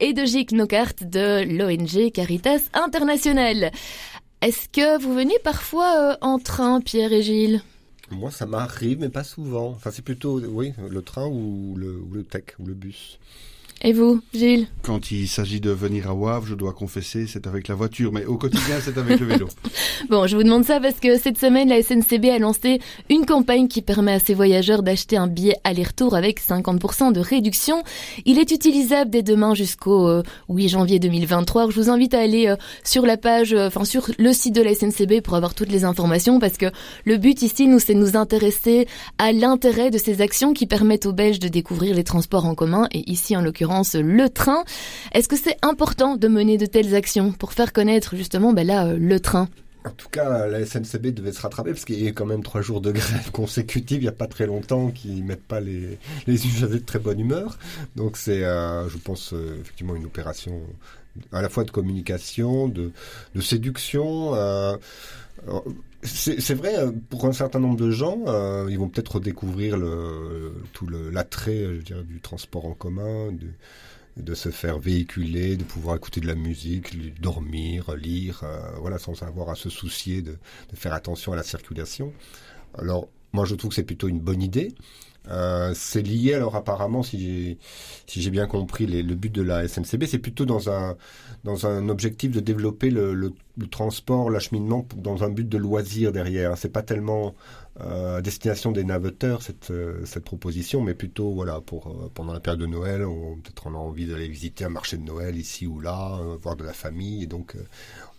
et 0.00 0.14
de 0.14 0.24
Gilles 0.24 0.46
Knockhart 0.52 0.94
de 1.02 1.44
l'ONG 1.44 2.10
Caritas 2.10 2.70
International. 2.72 3.70
Est-ce 4.40 4.70
que 4.70 4.98
vous 4.98 5.12
venez 5.12 5.38
parfois 5.44 6.12
euh, 6.12 6.16
en 6.22 6.38
train, 6.38 6.80
Pierre 6.80 7.12
et 7.12 7.22
Gilles? 7.22 7.60
Moi, 8.10 8.30
ça 8.30 8.46
m'arrive, 8.46 9.00
mais 9.00 9.10
pas 9.10 9.24
souvent. 9.24 9.72
Enfin, 9.76 9.90
c'est 9.92 10.04
plutôt, 10.04 10.40
oui, 10.40 10.72
le 10.88 11.02
train 11.02 11.26
ou 11.26 11.76
le 11.76 12.22
tech 12.22 12.44
ou 12.60 12.64
le 12.64 12.72
bus. 12.72 13.18
Et 13.82 13.94
vous, 13.94 14.20
Gilles 14.34 14.66
Quand 14.82 15.10
il 15.10 15.26
s'agit 15.26 15.58
de 15.58 15.70
venir 15.70 16.10
à 16.10 16.14
Wavre, 16.14 16.46
je 16.46 16.54
dois 16.54 16.74
confesser, 16.74 17.26
c'est 17.26 17.46
avec 17.46 17.66
la 17.66 17.74
voiture, 17.74 18.12
mais 18.12 18.26
au 18.26 18.36
quotidien, 18.36 18.76
c'est 18.84 18.98
avec 18.98 19.18
le 19.18 19.24
vélo. 19.24 19.48
Bon, 20.10 20.26
je 20.26 20.36
vous 20.36 20.42
demande 20.42 20.64
ça 20.64 20.80
parce 20.80 20.98
que 20.98 21.18
cette 21.18 21.38
semaine, 21.38 21.68
la 21.68 21.82
SNCB 21.82 22.26
a 22.26 22.38
lancé 22.38 22.80
une 23.08 23.24
campagne 23.24 23.68
qui 23.68 23.80
permet 23.80 24.12
à 24.12 24.18
ses 24.18 24.34
voyageurs 24.34 24.82
d'acheter 24.82 25.16
un 25.16 25.28
billet 25.28 25.56
aller-retour 25.62 26.14
avec 26.14 26.40
50% 26.40 27.12
de 27.12 27.20
réduction. 27.20 27.82
Il 28.24 28.38
est 28.38 28.50
utilisable 28.50 29.10
dès 29.10 29.22
demain 29.22 29.54
jusqu'au 29.54 30.22
8 30.48 30.64
euh, 30.64 30.68
janvier 30.68 30.98
2023. 30.98 31.70
Je 31.70 31.80
vous 31.80 31.90
invite 31.90 32.12
à 32.14 32.20
aller 32.20 32.48
euh, 32.48 32.56
sur 32.82 33.06
la 33.06 33.16
page, 33.16 33.52
euh, 33.52 33.68
enfin 33.68 33.84
sur 33.84 34.10
le 34.18 34.32
site 34.32 34.54
de 34.54 34.62
la 34.62 34.74
SNCB 34.74 35.20
pour 35.22 35.36
avoir 35.36 35.54
toutes 35.54 35.70
les 35.70 35.84
informations 35.84 36.38
parce 36.38 36.56
que 36.56 36.66
le 37.04 37.16
but 37.16 37.40
ici, 37.42 37.66
nous, 37.66 37.78
c'est 37.78 37.94
de 37.94 38.00
nous 38.00 38.16
intéresser 38.16 38.88
à 39.18 39.32
l'intérêt 39.32 39.90
de 39.90 39.98
ces 39.98 40.20
actions 40.22 40.52
qui 40.52 40.66
permettent 40.66 41.06
aux 41.06 41.12
Belges 41.12 41.38
de 41.38 41.48
découvrir 41.48 41.94
les 41.94 42.04
transports 42.04 42.46
en 42.46 42.54
commun 42.54 42.88
et 42.90 43.08
ici, 43.10 43.36
en 43.36 43.42
l'occurrence, 43.42 43.69
le 43.94 44.28
train. 44.28 44.64
Est-ce 45.12 45.28
que 45.28 45.36
c'est 45.36 45.56
important 45.62 46.16
de 46.16 46.28
mener 46.28 46.58
de 46.58 46.66
telles 46.66 46.94
actions 46.94 47.32
pour 47.32 47.52
faire 47.52 47.72
connaître 47.72 48.16
justement 48.16 48.52
ben 48.52 48.68
euh, 48.70 48.96
le 48.98 49.20
train? 49.20 49.48
En 49.84 49.90
tout 49.90 50.08
cas, 50.08 50.46
la 50.46 50.64
SNCB 50.64 51.08
devait 51.08 51.32
se 51.32 51.40
rattraper 51.40 51.70
parce 51.70 51.84
qu'il 51.84 52.02
y 52.02 52.08
a 52.08 52.12
quand 52.12 52.26
même 52.26 52.42
trois 52.42 52.60
jours 52.60 52.80
de 52.80 52.92
grève 52.92 53.30
consécutive 53.32 53.98
il 53.98 54.02
n'y 54.02 54.08
a 54.08 54.12
pas 54.12 54.26
très 54.26 54.46
longtemps 54.46 54.90
qui 54.90 55.22
mettent 55.22 55.46
pas 55.46 55.60
les, 55.60 55.98
les 56.26 56.46
usagers 56.46 56.80
de 56.80 56.84
très 56.84 56.98
bonne 56.98 57.20
humeur. 57.20 57.58
Donc 57.96 58.16
c'est, 58.16 58.44
euh, 58.44 58.88
je 58.88 58.98
pense, 58.98 59.32
euh, 59.32 59.58
effectivement 59.60 59.96
une 59.96 60.04
opération 60.04 60.60
à 61.32 61.42
la 61.42 61.48
fois 61.48 61.64
de 61.64 61.70
communication, 61.70 62.68
de, 62.68 62.92
séduction. 63.40 64.32
c'est 66.02 66.54
vrai, 66.54 66.76
pour 67.08 67.24
un 67.24 67.32
certain 67.32 67.58
nombre 67.58 67.76
de 67.76 67.90
gens, 67.90 68.24
ils 68.68 68.78
vont 68.78 68.88
peut-être 68.88 69.16
redécouvrir 69.16 69.76
tout 70.72 70.86
l'attrait, 70.88 71.64
je 71.64 71.80
dirais, 71.82 72.04
du 72.04 72.20
transport 72.20 72.64
en 72.66 72.74
commun, 72.74 73.32
de 74.16 74.34
se 74.34 74.50
faire 74.50 74.78
véhiculer, 74.78 75.56
de 75.56 75.64
pouvoir 75.64 75.96
écouter 75.96 76.20
de 76.20 76.26
la 76.26 76.34
musique, 76.34 77.20
dormir, 77.20 77.94
lire, 77.94 78.42
euh, 78.44 78.58
voilà, 78.80 78.98
sans 78.98 79.22
avoir 79.22 79.50
à 79.50 79.54
se 79.54 79.70
soucier 79.70 80.22
de, 80.22 80.36
faire 80.74 80.92
attention 80.92 81.32
à 81.32 81.36
la 81.36 81.42
circulation. 81.42 82.12
Alors, 82.76 83.08
moi, 83.32 83.44
je 83.44 83.54
trouve 83.54 83.70
que 83.70 83.76
c'est 83.76 83.84
plutôt 83.84 84.08
une 84.08 84.20
bonne 84.20 84.42
idée. 84.42 84.74
Euh, 85.28 85.72
c'est 85.74 86.00
lié 86.00 86.32
alors 86.32 86.56
apparemment, 86.56 87.02
si 87.02 87.20
j'ai 87.20 87.58
si 88.06 88.22
j'ai 88.22 88.30
bien 88.30 88.46
compris 88.46 88.86
le 88.86 89.14
but 89.14 89.30
de 89.30 89.42
la 89.42 89.68
SNCB, 89.68 90.06
c'est 90.06 90.18
plutôt 90.18 90.46
dans 90.46 90.70
un 90.70 90.96
dans 91.44 91.66
un 91.66 91.90
objectif 91.90 92.30
de 92.30 92.40
développer 92.40 92.90
le, 92.90 93.12
le, 93.14 93.32
transport, 93.70 94.30
l'acheminement 94.30 94.86
dans 94.96 95.22
un 95.22 95.28
but 95.28 95.48
de 95.48 95.58
loisir 95.58 96.12
derrière. 96.12 96.56
C'est 96.56 96.70
pas 96.70 96.82
tellement 96.82 97.34
à 97.78 98.20
destination 98.20 98.72
des 98.72 98.84
naveteurs 98.84 99.42
cette 99.42 99.70
euh, 99.70 100.04
cette 100.04 100.24
proposition, 100.24 100.80
mais 100.82 100.94
plutôt 100.94 101.32
voilà 101.32 101.60
pour 101.60 101.86
euh, 101.86 102.10
pendant 102.12 102.32
la 102.32 102.40
période 102.40 102.60
de 102.60 102.66
Noël, 102.66 103.02
peut-être 103.42 103.66
on 103.66 103.74
a 103.74 103.78
envie 103.78 104.06
d'aller 104.06 104.28
visiter 104.28 104.64
un 104.64 104.68
marché 104.70 104.96
de 104.96 105.02
Noël 105.02 105.36
ici 105.36 105.66
ou 105.66 105.80
là, 105.80 106.20
voir 106.40 106.56
de 106.56 106.64
la 106.64 106.72
famille, 106.72 107.22
et 107.22 107.26
donc 107.26 107.56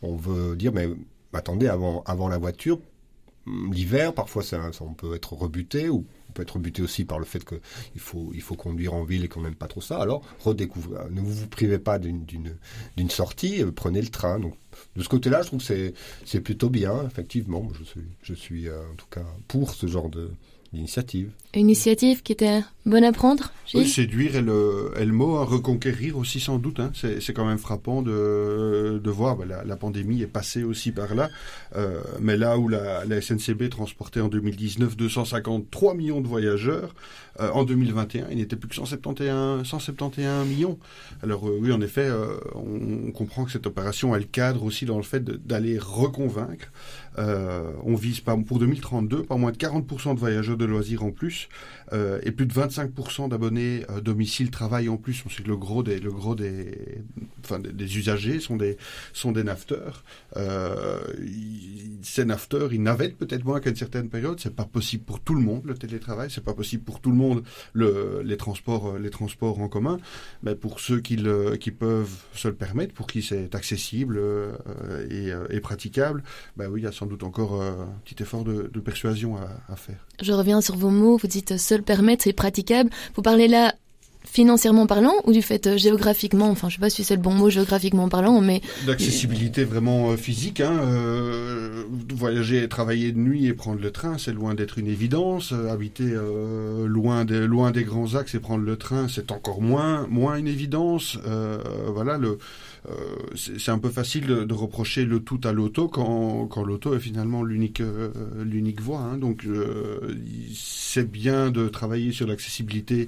on 0.01 0.15
veut 0.15 0.55
dire 0.55 0.71
mais 0.71 0.89
attendez 1.33 1.67
avant 1.67 2.01
avant 2.05 2.29
la 2.29 2.37
voiture, 2.37 2.79
l'hiver 3.45 4.13
parfois 4.13 4.43
ça, 4.43 4.71
ça, 4.71 4.83
on 4.83 4.93
peut 4.93 5.15
être 5.15 5.33
rebuté 5.33 5.89
ou 5.89 6.05
on 6.31 6.33
peut 6.33 6.43
être 6.43 6.59
buté 6.59 6.81
aussi 6.81 7.03
par 7.03 7.19
le 7.19 7.25
fait 7.25 7.43
qu'il 7.43 7.99
faut, 7.99 8.31
il 8.33 8.41
faut 8.41 8.55
conduire 8.55 8.93
en 8.93 9.03
ville 9.03 9.25
et 9.25 9.27
qu'on 9.27 9.41
n'aime 9.41 9.55
pas 9.55 9.67
trop 9.67 9.81
ça. 9.81 9.97
Alors, 9.97 10.23
redécouvrez. 10.39 11.09
Ne 11.11 11.19
vous, 11.19 11.47
privez 11.47 11.77
pas 11.77 11.99
d'une, 11.99 12.23
sortie, 13.09 13.61
euh, 13.61 13.71
prenez 13.71 14.01
le 14.01 14.07
train. 14.07 14.39
Donc, 14.39 14.55
de 14.95 15.03
ce 15.03 15.09
côté-là, 15.09 15.41
je 15.41 15.47
trouve 15.47 15.65
que 15.65 15.93
c'est, 16.23 16.39
plutôt 16.39 16.69
bien, 16.69 17.05
effectivement. 17.05 17.67
Je 18.23 18.33
suis, 18.33 18.69
euh, 18.69 18.79
en 18.91 18.95
tout 18.95 19.07
cas 19.09 19.25
pour 19.49 19.73
ce 19.73 19.87
genre 19.87 20.09
d'initiative. 20.71 21.31
Une 21.53 21.61
initiative 21.61 22.23
qui 22.23 22.31
était 22.31 22.61
bonne 22.85 23.03
à 23.03 23.11
prendre 23.11 23.51
Oui, 23.73 23.87
séduire 23.87 24.37
et 24.37 24.41
le, 24.41 25.11
mot, 25.11 25.35
hein, 25.35 25.43
reconquérir 25.43 26.17
aussi 26.17 26.39
sans 26.39 26.57
doute. 26.57 26.79
Hein. 26.79 26.91
C'est 26.93 27.33
quand 27.33 27.45
même 27.45 27.57
frappant 27.57 28.01
de, 28.01 29.01
voir, 29.05 29.35
bah, 29.35 29.45
la, 29.65 29.75
pandémie 29.75 30.21
est 30.21 30.27
passée 30.27 30.63
aussi 30.63 30.91
par 30.91 31.13
là, 31.13 31.29
euh, 31.75 32.01
mais 32.21 32.37
là 32.37 32.57
où 32.57 32.69
la, 32.69 33.03
SNCB 33.21 33.69
transportait 33.69 34.21
en 34.21 34.29
2019 34.29 34.95
253 34.95 35.93
millions 35.93 36.21
de 36.21 36.27
voyageurs, 36.27 36.95
euh, 37.39 37.49
en 37.51 37.63
2021 37.63 38.27
il 38.31 38.37
n'était 38.37 38.55
plus 38.55 38.69
que 38.69 38.75
171, 38.75 39.67
171 39.67 40.47
millions. 40.47 40.79
Alors 41.23 41.47
euh, 41.47 41.57
oui, 41.61 41.71
en 41.71 41.81
effet, 41.81 42.05
euh, 42.05 42.37
on, 42.55 43.11
comprend 43.11 43.45
que 43.45 43.51
cette 43.51 43.67
opération, 43.67 44.15
elle 44.15 44.27
cadre 44.27 44.63
aussi 44.63 44.85
dans 44.85 44.97
le 44.97 45.03
fait 45.03 45.23
d'aller 45.23 45.77
reconvaincre. 45.77 46.71
Euh, 47.17 47.71
on 47.83 47.95
vise 47.95 48.21
pour 48.21 48.59
2032 48.59 49.23
pas 49.23 49.35
moins 49.35 49.51
de 49.51 49.57
40% 49.57 50.15
de 50.15 50.19
voyageurs 50.19 50.55
de 50.55 50.65
loisirs 50.65 51.03
en 51.03 51.11
plus 51.11 51.40
euh, 51.93 52.19
et 52.23 52.31
plus 52.31 52.45
de 52.45 52.53
25% 52.53 53.29
d'abonnés 53.29 53.85
euh, 53.89 54.01
domicile 54.01 54.49
travail 54.51 54.89
en 54.89 54.97
plus. 54.97 55.23
On 55.25 55.29
sait 55.29 55.43
que 55.43 55.47
le 55.47 55.57
gros 55.57 55.83
des, 55.83 55.97
usagers 57.97 58.39
sont 58.39 58.55
des, 58.55 58.77
sont 59.13 59.31
des 59.31 59.43
nafteurs. 59.43 60.03
Euh, 60.37 60.99
ces 62.01 62.25
nafteurs, 62.25 62.73
ils 62.73 62.81
navettent 62.81 63.17
peut-être 63.17 63.43
moins 63.43 63.59
qu'à 63.59 63.69
une 63.69 63.75
certaine 63.75 64.09
période. 64.09 64.39
C'est 64.39 64.55
pas 64.55 64.65
possible 64.65 65.03
pour 65.03 65.19
tout 65.19 65.35
le 65.35 65.41
monde 65.41 65.63
le 65.65 65.73
télétravail. 65.73 66.29
C'est 66.31 66.43
pas 66.43 66.53
possible 66.53 66.83
pour 66.83 67.01
tout 67.01 67.11
le 67.11 67.17
monde 67.17 67.43
le, 67.73 68.21
les 68.23 68.37
transports, 68.37 68.95
euh, 68.95 68.99
les 68.99 69.09
transports 69.09 69.59
en 69.59 69.67
commun. 69.67 69.97
Mais 70.43 70.55
pour 70.55 70.79
ceux 70.79 70.99
qui, 71.01 71.17
peuvent 71.71 72.17
se 72.33 72.47
le 72.47 72.55
permettre, 72.55 72.93
pour 72.93 73.07
qui 73.07 73.21
c'est 73.21 73.55
accessible 73.55 74.19
et, 75.09 75.59
praticable, 75.61 76.23
ben 76.57 76.67
oui, 76.69 76.81
il 76.81 76.83
y 76.83 76.87
a 76.87 76.91
sans 76.91 77.05
doute 77.05 77.23
encore 77.23 77.61
un 77.61 77.87
petit 78.03 78.21
effort 78.23 78.43
de, 78.43 78.67
persuasion 78.81 79.37
à, 79.37 79.47
à 79.71 79.75
faire. 79.75 80.07
Je 80.21 80.33
reviens 80.33 80.59
sur 80.59 80.75
vos 80.75 80.89
mots. 80.89 81.17
Vous 81.17 81.27
dites 81.31 81.57
seul 81.57 81.81
permettre 81.81 82.27
et 82.27 82.33
praticable. 82.33 82.89
Vous 83.15 83.21
parlez 83.21 83.47
là 83.47 83.73
financièrement 84.23 84.87
parlant 84.87 85.13
ou 85.25 85.33
du 85.33 85.41
fait 85.41 85.67
euh, 85.67 85.77
géographiquement 85.77 86.49
enfin 86.49 86.69
je 86.69 86.75
sais 86.75 86.79
pas 86.79 86.89
si 86.89 87.03
c'est 87.03 87.15
le 87.15 87.21
bon 87.21 87.33
mot 87.33 87.49
géographiquement 87.49 88.07
parlant 88.07 88.39
mais 88.39 88.61
d'accessibilité 88.85 89.63
vraiment 89.63 90.11
euh, 90.11 90.17
physique 90.17 90.61
hein, 90.61 90.79
euh, 90.83 91.83
voyager 92.13 92.67
travailler 92.67 93.11
de 93.11 93.17
nuit 93.17 93.47
et 93.47 93.53
prendre 93.53 93.81
le 93.81 93.91
train 93.91 94.17
c'est 94.17 94.33
loin 94.33 94.53
d'être 94.53 94.77
une 94.77 94.87
évidence. 94.87 95.51
Euh, 95.53 95.71
habiter 95.71 96.13
loin 96.85 97.25
des 97.25 97.47
loin 97.47 97.71
des 97.71 97.83
grands 97.83 98.15
axes 98.15 98.35
et 98.35 98.39
prendre 98.39 98.63
le 98.63 98.75
train 98.75 99.07
c'est 99.07 99.31
encore 99.31 99.61
moins 99.61 100.05
moins 100.07 100.35
une 100.35 100.47
évidence. 100.47 101.17
Voilà 101.87 102.17
le 102.17 102.37
c'est 103.35 103.71
un 103.71 103.79
peu 103.79 103.89
facile 103.89 104.25
de, 104.25 104.43
de, 104.43 104.53
reprocher 104.53 105.05
le 105.05 105.19
tout 105.19 105.39
à 105.43 105.51
l'auto 105.51 105.87
quand, 105.87 106.47
quand 106.47 106.63
l'auto 106.63 106.95
est 106.95 106.99
finalement 106.99 107.43
l'unique 107.43 107.81
l'unique 108.43 108.81
voie 108.81 108.99
hein, 108.99 109.17
donc 109.17 109.45
c'est 110.53 111.09
bien 111.09 111.51
de 111.51 111.67
travailler 111.69 112.11
sur 112.11 112.27
l'accessibilité 112.27 113.07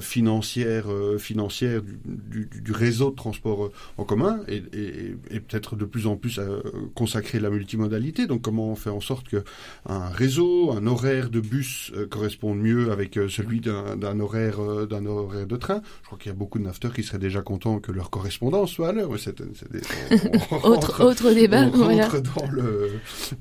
financière, 0.00 0.90
euh, 0.90 1.18
financière 1.18 1.82
du, 1.82 1.98
du, 2.04 2.60
du, 2.62 2.72
réseau 2.72 3.10
de 3.10 3.16
transport 3.16 3.66
euh, 3.66 3.72
en 3.98 4.04
commun 4.04 4.40
et, 4.48 4.62
et, 4.72 5.16
et 5.30 5.40
peut-être 5.40 5.76
de 5.76 5.84
plus 5.84 6.06
en 6.06 6.16
plus 6.16 6.38
à 6.38 6.46
consacrer 6.94 7.40
la 7.40 7.50
multimodalité. 7.50 8.26
Donc 8.26 8.42
comment 8.42 8.68
on 8.68 8.76
fait 8.76 8.90
en 8.90 9.00
sorte 9.00 9.28
que 9.28 9.44
un 9.86 10.08
réseau, 10.08 10.72
un 10.72 10.86
horaire 10.86 11.30
de 11.30 11.40
bus 11.40 11.92
euh, 11.94 12.06
corresponde 12.06 12.58
mieux 12.58 12.90
avec 12.90 13.14
celui 13.28 13.60
d'un 13.60 14.20
horaire 14.20 14.86
d'un 14.86 15.06
horaire 15.06 15.46
de 15.46 15.56
train? 15.56 15.82
Je 16.02 16.06
crois 16.06 16.18
qu'il 16.18 16.30
y 16.30 16.34
a 16.34 16.38
beaucoup 16.38 16.58
de 16.58 16.64
nafteurs 16.64 16.94
qui 16.94 17.02
seraient 17.02 17.18
déjà 17.18 17.42
contents 17.42 17.78
que 17.78 17.92
leur 17.92 18.10
correspondance 18.10 18.70
soit 18.70 18.88
à 18.88 18.92
l'heure. 18.92 19.10
autre, 20.64 21.04
autre 21.04 21.32
débat. 21.32 21.66
On, 21.66 21.70
voilà. 21.70 22.08
dans 22.08 22.50
le, 22.50 22.90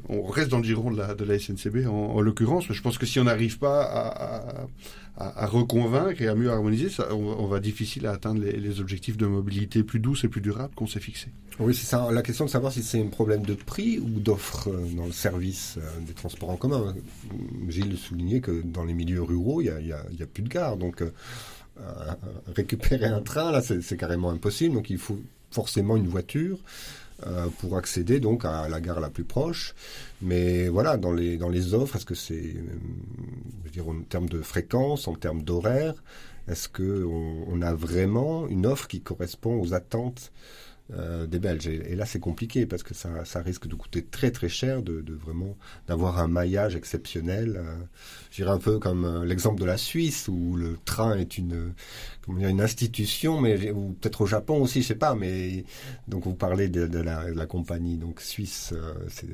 on 0.10 0.24
reste 0.24 0.50
dans 0.50 0.58
le 0.58 0.64
giron 0.64 0.92
de 0.92 0.98
la, 0.98 1.16
de 1.16 1.24
la 1.24 1.40
SNCB 1.40 1.88
en, 1.88 1.92
en 1.92 2.22
l'occurrence, 2.22 2.70
mais 2.70 2.76
je 2.76 2.82
pense 2.82 2.98
que 2.98 3.06
si 3.06 3.20
on 3.20 3.26
n'arrive 3.26 3.58
pas 3.58 3.84
à, 3.84 4.64
à 4.64 4.68
à, 5.18 5.46
reconvaincre 5.46 6.22
et 6.22 6.28
à 6.28 6.36
mieux 6.36 6.50
harmoniser, 6.50 6.90
on, 7.12 7.48
va 7.48 7.60
difficile 7.60 8.06
à 8.06 8.12
atteindre 8.12 8.42
les, 8.42 8.80
objectifs 8.82 9.16
de 9.16 9.26
mobilité 9.26 9.84
plus 9.84 10.00
douce 10.00 10.26
et 10.26 10.28
plus 10.28 10.42
durable 10.42 10.74
qu'on 10.76 10.88
s'est 10.88 11.00
fixés. 11.00 11.30
Oui, 11.60 11.74
c'est 11.74 11.86
ça. 11.86 12.12
La 12.12 12.22
question 12.22 12.46
de 12.46 12.50
savoir 12.50 12.74
si 12.74 12.84
c'est 12.84 13.02
un 13.02 13.08
problème 13.08 13.44
de 13.44 13.54
prix 13.54 13.98
ou 13.98 14.10
d'offre 14.20 14.68
euh, 14.68 14.86
dans 14.94 15.06
le 15.06 15.14
service 15.14 15.76
euh, 15.78 16.00
des 16.06 16.14
transports 16.14 16.50
en 16.50 16.58
commun. 16.58 16.94
Gilles 17.70 17.98
soulignait 17.98 18.42
que 18.42 18.62
dans 18.62 18.84
les 18.84 18.94
milieux 18.94 19.24
ruraux, 19.24 19.62
il 19.62 19.72
n'y 19.80 19.94
a, 19.94 20.26
plus 20.26 20.44
de 20.44 20.50
gare. 20.50 20.76
Donc, 20.76 21.02
euh, 21.02 21.12
récupérer 22.54 23.06
un 23.06 23.22
train, 23.22 23.52
là, 23.52 23.62
c'est 23.62 23.98
carrément 23.98 24.32
impossible. 24.32 24.76
Donc, 24.76 24.90
il 24.90 24.98
faut 24.98 25.20
forcément 25.50 25.96
une 25.96 26.08
voiture. 26.08 26.60
Euh, 27.26 27.48
pour 27.60 27.78
accéder 27.78 28.20
donc 28.20 28.44
à 28.44 28.68
la 28.68 28.82
gare 28.82 29.00
la 29.00 29.10
plus 29.10 29.24
proche. 29.24 29.74
Mais 30.22 30.68
voilà, 30.68 30.98
dans 30.98 31.14
les, 31.14 31.38
dans 31.38 31.48
les 31.48 31.74
offres, 31.74 31.96
est-ce 31.96 32.06
que 32.06 32.14
c'est, 32.14 32.34
euh, 32.34 32.62
je 33.64 33.72
dire, 33.72 33.88
en 33.88 34.02
termes 34.02 34.28
de 34.28 34.42
fréquence, 34.42 35.08
en 35.08 35.16
termes 35.16 35.42
d'horaire, 35.42 35.94
est-ce 36.50 36.68
qu'on 36.68 37.46
on 37.48 37.62
a 37.62 37.74
vraiment 37.74 38.48
une 38.48 38.66
offre 38.66 38.90
qui 38.90 39.00
correspond 39.00 39.62
aux 39.62 39.74
attentes 39.74 40.34
euh, 40.94 41.26
des 41.26 41.40
Belges. 41.40 41.68
Et, 41.68 41.96
là, 41.96 42.06
c'est 42.06 42.20
compliqué 42.20 42.68
parce 42.68 42.84
que 42.84 42.94
ça, 42.94 43.26
ça, 43.26 43.42
risque 43.42 43.68
de 43.68 43.74
coûter 43.74 44.06
très 44.06 44.30
très 44.30 44.50
cher 44.50 44.84
de, 44.84 45.02
de 45.02 45.14
vraiment 45.14 45.58
d'avoir 45.88 46.20
un 46.20 46.28
maillage 46.28 46.76
exceptionnel. 46.76 47.56
Euh, 47.58 47.76
je 48.30 48.36
dirais 48.44 48.52
un 48.52 48.60
peu 48.60 48.78
comme 48.78 49.04
euh, 49.04 49.26
l'exemple 49.26 49.60
de 49.60 49.66
la 49.66 49.78
Suisse 49.78 50.28
où 50.28 50.56
le 50.56 50.78
train 50.86 51.18
est 51.18 51.40
une 51.40 51.74
comment 52.26 52.38
dire, 52.38 52.50
une 52.50 52.62
institution, 52.62 53.42
mais 53.42 53.72
ou 53.72 53.96
peut-être 54.00 54.22
au 54.22 54.26
Japon 54.28 54.62
aussi, 54.62 54.84
je 54.84 54.88
sais 54.90 54.96
pas. 54.96 55.16
Mais 55.16 55.66
donc 56.08 56.26
vous 56.26 56.36
parlez 56.36 56.68
de, 56.70 56.86
de, 56.86 57.00
la, 57.00 57.32
de 57.32 57.36
la, 57.36 57.46
compagnie 57.46 57.98
donc 57.98 58.22
suisse, 58.22 58.72
euh, 58.76 58.94
c'est 59.10 59.28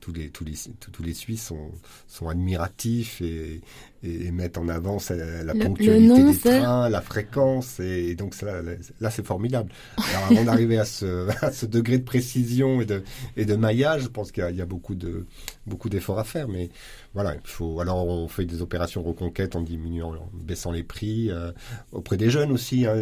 tous 0.00 0.12
les, 0.12 0.30
tous 0.30 0.44
les, 0.44 0.54
tous 0.92 1.02
les 1.02 1.14
Suisses 1.14 1.44
sont, 1.46 1.70
sont 2.06 2.28
admiratifs 2.28 3.20
et, 3.20 3.60
et, 4.02 4.30
mettent 4.30 4.58
en 4.58 4.68
avant 4.68 4.98
la 5.10 5.54
ponctualité 5.54 6.24
des 6.24 6.38
trains, 6.38 6.88
la 6.88 7.00
fréquence. 7.00 7.80
Et, 7.80 8.14
donc 8.14 8.40
là, 8.42 8.62
là 9.00 9.10
c'est 9.10 9.26
formidable. 9.26 9.70
Alors 9.96 10.30
avant 10.30 10.44
d'arriver 10.44 10.78
à 10.78 10.84
ce, 10.84 11.28
à 11.44 11.52
ce 11.52 11.66
degré 11.66 11.98
de 11.98 12.04
précision 12.04 12.80
et 12.80 12.86
de, 12.86 13.02
et 13.36 13.44
de 13.44 13.56
maillage, 13.56 14.02
je 14.02 14.08
pense 14.08 14.32
qu'il 14.32 14.48
y, 14.50 14.56
y, 14.56 14.62
a 14.62 14.66
beaucoup 14.66 14.94
de 14.94 15.26
beaucoup 15.66 15.88
d'efforts 15.88 16.18
à 16.18 16.24
faire. 16.24 16.48
Mais 16.48 16.70
voilà, 17.14 17.34
il 17.34 17.40
faut. 17.50 17.80
Alors 17.80 18.06
on 18.06 18.28
fait 18.28 18.44
des 18.44 18.62
opérations 18.62 19.02
reconquête 19.02 19.56
en 19.56 19.62
diminuant, 19.62 20.14
en 20.14 20.30
baissant 20.32 20.72
les 20.72 20.82
prix 20.82 21.30
euh, 21.30 21.52
auprès 21.92 22.16
des 22.16 22.30
jeunes 22.30 22.52
aussi. 22.52 22.86
Hein, 22.86 22.94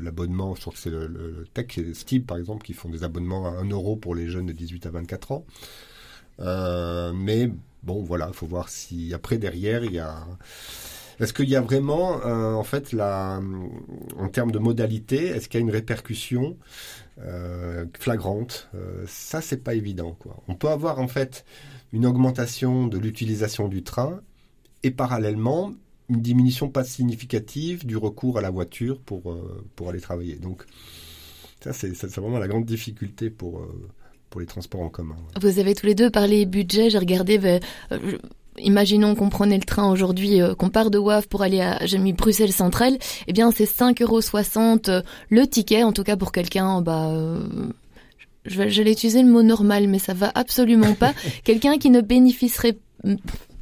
L'abonnement, 0.00 0.54
je 0.54 0.60
trouve 0.60 0.74
que 0.74 0.80
c'est 0.80 0.90
le, 0.90 1.06
le, 1.06 1.46
Tech 1.54 1.78
Steve 1.94 2.22
par 2.22 2.36
exemple 2.36 2.64
qui 2.64 2.72
font 2.72 2.88
des 2.88 3.04
abonnements 3.04 3.46
à 3.46 3.50
1 3.60 3.70
euro 3.70 3.96
pour 3.96 4.14
les 4.14 4.28
jeunes 4.28 4.46
de 4.46 4.52
18 4.52 4.86
à 4.86 4.90
24 4.90 5.32
ans. 5.32 5.44
Euh, 6.40 7.12
mais 7.14 7.50
bon, 7.82 8.02
voilà, 8.02 8.28
il 8.28 8.34
faut 8.34 8.46
voir 8.46 8.68
si 8.68 9.14
après 9.14 9.38
derrière 9.38 9.84
il 9.84 9.92
y 9.92 9.98
a. 9.98 10.26
Est-ce 11.18 11.32
qu'il 11.32 11.48
y 11.48 11.56
a 11.56 11.62
vraiment, 11.62 12.20
euh, 12.26 12.52
en 12.52 12.62
fait, 12.62 12.92
la, 12.92 13.40
en 14.18 14.28
termes 14.28 14.52
de 14.52 14.58
modalité, 14.58 15.28
est-ce 15.28 15.48
qu'il 15.48 15.58
y 15.58 15.62
a 15.62 15.64
une 15.66 15.72
répercussion 15.72 16.58
euh, 17.20 17.86
flagrante 17.98 18.68
Ça, 19.06 19.40
c'est 19.40 19.64
pas 19.64 19.74
évident. 19.74 20.18
On 20.46 20.54
peut 20.54 20.68
avoir 20.68 20.98
en 20.98 21.08
fait 21.08 21.46
une 21.94 22.04
augmentation 22.04 22.86
de 22.86 22.98
l'utilisation 22.98 23.68
du 23.68 23.82
train 23.82 24.20
et 24.82 24.90
parallèlement 24.90 25.72
une 26.10 26.20
diminution 26.20 26.68
pas 26.68 26.84
significative 26.84 27.86
du 27.86 27.96
recours 27.96 28.38
à 28.38 28.42
la 28.42 28.50
voiture 28.50 29.00
pour 29.00 29.34
pour 29.74 29.88
aller 29.88 30.00
travailler. 30.00 30.36
Donc 30.36 30.64
ça, 31.60 31.72
c'est 31.72 31.90
vraiment 32.16 32.38
la 32.38 32.46
grande 32.46 32.66
difficulté 32.66 33.30
pour 33.30 33.66
pour 34.30 34.40
les 34.40 34.46
transports 34.46 34.82
en 34.82 34.88
commun. 34.88 35.16
Vous 35.40 35.58
avez 35.58 35.74
tous 35.74 35.86
les 35.86 35.94
deux 35.94 36.10
parlé 36.10 36.46
budget. 36.46 36.90
J'ai 36.90 36.98
regardé. 36.98 37.40
Euh, 37.92 38.18
imaginons 38.58 39.14
qu'on 39.14 39.28
prenait 39.28 39.58
le 39.58 39.64
train 39.64 39.90
aujourd'hui, 39.90 40.40
euh, 40.40 40.54
qu'on 40.54 40.70
part 40.70 40.90
de 40.90 40.98
WAF 40.98 41.26
pour 41.26 41.42
aller 41.42 41.60
à 41.60 41.84
j'ai 41.84 41.98
mis 41.98 42.12
Bruxelles 42.12 42.52
Centrale. 42.52 42.98
Eh 43.26 43.32
bien, 43.32 43.50
c'est 43.50 43.64
5,60 43.64 44.02
euros 44.02 44.20
euh, 44.88 45.02
le 45.30 45.46
ticket, 45.46 45.82
en 45.82 45.92
tout 45.92 46.04
cas 46.04 46.16
pour 46.16 46.32
quelqu'un. 46.32 46.80
Bah, 46.80 47.10
euh, 47.10 47.40
j'allais 48.44 48.92
utiliser 48.92 49.22
le 49.22 49.28
mot 49.28 49.42
normal, 49.42 49.88
mais 49.88 49.98
ça 49.98 50.14
va 50.14 50.30
absolument 50.34 50.94
pas. 50.94 51.12
quelqu'un 51.44 51.78
qui 51.78 51.90
ne 51.90 52.00
bénéficierait 52.00 52.76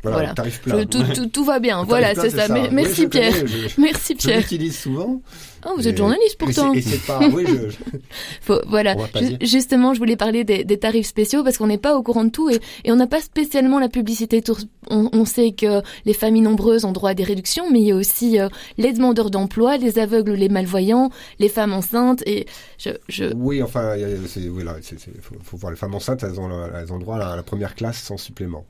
voilà, 0.03 0.35
voilà. 0.67 0.85
tout, 0.85 1.03
tout, 1.15 1.27
tout, 1.27 1.45
va 1.45 1.61
bien. 1.61 1.83
Voilà, 1.85 2.15
c'est 2.15 2.29
ça. 2.29 2.47
ça. 2.47 2.69
Merci, 2.71 3.07
Pierre. 3.07 3.33
je, 3.33 3.69
Merci 3.81 4.15
Pierre. 4.15 4.37
Je 4.37 4.41
l'utilise 4.43 4.79
souvent. 4.79 5.23
Oh, 5.67 5.75
vous 5.77 5.89
êtes 5.89 5.97
journaliste 5.97 6.37
pourtant. 6.39 6.73
Et 6.75 6.83
c'est 6.83 7.05
pas. 7.05 7.21
Oui, 7.33 7.45
je, 7.47 7.99
Faut, 8.41 8.61
voilà. 8.69 8.97
justement, 9.41 9.95
je 9.95 9.99
voulais 9.99 10.17
parler 10.17 10.45
des, 10.45 10.65
des 10.65 10.79
tarifs 10.79 11.07
spéciaux 11.07 11.43
parce 11.43 11.59
qu'on 11.59 11.67
n'est 11.67 11.79
pas 11.79 11.97
au 11.97 12.03
courant 12.03 12.25
de 12.25 12.31
tout 12.31 12.51
et, 12.51 12.61
et 12.85 12.93
on 12.93 12.97
n'a 12.97 13.07
pas 13.07 13.21
spécialement 13.21 13.79
la 13.79 13.89
publicité. 13.89 14.43
On, 14.91 15.09
on, 15.13 15.25
sait 15.25 15.53
que 15.53 15.83
les 16.05 16.13
familles 16.13 16.43
nombreuses 16.43 16.85
ont 16.85 16.93
droit 16.93 17.11
à 17.11 17.15
des 17.15 17.25
réductions, 17.25 17.71
mais 17.71 17.81
il 17.81 17.87
y 17.87 17.93
a 17.93 17.97
aussi 17.97 18.39
euh, 18.39 18.49
les 18.77 18.93
demandeurs 18.93 19.31
d'emploi, 19.31 19.79
les 19.79 19.99
aveugles, 19.99 20.33
les 20.33 20.49
malvoyants, 20.49 21.11
les 21.39 21.49
femmes 21.49 21.73
enceintes 21.73 22.23
et 22.27 22.47
je. 22.79 22.91
je... 23.09 23.33
Oui, 23.35 23.63
enfin, 23.63 23.95
c'est, 24.27 24.49
oui, 24.49 24.65
là, 24.65 24.77
c'est, 24.83 24.99
faut, 25.21 25.35
faut, 25.43 25.57
voir 25.57 25.73
les 25.73 25.79
femmes 25.79 25.95
enceintes, 25.95 26.23
elles 26.23 26.39
ont, 26.39 26.51
elles 26.75 26.93
ont 26.93 26.99
droit 26.99 27.17
à 27.17 27.37
la, 27.37 27.43
première 27.43 27.75
classe 27.75 28.03
sans 28.03 28.17
supplément. 28.17 28.67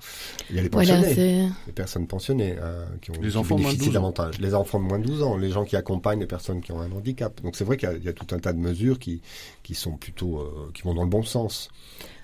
Il 0.50 0.56
y 0.56 0.58
a 0.58 0.62
les 0.62 0.68
pensionnés, 0.68 1.00
voilà, 1.00 1.50
les 1.66 1.72
personnes 1.72 2.06
pensionnées 2.06 2.56
euh, 2.60 2.84
qui 3.02 3.10
ont 3.10 3.20
les 3.20 3.36
enfants 3.36 3.56
bénéficient 3.56 3.90
davantage, 3.90 4.38
les 4.40 4.54
enfants 4.54 4.78
de 4.78 4.84
moins 4.84 4.98
de 4.98 5.06
12 5.06 5.22
ans, 5.22 5.36
les 5.36 5.50
gens 5.50 5.64
qui 5.64 5.76
accompagnent 5.76 6.20
les 6.20 6.26
personnes 6.26 6.60
qui 6.60 6.72
ont 6.72 6.83
handicap. 6.92 7.40
Donc 7.42 7.56
c'est 7.56 7.64
vrai 7.64 7.76
qu'il 7.76 7.90
y, 8.02 8.06
y, 8.06 8.08
a 8.08 8.12
tout 8.12 8.34
un 8.34 8.38
tas 8.38 8.52
de 8.52 8.58
mesures 8.58 8.98
qui, 8.98 9.20
qui 9.62 9.74
sont 9.74 9.96
plutôt, 9.96 10.38
euh, 10.38 10.70
qui 10.74 10.82
vont 10.82 10.94
dans 10.94 11.04
le 11.04 11.08
bon 11.08 11.22
sens. 11.22 11.68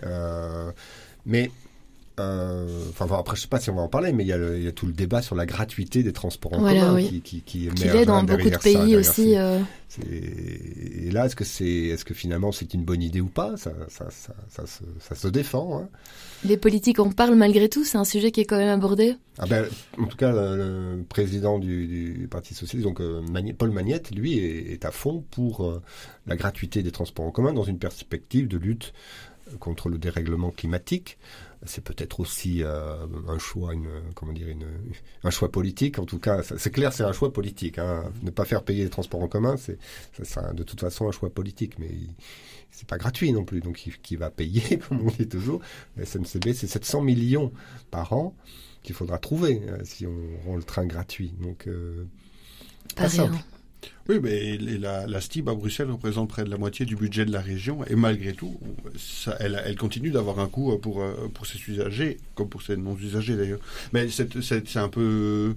Euh, 0.03 0.73
mais 1.27 1.51
euh, 2.19 2.67
enfin 2.91 3.07
après 3.19 3.37
je 3.37 3.43
sais 3.43 3.49
pas 3.49 3.61
si 3.61 3.71
on 3.71 3.77
va 3.77 3.83
en 3.83 3.89
parler, 3.89 4.13
mais 4.13 4.25
il 4.25 4.27
y, 4.27 4.33
a 4.33 4.37
le, 4.37 4.59
il 4.59 4.65
y 4.65 4.69
a 4.69 4.73
tout 4.73 4.87
le 4.87 4.93
débat 4.93 5.23
sur 5.23 5.35
la 5.35 5.47
gratuité 5.47 6.03
des 6.03 6.13
transports 6.13 6.53
en 6.55 6.61
voilà, 6.61 6.81
commun 6.81 6.95
oui. 6.95 7.09
qui, 7.09 7.21
qui, 7.21 7.41
qui, 7.43 7.69
qui 7.69 7.89
est 7.89 8.05
dans 8.05 8.23
beaucoup 8.23 8.51
de 8.51 8.57
pays 8.57 8.93
ça, 8.93 8.99
aussi. 8.99 9.37
Euh... 9.37 9.61
Et 10.09 11.11
là, 11.11 11.27
est-ce 11.27 11.35
que 11.35 11.45
c'est, 11.45 11.65
est-ce 11.65 12.05
que 12.05 12.15
finalement 12.15 12.53
c'est 12.53 12.75
une 12.75 12.85
bonne 12.85 13.03
idée 13.03 13.21
ou 13.21 13.27
pas? 13.27 13.57
Ça, 13.57 13.73
ça, 13.89 14.09
se, 14.11 14.83
ça 15.01 15.15
se 15.15 15.29
défend. 15.29 15.81
Hein. 15.81 15.89
Les 16.45 16.57
politiques 16.57 17.01
en 17.01 17.11
parlent 17.11 17.35
malgré 17.35 17.69
tout. 17.69 17.85
C'est 17.85 17.99
un 17.99 18.05
sujet 18.05 18.31
qui 18.31 18.41
est 18.41 18.45
quand 18.45 18.57
même 18.57 18.69
abordé. 18.69 19.17
Ah 19.39 19.47
ben, 19.47 19.67
en 19.99 20.07
tout 20.07 20.17
cas, 20.17 20.31
le, 20.33 20.97
le 20.97 21.03
président 21.09 21.59
du, 21.59 21.87
du, 21.87 22.29
Parti 22.29 22.55
socialiste, 22.55 22.87
donc 22.87 23.01
euh, 23.01 23.23
Paul 23.59 23.71
Magnette, 23.71 24.11
lui, 24.15 24.39
est, 24.39 24.73
est, 24.73 24.85
à 24.85 24.91
fond 24.91 25.25
pour 25.31 25.65
euh, 25.65 25.83
la 26.27 26.37
gratuité 26.37 26.83
des 26.83 26.93
transports 26.93 27.27
en 27.27 27.31
commun 27.31 27.53
dans 27.53 27.65
une 27.65 27.79
perspective 27.79 28.47
de 28.47 28.59
lutte 28.59 28.93
contre 29.59 29.89
le 29.89 29.99
dérèglement 29.99 30.51
climatique 30.51 31.19
c'est 31.67 31.85
peut-être 31.85 32.21
aussi 32.21 32.63
euh, 32.63 33.07
un 33.29 33.39
choix, 33.39 33.75
une, 33.75 33.91
comment 34.15 34.33
dire, 34.33 34.49
une, 34.49 34.67
un 35.25 35.31
choix 35.31 35.51
politique. 35.51 35.99
En 35.99 36.07
tout 36.07 36.19
cas, 36.19 36.43
c'est 36.43 36.71
clair, 36.71 36.93
c'est 36.93 37.03
un 37.03 37.13
choix 37.13 37.33
politique. 37.33 37.79
Hein. 37.79 38.11
Ne 38.23 38.31
pas 38.31 38.45
faire 38.45 38.63
payer 38.63 38.85
les 38.85 38.91
transports 38.91 39.23
en 39.23 39.29
commun, 39.29 39.57
c'est 39.59 39.79
de 40.55 40.63
toute 40.63 40.81
façon 40.81 41.09
un 41.09 41.13
choix 41.13 41.29
politique, 41.29 41.79
mais 41.79 41.91
c'est 42.71 42.89
pas 42.89 42.97
gratuit 42.97 43.33
non 43.33 43.45
plus. 43.45 43.61
Donc, 43.61 43.77
qui, 43.77 43.93
qui 44.03 44.17
va 44.17 44.31
payer, 44.31 44.79
comme 44.89 45.07
on 45.07 45.11
dit 45.11 45.29
toujours, 45.29 45.61
la 45.97 46.07
SNCB, 46.07 46.53
c'est 46.55 46.67
700 46.67 47.03
millions 47.03 47.53
par 47.91 48.13
an 48.13 48.35
qu'il 48.83 48.95
faudra 48.95 49.19
trouver 49.19 49.61
euh, 49.69 49.79
si 49.85 50.07
on 50.07 50.41
rend 50.47 50.57
le 50.57 50.63
train 50.63 50.87
gratuit. 50.87 51.35
Donc, 51.41 51.67
euh, 51.67 52.07
pas, 52.97 53.03
pas 53.03 53.09
simple. 53.11 53.37
Oui, 54.11 54.19
mais 54.21 54.59
la, 54.59 55.21
STIB 55.21 55.51
à 55.51 55.55
Bruxelles 55.55 55.89
représente 55.89 56.29
près 56.29 56.43
de 56.43 56.51
la 56.51 56.57
moitié 56.57 56.85
du 56.85 56.97
budget 56.97 57.25
de 57.25 57.31
la 57.31 57.41
région 57.41 57.85
et 57.85 57.95
malgré 57.95 58.33
tout, 58.33 58.59
elle, 59.39 59.77
continue 59.79 60.11
d'avoir 60.11 60.41
un 60.41 60.49
coût 60.49 60.77
pour, 60.79 61.05
pour 61.33 61.47
ses 61.47 61.59
usagers, 61.71 62.19
comme 62.35 62.49
pour 62.49 62.61
ses 62.61 62.77
non-usagers 62.77 63.37
d'ailleurs. 63.37 63.61
Mais 63.93 64.09
c'est 64.09 64.77
un 64.77 64.89
peu, 64.89 65.55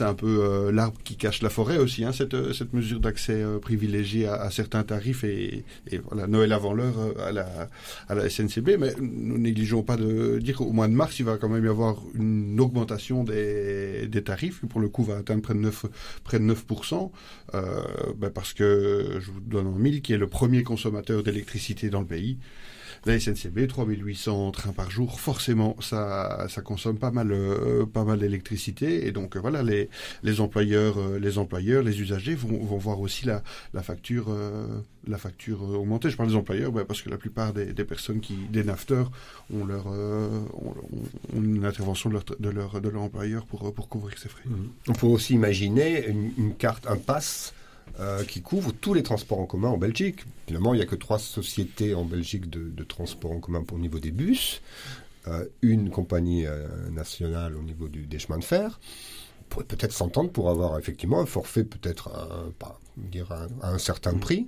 un 0.00 0.14
peu 0.14 0.40
euh, 0.42 0.72
l'arbre 0.72 0.98
qui 1.04 1.14
cache 1.14 1.42
la 1.42 1.48
forêt 1.48 1.78
aussi, 1.78 2.04
hein, 2.04 2.10
cette, 2.10 2.52
cette 2.52 2.72
mesure 2.72 2.98
d'accès 2.98 3.40
euh, 3.40 3.60
privilégié 3.60 4.26
à, 4.26 4.50
certains 4.50 4.82
tarifs 4.82 5.22
et, 5.22 5.64
voilà, 6.08 6.26
Noël 6.26 6.52
avant 6.52 6.74
l'heure 6.74 6.98
euh, 6.98 7.28
à 7.28 7.30
la, 7.30 7.68
à 8.08 8.16
la 8.16 8.28
SNCB. 8.28 8.78
Mais 8.80 8.94
nous 9.00 9.38
négligeons 9.38 9.84
pas 9.84 9.96
de 9.96 10.40
dire 10.40 10.56
qu'au 10.56 10.72
mois 10.72 10.88
de 10.88 10.94
mars, 10.94 11.20
il 11.20 11.26
va 11.26 11.36
quand 11.36 11.48
même 11.48 11.64
y 11.64 11.68
avoir 11.68 12.02
une 12.16 12.58
augmentation 12.58 13.22
des, 13.22 14.08
des 14.08 14.24
tarifs 14.24 14.58
qui 14.58 14.66
pour 14.66 14.80
le 14.80 14.88
coup 14.88 15.04
va 15.04 15.18
atteindre 15.18 15.42
près 15.42 15.54
de 15.54 15.60
9, 15.60 15.86
près 16.24 16.40
de 16.40 16.52
9%. 16.52 17.12
Euh, 17.54 17.82
ben 18.16 18.30
parce 18.30 18.52
que 18.52 19.18
je 19.20 19.30
vous 19.30 19.40
donne 19.40 19.66
en 19.66 19.72
mille, 19.72 20.02
qui 20.02 20.12
est 20.12 20.18
le 20.18 20.28
premier 20.28 20.62
consommateur 20.62 21.22
d'électricité 21.22 21.90
dans 21.90 22.00
le 22.00 22.06
pays. 22.06 22.38
La 23.04 23.18
SNCB, 23.18 23.66
3800 23.66 24.52
trains 24.52 24.70
par 24.70 24.88
jour, 24.88 25.18
forcément, 25.18 25.76
ça, 25.80 26.46
consomme 26.64 26.98
pas 26.98 27.10
mal, 27.10 27.32
euh, 27.32 27.84
pas 27.84 28.04
mal 28.04 28.20
d'électricité. 28.20 29.08
Et 29.08 29.10
donc, 29.10 29.34
euh, 29.34 29.40
voilà, 29.40 29.64
les, 29.64 30.40
employeurs, 30.40 30.98
euh, 30.98 31.18
les 31.18 31.36
employeurs, 31.38 31.82
les 31.82 32.00
usagers 32.00 32.36
vont, 32.36 32.58
voir 32.76 33.00
aussi 33.00 33.26
la, 33.26 33.42
facture, 33.82 34.26
euh, 34.28 34.68
la 35.08 35.18
facture 35.18 35.62
augmenter. 35.62 36.10
Je 36.10 36.16
parle 36.16 36.28
des 36.28 36.36
employeurs, 36.36 36.70
ben 36.70 36.84
parce 36.84 37.02
que 37.02 37.10
la 37.10 37.16
plupart 37.16 37.52
des, 37.52 37.72
personnes 37.84 38.20
qui, 38.20 38.34
des 38.34 38.62
nafteurs, 38.62 39.10
ont 39.52 39.64
leur, 39.64 39.92
une 41.34 41.64
intervention 41.64 42.08
de 42.08 42.48
leur, 42.50 43.02
employeur 43.02 43.46
pour, 43.46 43.88
couvrir 43.88 44.16
ces 44.16 44.28
frais. 44.28 44.42
Mmh. 44.46 44.90
On 44.90 44.92
peut 44.92 45.06
aussi 45.08 45.34
imaginer 45.34 46.06
une, 46.06 46.30
une 46.38 46.54
carte, 46.54 46.86
un 46.86 46.96
pass 46.96 47.52
euh, 48.00 48.24
qui 48.24 48.40
couvre 48.40 48.72
tous 48.72 48.94
les 48.94 49.02
transports 49.02 49.38
en 49.38 49.46
commun 49.46 49.68
en 49.68 49.76
Belgique. 49.76 50.20
Finalement, 50.46 50.72
il 50.72 50.78
n'y 50.78 50.82
a 50.82 50.86
que 50.86 50.96
trois 50.96 51.18
sociétés 51.18 51.94
en 51.94 52.04
Belgique 52.04 52.48
de, 52.48 52.70
de 52.70 52.84
transports 52.84 53.32
en 53.32 53.40
commun 53.40 53.62
le 53.70 53.78
niveau 53.78 53.98
des 53.98 54.10
bus, 54.10 54.62
euh, 55.28 55.44
une 55.60 55.90
compagnie 55.90 56.46
euh, 56.46 56.66
nationale 56.90 57.54
au 57.56 57.62
niveau 57.62 57.88
du, 57.88 58.06
des 58.06 58.18
chemins 58.18 58.38
de 58.38 58.44
fer. 58.44 58.80
On 59.40 59.44
pourrait 59.50 59.66
peut-être 59.66 59.92
s'entendre 59.92 60.30
pour 60.30 60.48
avoir 60.48 60.78
effectivement 60.78 61.20
un 61.20 61.26
forfait 61.26 61.64
peut-être 61.64 62.10
dire 62.96 63.30
à, 63.30 63.46
à, 63.60 63.72
un 63.72 63.78
certain 63.78 64.14
prix, 64.14 64.46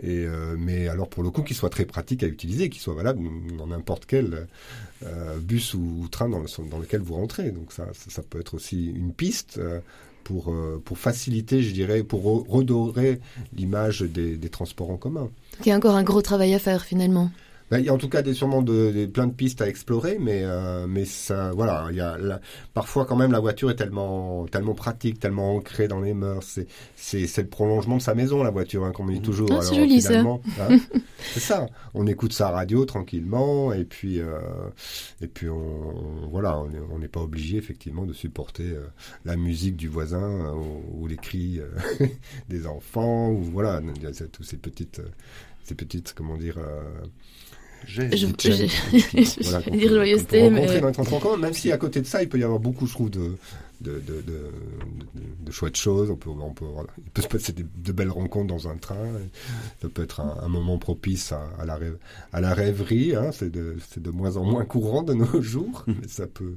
et, 0.00 0.24
euh, 0.24 0.56
mais 0.58 0.88
alors 0.88 1.08
pour 1.10 1.22
le 1.22 1.30
coup 1.30 1.42
qui 1.42 1.52
soit 1.52 1.68
très 1.68 1.84
pratique 1.84 2.22
à 2.22 2.26
utiliser, 2.26 2.70
qui 2.70 2.78
soit 2.78 2.94
valable 2.94 3.22
dans 3.58 3.66
n'importe 3.66 4.06
quel 4.06 4.46
bus 5.40 5.74
ou, 5.74 6.00
ou 6.00 6.08
train 6.08 6.30
dans, 6.30 6.38
le, 6.38 6.46
dans, 6.70 6.78
lequel 6.78 7.02
vous 7.02 7.14
rentrez. 7.14 7.50
Donc 7.50 7.72
ça, 7.72 7.88
ça, 7.92 8.10
ça 8.10 8.22
peut 8.22 8.40
être 8.40 8.54
aussi 8.54 8.86
une 8.86 9.12
piste 9.12 9.60
pour, 10.28 10.52
euh, 10.52 10.78
pour 10.84 10.98
faciliter, 10.98 11.62
je 11.62 11.72
dirais, 11.72 12.02
pour 12.02 12.46
redorer 12.46 13.18
l'image 13.56 14.02
des, 14.02 14.36
des, 14.36 14.48
transports 14.50 14.90
en 14.90 14.98
commun. 14.98 15.30
Il 15.64 15.68
y 15.70 15.72
a 15.72 15.76
encore 15.76 15.94
un 15.94 16.02
gros 16.02 16.20
travail 16.20 16.54
à 16.54 16.58
faire 16.58 16.84
finalement. 16.84 17.30
Ben, 17.70 17.78
il 17.80 17.84
y 17.84 17.88
a 17.88 17.94
en 17.94 17.98
tout 17.98 18.08
cas 18.08 18.22
des, 18.22 18.32
sûrement 18.34 18.62
de, 18.62 18.90
des- 18.90 19.06
plein 19.08 19.26
de 19.26 19.32
pistes 19.34 19.60
à 19.60 19.68
explorer, 19.68 20.18
mais 20.18 20.42
euh, 20.44 20.86
mais 20.88 21.04
ça, 21.04 21.52
voilà, 21.52 21.86
il 21.90 21.96
y 21.96 22.00
a 22.00 22.16
la- 22.16 22.40
parfois 22.74 23.04
quand 23.04 23.16
même 23.16 23.30
la 23.32 23.40
voiture 23.40 23.70
est 23.70 23.76
tellement 23.76 24.46
tellement 24.46 24.74
pratique, 24.74 25.20
tellement 25.20 25.56
ancrée 25.56 25.86
dans 25.88 26.00
les 26.00 26.14
mœurs. 26.14 26.44
C'est 26.46 26.66
c'est 26.96 27.26
c'est 27.26 27.42
le 27.42 27.48
prolongement 27.48 27.96
de 27.96 28.02
sa 28.02 28.14
maison 28.14 28.42
la 28.42 28.50
voiture, 28.50 28.84
hein, 28.84 28.92
comme 28.92 29.08
on 29.08 29.12
dit 29.12 29.20
toujours. 29.20 29.48
Ah, 29.52 29.60
c'est 29.62 29.74
joli, 29.76 30.00
ça. 30.00 30.08
hein, 30.60 30.78
c'est 31.34 31.40
ça. 31.40 31.66
On 31.94 32.06
écoute 32.06 32.32
sa 32.32 32.50
radio 32.50 32.84
tranquillement 32.84 33.72
et 33.72 33.84
puis 33.84 34.18
euh, 34.20 34.38
et 35.20 35.26
puis 35.26 35.48
on, 35.48 35.56
on- 36.24 36.28
voilà, 36.30 36.58
on 36.58 36.70
est- 36.70 36.80
on 36.92 36.98
n'est 36.98 37.08
pas 37.08 37.20
obligé 37.20 37.56
effectivement 37.58 38.06
de 38.06 38.12
supporter 38.12 38.64
euh, 38.64 38.86
la 39.24 39.36
musique 39.36 39.76
du 39.76 39.88
voisin 39.88 40.22
euh, 40.22 40.52
ou, 40.54 41.02
ou 41.02 41.06
les 41.06 41.16
cris 41.16 41.58
euh, 41.60 42.06
des 42.48 42.66
enfants 42.66 43.30
ou 43.30 43.42
voilà, 43.42 43.80
toutes 44.32 44.46
ces 44.46 44.56
petites 44.56 45.00
euh, 45.00 45.08
ces 45.64 45.74
petites 45.74 46.14
comment 46.14 46.36
dire 46.38 46.56
euh, 46.58 46.82
J'ai- 47.86 48.10
Je- 48.16 48.26
je- 48.26 48.66
je- 48.92 49.42
voilà, 49.44 49.62
qu'on 49.62 49.76
dire 49.76 49.88
joyeuseté, 49.88 50.50
mais- 50.50 50.60
rencontrer 50.80 51.28
dans 51.30 51.36
même 51.38 51.52
si 51.54 51.72
à 51.72 51.78
côté 51.78 52.00
de 52.00 52.06
ça, 52.06 52.22
il 52.22 52.28
peut 52.28 52.38
y 52.38 52.44
avoir 52.44 52.58
beaucoup, 52.60 52.86
je 52.86 52.92
trouve, 52.92 53.10
de, 53.10 53.36
de, 53.80 53.92
de, 53.92 53.98
de, 53.98 54.20
de- 54.22 55.44
de 55.46 55.50
chouettes 55.52 55.76
choses. 55.76 56.10
On 56.10 56.16
peut, 56.16 56.30
on 56.30 56.52
peut, 56.52 56.64
voilà. 56.66 56.88
Il 56.98 57.10
peut 57.10 57.22
se 57.22 57.28
passer 57.28 57.52
de 57.54 57.92
belles 57.92 58.10
rencontres 58.10 58.48
dans 58.48 58.68
un 58.68 58.76
train. 58.76 58.96
Ça 59.80 59.88
peut 59.88 60.02
être 60.02 60.20
un, 60.20 60.36
un 60.42 60.48
moment 60.48 60.78
propice 60.78 61.32
à, 61.32 61.48
à 61.58 61.64
la, 61.64 61.76
rêve- 61.76 61.98
à 62.32 62.40
la 62.40 62.52
rêverie. 62.54 63.14
Hein. 63.14 63.30
C'est 63.32 63.50
de, 63.50 63.76
de 63.96 64.10
moins 64.10 64.36
en 64.36 64.44
moins 64.44 64.64
courant 64.64 65.02
de 65.02 65.14
nos 65.14 65.40
jours. 65.40 65.84
Mais 65.86 66.08
ça 66.08 66.26
peut, 66.26 66.56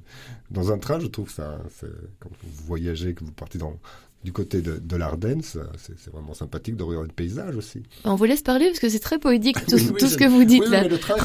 dans 0.50 0.72
un 0.72 0.78
train, 0.80 1.00
je 1.00 1.08
trouve 1.08 1.30
ça, 1.32 1.60
c'est- 1.80 1.86
quand 2.20 2.30
vous 2.44 2.66
voyagez, 2.66 3.14
que 3.14 3.24
vous 3.24 3.32
partez 3.32 3.60
dans, 3.60 3.78
du 4.24 4.32
côté 4.32 4.62
de, 4.62 4.78
de 4.78 4.96
l'Ardenne, 4.96 5.42
c'est 5.42 5.60
c'est 5.78 6.12
vraiment 6.12 6.34
sympathique 6.36 6.76
de 6.76 6.84
regarder 6.84 7.08
le 7.08 7.14
paysage 7.14 7.56
aussi. 7.56 7.82
On 8.04 8.14
vous 8.16 8.26
laisse 8.26 8.42
parler 8.44 8.68
parce 8.68 8.80
que 8.80 8.88
c'est 8.90 9.00
très 9.00 9.18
poétique 9.18 9.58
tout, 9.66 9.76
Oui, 9.76 9.88
oui, 9.94 10.00
tout 10.00 10.08
ce 10.08 10.18
que 10.18 10.26
vous 10.28 10.44
dites 10.44 10.62
Oui, 10.62 10.68
oui, 10.68 10.72
là. 10.74 10.82
mais 10.84 10.90
le 10.90 11.00
train, 11.00 11.16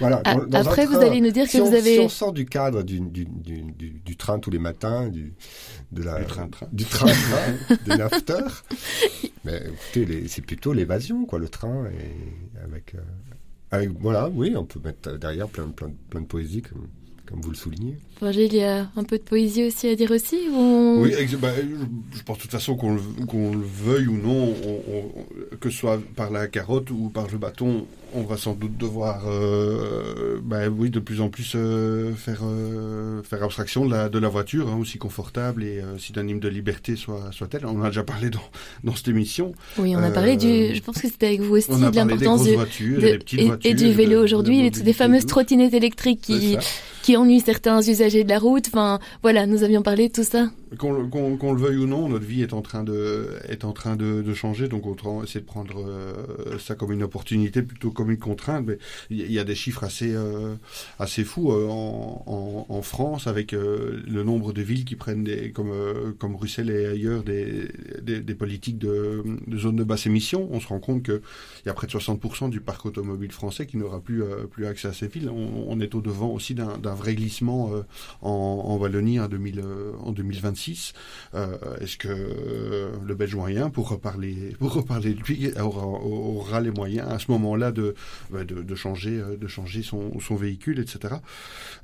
voilà, 0.00 0.20
dans- 0.22 0.44
dans 0.46 0.58
un 0.58 0.60
Après, 0.60 0.84
vous 0.84 0.92
train, 0.96 1.06
allez 1.06 1.20
nous 1.22 1.30
dire 1.30 1.46
si 1.48 1.56
que 1.56 1.62
on, 1.62 1.70
vous 1.70 1.74
avez. 1.74 1.94
si 1.94 2.00
on 2.00 2.08
sort 2.10 2.32
du 2.32 2.44
cadre 2.44 2.82
du, 2.82 3.00
du, 3.00 3.24
du, 3.24 3.62
du, 3.72 3.90
du 4.04 4.16
train 4.16 4.38
tous 4.38 4.50
les 4.50 4.58
matins, 4.58 5.08
du, 5.08 5.32
de 5.92 6.02
la, 6.02 6.18
Du 6.20 6.26
train-train. 6.26 6.68
du 6.72 6.84
train-train, 6.84 7.76
de 7.86 7.92
l'after, 7.98 8.44
mais 9.44 9.62
écoutez, 9.66 10.04
les- 10.04 10.28
c'est 10.28 10.42
plutôt 10.42 10.72
l'évasion, 10.72 11.24
quoi, 11.24 11.38
le 11.38 11.48
train, 11.48 11.86
et 11.86 12.60
avec, 12.64 12.94
euh, 12.94 12.98
avec, 13.70 13.90
voilà, 14.00 14.28
oui, 14.28 14.54
on 14.56 14.64
peut 14.66 14.80
mettre 14.84 15.16
derrière 15.18 15.48
plein, 15.48 15.68
plein, 15.68 15.90
plein 16.10 16.20
de 16.20 16.26
poésie, 16.26 16.60
comme, 16.62 16.86
comme 17.32 17.40
vous 17.40 17.50
le 17.50 17.56
soulignez. 17.56 17.96
Gilles, 18.30 18.52
il 18.52 18.58
y 18.58 18.62
a 18.62 18.86
un 18.96 19.02
peu 19.02 19.18
de 19.18 19.22
poésie 19.24 19.64
aussi 19.66 19.88
à 19.88 19.96
dire 19.96 20.12
aussi 20.12 20.36
on- 20.54 21.00
Oui, 21.02 21.10
bah, 21.40 21.48
je, 21.56 22.18
je 22.18 22.22
pense 22.22 22.36
de 22.36 22.42
toute 22.42 22.52
façon 22.52 22.76
qu'on 22.76 22.94
le, 22.94 23.00
veuille 23.84 24.06
ou 24.06 24.16
non, 24.16 24.54
on- 24.64 24.82
on- 24.94 25.56
que 25.56 25.70
ce 25.70 25.76
soit 25.78 26.00
par 26.14 26.30
la 26.30 26.46
carotte 26.46 26.90
ou 26.92 27.08
par 27.12 27.26
le 27.32 27.38
bâton, 27.38 27.84
on 28.14 28.22
va 28.22 28.36
sans 28.36 28.52
doute 28.52 28.76
devoir, 28.78 29.24
euh, 29.26 30.38
bah, 30.44 30.68
oui, 30.68 30.90
de 30.90 31.00
plus 31.00 31.20
en 31.20 31.30
plus 31.30 31.54
euh, 31.56 32.12
faire 32.14 32.42
euh, 32.44 33.22
faire 33.24 33.42
abstraction 33.42 33.86
de 33.86 33.90
la 33.90 34.08
de 34.08 34.18
la 34.20 34.28
voiture, 34.28 34.68
hein, 34.68 34.76
aussi 34.80 34.98
confortable 34.98 35.64
et 35.64 35.82
synonyme 35.98 36.38
de 36.38 36.48
liberté 36.48 36.94
soit 36.94 37.30
soit-elle. 37.32 37.66
On 37.66 37.80
en 37.80 37.82
a 37.82 37.88
déjà 37.88 38.04
parlé 38.04 38.30
dans 38.30 38.42
dans 38.84 38.94
cette 38.94 39.08
émission. 39.08 39.52
Oui, 39.78 39.96
on 39.96 40.02
a 40.02 40.10
parlé 40.10 40.36
du. 40.36 40.74
Je 40.76 40.80
pense 40.82 41.00
que 41.00 41.08
c'était 41.08 41.26
avec 41.26 41.40
vous 41.40 41.56
aussi 41.56 41.70
de 41.70 41.96
l'importance 41.96 42.44
du- 42.44 42.52
voitures, 42.54 43.00
de- 43.00 43.06
et 43.06 43.12
des 43.12 43.18
petites 43.18 43.40
et, 43.40 43.46
voitures, 43.46 43.70
et 43.70 43.74
du 43.74 43.90
vélo 43.92 44.22
aujourd'hui, 44.22 44.70
des 44.70 44.92
fameuses 44.92 45.26
trottinettes 45.26 45.74
électriques 45.74 46.20
qui. 46.20 46.56
Qui 47.02 47.16
ennuient 47.16 47.40
certains 47.40 47.82
usagers 47.82 48.24
de 48.24 48.28
la 48.28 48.38
route. 48.38 48.68
Enfin, 48.68 49.00
voilà, 49.22 49.46
nous 49.46 49.62
avions 49.64 49.82
parlé 49.82 50.08
de 50.08 50.12
tout 50.12 50.22
ça. 50.24 50.50
Qu'on 50.78 50.92
le- 50.92 51.58
veuille 51.60 51.76
ou 51.76 51.86
non, 51.86 52.08
notre 52.08 52.24
vie 52.24 52.40
est 52.40 52.54
en 52.54 52.62
train 52.62 52.82
de, 52.82 53.28
est 53.48 53.64
en 53.64 53.72
train 53.72 53.94
de, 53.96 54.32
changer, 54.32 54.68
donc 54.68 54.86
autant 54.86 55.22
essayer 55.22 55.40
de 55.40 55.46
prendre 55.46 55.84
euh, 55.86 56.58
ça 56.58 56.74
comme 56.74 56.92
une 56.92 57.02
opportunité 57.02 57.60
plutôt 57.62 57.90
comme 57.90 58.10
une 58.10 58.18
contrainte. 58.18 58.64
Mais 58.66 58.78
il 59.10 59.30
y, 59.30 59.38
a- 59.38 59.44
des 59.44 59.54
chiffres 59.54 59.84
assez, 59.84 60.14
euh, 60.14 60.54
assez 60.98 61.24
fous 61.24 61.52
euh, 61.52 61.66
en, 61.68 62.66
en, 62.68 62.82
France 62.82 63.26
avec 63.26 63.52
le 63.52 64.22
nombre 64.24 64.52
de 64.52 64.62
villes 64.62 64.84
qui 64.84 64.96
prennent 64.96 65.28
comme, 65.52 65.72
comme 66.18 66.32
Bruxelles 66.32 66.70
et 66.70 66.86
ailleurs 66.86 67.22
des, 67.22 67.68
des, 68.02 68.34
politiques 68.34 68.78
de, 68.78 69.22
de 69.46 69.58
zones 69.58 69.76
de 69.76 69.84
basse 69.84 70.06
émission. 70.06 70.48
On 70.50 70.58
se 70.60 70.68
rend 70.68 70.80
compte 70.80 71.02
qu'il 71.02 71.20
y 71.66 71.68
a 71.68 71.74
près 71.74 71.86
de 71.86 71.92
60% 71.92 72.50
du 72.50 72.60
parc 72.60 72.86
automobile 72.86 73.30
français 73.32 73.66
qui 73.66 73.76
n'aura 73.76 74.00
plus, 74.00 74.22
plus 74.50 74.66
accès 74.66 74.88
à 74.88 74.92
ces 74.92 75.06
villes. 75.06 75.28
On, 75.28 75.66
on 75.68 75.80
est 75.80 75.94
au 75.94 76.00
devant 76.00 76.30
aussi 76.30 76.54
d'un 76.54 76.91
d'un 76.92 76.98
vrai 76.98 77.14
glissement 77.14 77.72
euh, 77.72 77.82
en, 78.20 78.76
Wallonie 78.78 79.18
en, 79.20 79.28
2000, 79.28 79.60
euh, 79.60 79.92
2026. 80.12 80.92
Euh, 81.34 81.56
Est-ce 81.80 81.96
que 81.96 82.92
le 83.04 83.14
Belge 83.14 83.34
moyen, 83.34 83.70
pour 83.70 83.88
reparler, 83.88 84.54
pour 84.58 84.72
reparler 84.72 85.14
de 85.14 85.20
lui, 85.20 85.50
aura, 85.58 86.60
les 86.60 86.70
moyens 86.70 87.08
à 87.08 87.18
ce 87.18 87.30
moment-là 87.30 87.72
de, 87.72 87.94
bah, 88.30 88.40
changer, 88.74 89.20
de 89.38 89.46
changer 89.46 89.82
son, 89.82 90.10
véhicule, 90.36 90.78
etc. 90.78 91.16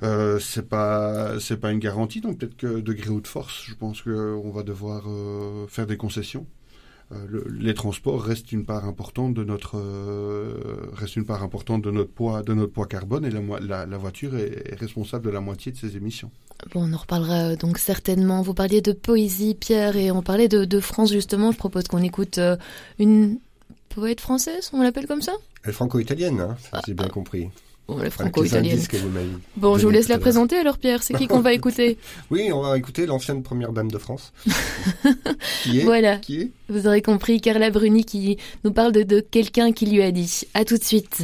Euh, 0.03 0.39
c'est 0.39 0.67
pas, 0.67 1.39
c'est 1.39 1.57
pas 1.57 1.71
une 1.71 1.79
garantie, 1.79 2.21
donc 2.21 2.39
peut-être 2.39 2.57
que 2.57 2.79
de 2.79 2.93
gré 2.93 3.09
ou 3.09 3.21
de 3.21 3.27
force, 3.27 3.63
je 3.65 3.75
pense 3.75 4.01
qu'on 4.01 4.51
va 4.51 4.63
devoir 4.63 5.03
faire 5.69 5.87
des 5.87 5.97
concessions. 5.97 6.45
Euh, 7.11 7.15
le- 7.27 7.47
les 7.49 7.73
transports 7.73 8.21
restent 8.23 8.51
une 8.51 8.65
part 8.65 8.85
importante 8.85 9.33
de 9.33 9.43
notre 9.43 9.79
euh, 9.79 10.59
reste 10.93 11.15
une 11.15 11.25
part 11.25 11.41
importante 11.41 11.81
de 11.81 11.89
notre 11.89 12.11
poids 12.11 12.43
de 12.43 12.53
notre 12.53 12.71
poids 12.71 12.85
carbone 12.85 13.25
et 13.25 13.31
la, 13.31 13.41
mo- 13.41 13.57
la, 13.57 13.87
la 13.87 13.97
voiture 13.97 14.35
est, 14.35 14.71
est 14.71 14.75
responsable 14.79 15.25
de 15.25 15.31
la 15.31 15.41
moitié 15.41 15.71
de 15.71 15.77
ses 15.77 15.97
émissions. 15.97 16.29
Bon, 16.71 16.87
on 16.87 16.93
en 16.93 16.97
reparlera 16.97 17.49
euh, 17.51 17.55
donc 17.55 17.79
certainement. 17.79 18.43
Vous 18.43 18.53
parliez 18.53 18.81
de 18.81 18.91
poésie, 18.91 19.55
Pierre, 19.55 19.95
et 19.97 20.11
on 20.11 20.21
parlait 20.21 20.47
de, 20.49 20.65
de 20.65 20.79
France 20.79 21.11
justement. 21.11 21.51
Je 21.51 21.57
propose 21.57 21.85
qu'on 21.85 22.03
écoute 22.03 22.37
euh, 22.37 22.57
une 22.99 23.39
poète 23.89 24.21
française, 24.21 24.69
on 24.73 24.83
l'appelle 24.83 25.07
comme 25.07 25.23
ça? 25.23 25.33
Elle 25.63 25.71
est 25.71 25.73
franco-italienne, 25.73 26.39
hein, 26.39 26.57
si 26.61 26.69
j'ai 26.85 26.93
bien 26.93 27.07
compris. 27.07 27.49
Bon, 27.89 27.97
les 27.97 28.11
franco-italienne. 28.11 28.79
Bon, 29.57 29.79
je 29.79 29.85
vous 29.85 29.89
laisse 29.89 30.09
la 30.09 30.19
présenter 30.19 30.57
alors, 30.57 30.77
Pierre. 30.77 31.01
C'est 31.01 31.15
qui 31.15 31.25
qu'on 31.25 31.39
va 31.39 31.53
écouter 31.53 31.97
Oui, 32.29 32.51
on 32.53 32.61
va 32.61 32.77
écouter 32.77 33.07
l'ancienne 33.07 33.41
première 33.41 33.73
dame 33.73 33.89
de 33.89 33.97
France. 33.97 34.31
qui 35.63 35.79
est 35.79 35.83
Voilà. 35.83 36.17
Qui 36.17 36.41
est 36.41 36.51
Vous 36.69 36.85
aurez 36.85 37.01
compris, 37.01 37.41
Carla 37.41 37.71
Bruni 37.71 38.05
qui 38.05 38.37
nous 38.63 38.71
parle 38.71 38.91
de, 38.91 39.01
de 39.01 39.21
quelqu'un 39.21 39.71
qui 39.71 39.87
lui 39.87 40.03
a 40.03 40.11
dit. 40.11 40.43
À 40.53 40.65
tout 40.65 40.77
de 40.77 40.83
suite. 40.83 41.23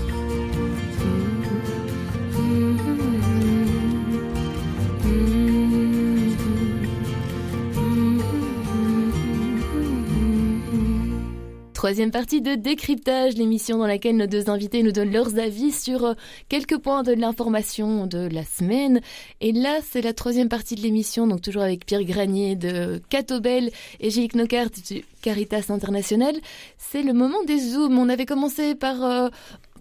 Troisième 11.91 12.11
partie 12.11 12.39
de 12.39 12.55
Décryptage, 12.55 13.33
l'émission 13.33 13.77
dans 13.77 13.85
laquelle 13.85 14.15
nos 14.15 14.25
deux 14.25 14.49
invités 14.49 14.81
nous 14.81 14.93
donnent 14.93 15.11
leurs 15.11 15.37
avis 15.37 15.73
sur 15.73 16.05
euh, 16.05 16.13
quelques 16.47 16.77
points 16.77 17.03
de 17.03 17.11
l'information 17.11 18.07
de 18.07 18.29
la 18.31 18.45
semaine. 18.45 19.01
Et 19.41 19.51
là, 19.51 19.79
c'est 19.83 20.01
la 20.01 20.13
troisième 20.13 20.47
partie 20.47 20.75
de 20.75 20.81
l'émission, 20.81 21.27
donc 21.27 21.41
toujours 21.41 21.63
avec 21.63 21.85
Pierre 21.85 22.05
Granier 22.05 22.55
de 22.55 23.01
Catobel 23.09 23.71
et 23.99 24.09
Gilles 24.09 24.31
Knockart 24.33 24.69
du 24.87 25.03
Caritas 25.21 25.65
International. 25.67 26.33
C'est 26.77 27.03
le 27.03 27.11
moment 27.11 27.43
des 27.45 27.59
Zooms. 27.59 27.99
On 27.99 28.07
avait 28.07 28.25
commencé 28.25 28.73
par 28.73 29.03
euh, 29.03 29.27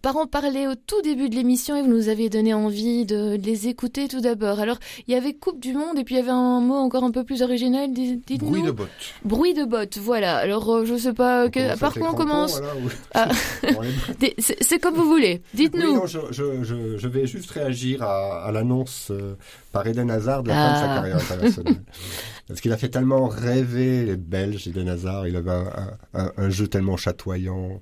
par 0.02 0.16
en 0.16 0.26
parler 0.26 0.66
au 0.66 0.74
tout 0.74 1.00
début 1.02 1.28
de 1.28 1.34
l'émission 1.34 1.76
et 1.76 1.82
vous 1.82 1.88
nous 1.88 2.08
avez 2.08 2.28
donné 2.28 2.54
envie 2.54 3.04
de 3.06 3.38
les 3.42 3.68
écouter 3.68 4.08
tout 4.08 4.20
d'abord. 4.20 4.60
Alors, 4.60 4.78
il 5.06 5.14
y 5.14 5.16
avait 5.16 5.34
Coupe 5.34 5.60
du 5.60 5.72
Monde 5.74 5.98
et 5.98 6.04
puis 6.04 6.14
il 6.14 6.18
y 6.18 6.20
avait 6.20 6.30
un 6.30 6.60
mot 6.60 6.76
encore 6.76 7.04
un 7.04 7.10
peu 7.10 7.24
plus 7.24 7.42
original, 7.42 7.92
dites-nous. 7.92 8.50
Bruit 8.50 8.62
de 8.62 8.70
bottes. 8.70 8.88
Bruit 9.24 9.54
de 9.54 9.64
bottes, 9.64 9.98
voilà. 9.98 10.36
Alors, 10.38 10.70
euh, 10.70 10.84
je 10.84 10.96
sais 10.96 11.12
pas, 11.12 11.48
que, 11.48 11.78
par 11.78 11.94
quoi 11.94 12.10
on 12.12 12.14
commence 12.14 12.60
ah. 13.14 13.28
C'est 14.38 14.78
comme 14.78 14.94
vous 14.94 15.08
voulez, 15.08 15.42
dites-nous. 15.54 16.06
je, 16.06 16.18
je, 16.30 16.96
je, 16.96 17.08
vais 17.08 17.26
juste 17.26 17.50
réagir 17.50 18.02
à, 18.02 18.44
à 18.44 18.52
l'annonce 18.52 19.08
euh, 19.10 19.34
par 19.72 19.86
Eden 19.86 20.10
Hazard 20.10 20.42
de 20.42 20.48
la 20.48 20.54
fin 20.54 20.72
de 20.72 20.78
sa 20.78 20.92
ah. 20.92 20.96
carrière 20.96 21.16
internationale. 21.16 21.82
Parce 22.48 22.60
qu'il 22.60 22.72
a 22.72 22.76
fait 22.76 22.88
tellement 22.88 23.28
rêver 23.28 24.04
les 24.04 24.16
Belges, 24.16 24.66
Eden 24.66 24.88
Hazard. 24.88 25.28
Il 25.28 25.36
avait 25.36 25.52
un, 25.52 25.70
un, 26.14 26.32
un 26.36 26.50
jeu 26.50 26.66
tellement 26.66 26.96
chatoyant 26.96 27.80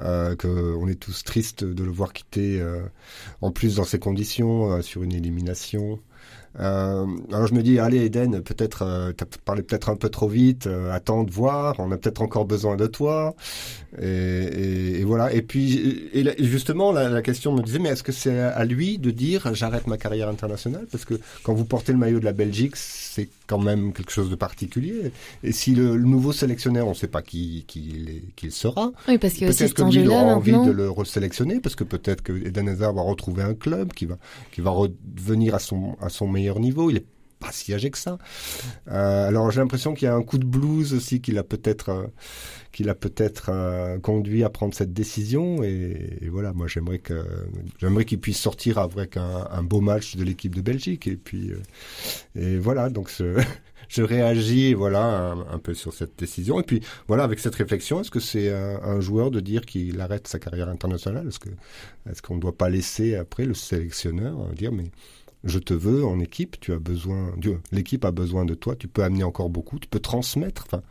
euh, 0.00 0.36
qu'on 0.36 0.86
est 0.86 1.00
tous 1.00 1.24
tristes 1.24 1.64
de 1.64 1.82
le 1.82 1.90
voir 1.90 2.12
quitter. 2.12 2.60
Euh, 2.60 2.82
en 3.40 3.50
plus, 3.50 3.76
dans 3.76 3.84
ces 3.84 3.98
conditions, 3.98 4.70
euh, 4.70 4.82
sur 4.82 5.02
une 5.02 5.12
élimination. 5.12 5.98
Euh, 6.60 7.06
alors 7.32 7.46
je 7.46 7.54
me 7.54 7.62
dis, 7.62 7.78
allez 7.78 8.04
Eden, 8.04 8.40
peut-être, 8.42 8.82
euh, 8.82 9.12
t'as 9.12 9.26
parlé 9.44 9.62
peut-être 9.62 9.88
un 9.88 9.96
peu 9.96 10.08
trop 10.08 10.28
vite, 10.28 10.66
euh, 10.66 10.92
attends 10.92 11.24
de 11.24 11.30
voir, 11.30 11.74
on 11.78 11.90
a 11.90 11.96
peut-être 11.96 12.22
encore 12.22 12.44
besoin 12.44 12.76
de 12.76 12.86
toi. 12.86 13.34
Et, 14.00 14.06
et, 14.06 15.00
et 15.00 15.04
voilà. 15.04 15.32
Et 15.32 15.42
puis, 15.42 16.10
et 16.12 16.44
justement, 16.44 16.92
la, 16.92 17.08
la, 17.08 17.22
question 17.22 17.52
me 17.52 17.62
disait, 17.62 17.78
mais 17.78 17.90
est-ce 17.90 18.02
que 18.02 18.12
c'est 18.12 18.38
à 18.38 18.64
lui 18.64 18.98
de 18.98 19.10
dire, 19.10 19.54
j'arrête 19.54 19.86
ma 19.86 19.98
carrière 19.98 20.28
internationale? 20.28 20.86
Parce 20.90 21.04
que 21.04 21.14
quand 21.42 21.54
vous 21.54 21.64
portez 21.64 21.92
le 21.92 21.98
maillot 21.98 22.20
de 22.20 22.24
la 22.24 22.32
Belgique, 22.32 22.76
c'est 23.14 23.28
quand 23.46 23.58
même 23.60 23.92
quelque 23.92 24.10
chose 24.10 24.28
de 24.28 24.34
particulier. 24.34 25.12
Et 25.44 25.52
si 25.52 25.74
le, 25.74 25.96
le 25.96 26.04
nouveau 26.04 26.32
sélectionneur, 26.32 26.86
on 26.86 26.90
ne 26.90 26.94
sait 26.94 27.06
pas 27.06 27.22
qui, 27.22 27.64
qui, 27.68 28.22
il 28.42 28.52
sera, 28.52 28.92
oui, 29.08 29.18
parce 29.18 29.34
que 29.34 29.46
peut-être 29.46 29.74
que 29.74 29.82
lui, 29.82 30.00
il 30.02 30.08
aura 30.08 30.34
envie 30.34 30.52
de 30.52 30.70
le 30.70 30.90
resélectionner, 30.90 31.60
parce 31.60 31.76
que 31.76 31.84
peut-être 31.84 32.22
que 32.22 32.32
Eden 32.32 32.68
Hazard 32.68 32.92
va 32.92 33.02
retrouver 33.02 33.42
un 33.42 33.54
club 33.54 33.92
qui 33.92 34.06
va, 34.06 34.18
qui 34.52 34.60
va 34.60 34.70
revenir 34.70 35.54
à 35.54 35.60
son, 35.60 35.96
à 36.00 36.08
son 36.08 36.26
meilleur 36.26 36.58
niveau. 36.58 36.90
Il 36.90 36.96
est 36.96 37.06
pas 37.44 37.52
si 37.52 37.74
âgé 37.74 37.90
que 37.90 37.98
ça. 37.98 38.18
Euh, 38.88 39.28
alors 39.28 39.50
j'ai 39.50 39.60
l'impression 39.60 39.94
qu'il 39.94 40.06
y 40.06 40.08
a 40.08 40.14
un 40.14 40.22
coup 40.22 40.38
de 40.38 40.46
blues 40.46 40.94
aussi 40.94 41.20
qu'il 41.20 41.38
a 41.38 41.44
peut-être 41.44 41.90
euh, 41.90 42.06
qu'il 42.72 42.88
a 42.88 42.94
peut-être 42.94 43.50
euh, 43.52 43.98
conduit 43.98 44.44
à 44.44 44.50
prendre 44.50 44.74
cette 44.74 44.92
décision. 44.92 45.62
Et, 45.62 46.28
voilà 46.30 46.52
moi 46.52 46.66
j'aimerais 46.66 46.98
que 46.98 47.24
j'aimerais 47.78 48.04
qu'il 48.04 48.18
puisse 48.18 48.38
sortir 48.38 48.78
avec 48.78 49.16
un, 49.16 49.62
beau 49.62 49.80
match 49.80 50.16
de 50.16 50.24
l'équipe 50.24 50.54
de 50.54 50.62
Belgique. 50.62 51.06
Et 51.06 51.16
puis 51.16 51.52
et 52.34 52.56
voilà 52.56 52.88
donc 52.88 53.10
je, 53.88 54.02
réagis 54.02 54.74
voilà 54.74 55.34
un, 55.50 55.58
peu 55.58 55.74
sur 55.74 55.92
cette 55.92 56.18
décision. 56.18 56.60
Et 56.60 56.64
puis 56.64 56.80
voilà 57.06 57.24
avec 57.24 57.38
cette 57.38 57.54
réflexion 57.54 58.00
est-ce 58.00 58.10
que 58.10 58.20
c'est 58.20 58.52
un, 58.52 59.00
joueur 59.00 59.30
de 59.30 59.40
dire 59.40 59.66
qu'il 59.66 60.00
arrête 60.00 60.26
sa 60.26 60.38
carrière 60.38 60.68
internationale? 60.68 61.28
Est-ce 61.28 62.22
qu'on 62.22 62.36
ne 62.36 62.40
doit 62.40 62.56
pas 62.56 62.70
laisser 62.70 63.16
après 63.16 63.44
le 63.44 63.54
sélectionneur 63.54 64.34
dire 64.54 64.72
mais 64.72 64.90
je 65.44 65.58
te 65.58 65.74
veux 65.74 66.04
en 66.04 66.20
équipe, 66.20 66.58
tu 66.60 66.72
as 66.72 66.78
besoin, 66.78 67.32
Dieu, 67.36 67.60
l'équipe 67.72 68.04
a 68.04 68.10
besoin 68.10 68.44
de 68.44 68.54
toi, 68.54 68.74
tu 68.76 68.88
peux 68.88 69.02
amener 69.02 69.24
encore 69.24 69.50
beaucoup, 69.50 69.78
tu 69.78 69.88
peux 69.88 70.00
transmettre. 70.00 70.64
Enfin, 70.66 70.82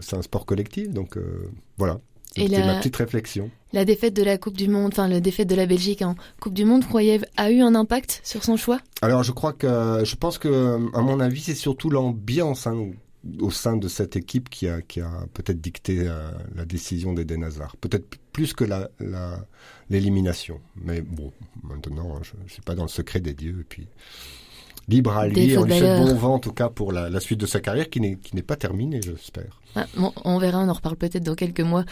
c'est 0.00 0.16
un 0.16 0.22
sport 0.22 0.46
collectif, 0.46 0.90
donc 0.90 1.16
euh, 1.16 1.50
voilà. 1.78 2.00
C'était 2.34 2.66
ma 2.66 2.76
petite 2.76 2.96
réflexion. 2.96 3.50
La 3.72 3.86
défaite 3.86 4.14
de 4.14 4.22
la 4.22 4.36
Coupe 4.36 4.58
du 4.58 4.68
Monde, 4.68 4.92
enfin 4.92 5.08
la 5.08 5.20
défaite 5.20 5.48
de 5.48 5.54
la 5.54 5.64
Belgique 5.64 6.02
en 6.02 6.16
Coupe 6.38 6.52
du 6.52 6.66
Monde, 6.66 6.84
croyez 6.84 7.20
a 7.38 7.50
eu 7.50 7.60
un 7.60 7.74
impact 7.74 8.20
sur 8.24 8.44
son 8.44 8.58
choix? 8.58 8.78
Alors 9.00 9.22
je 9.22 9.32
crois 9.32 9.54
que, 9.54 10.02
je 10.04 10.16
pense 10.16 10.36
que, 10.36 10.78
à 10.94 11.00
mon 11.00 11.18
avis, 11.20 11.40
c'est 11.40 11.54
surtout 11.54 11.88
l'ambiance 11.88 12.66
hein, 12.66 12.90
au 13.40 13.50
sein 13.50 13.76
de 13.76 13.88
cette 13.88 14.16
équipe 14.16 14.50
qui 14.50 14.68
a, 14.68 14.82
qui 14.82 15.00
a 15.00 15.26
peut-être 15.32 15.60
dicté 15.60 16.00
euh, 16.00 16.30
la 16.54 16.66
décision 16.66 17.14
d'Eden 17.14 17.44
Hazard. 17.44 17.76
Peut-être 17.80 18.18
plus 18.36 18.52
que 18.52 18.64
la, 18.64 18.90
l'élimination. 19.88 20.60
Mais 20.76 21.00
bon, 21.00 21.32
maintenant, 21.62 22.22
je 22.22 22.32
ne 22.44 22.48
suis 22.50 22.60
pas 22.60 22.74
dans 22.74 22.82
le 22.82 22.90
secret 22.90 23.18
des 23.18 23.32
dieux. 23.32 23.60
Et 23.60 23.64
puis, 23.64 23.88
libre 24.88 25.16
à 25.16 25.26
lui, 25.26 25.56
on 25.56 25.64
lui 25.64 25.78
souhaite 25.78 26.02
bon 26.02 26.14
vent 26.14 26.34
en 26.34 26.38
tout 26.38 26.52
cas 26.52 26.68
pour 26.68 26.92
la, 26.92 27.08
la 27.08 27.20
suite 27.20 27.40
de 27.40 27.46
sa 27.46 27.60
carrière 27.60 27.88
qui 27.88 27.98
n'est, 28.02 28.16
qui 28.16 28.36
n'est 28.36 28.42
pas 28.42 28.56
terminée, 28.56 29.00
j'espère. 29.02 29.62
Ah, 29.74 29.86
on 30.26 30.36
verra, 30.36 30.58
on 30.58 30.68
en 30.68 30.74
reparle 30.74 30.96
peut-être 30.96 31.22
dans 31.22 31.34
quelques 31.34 31.62
mois. 31.62 31.86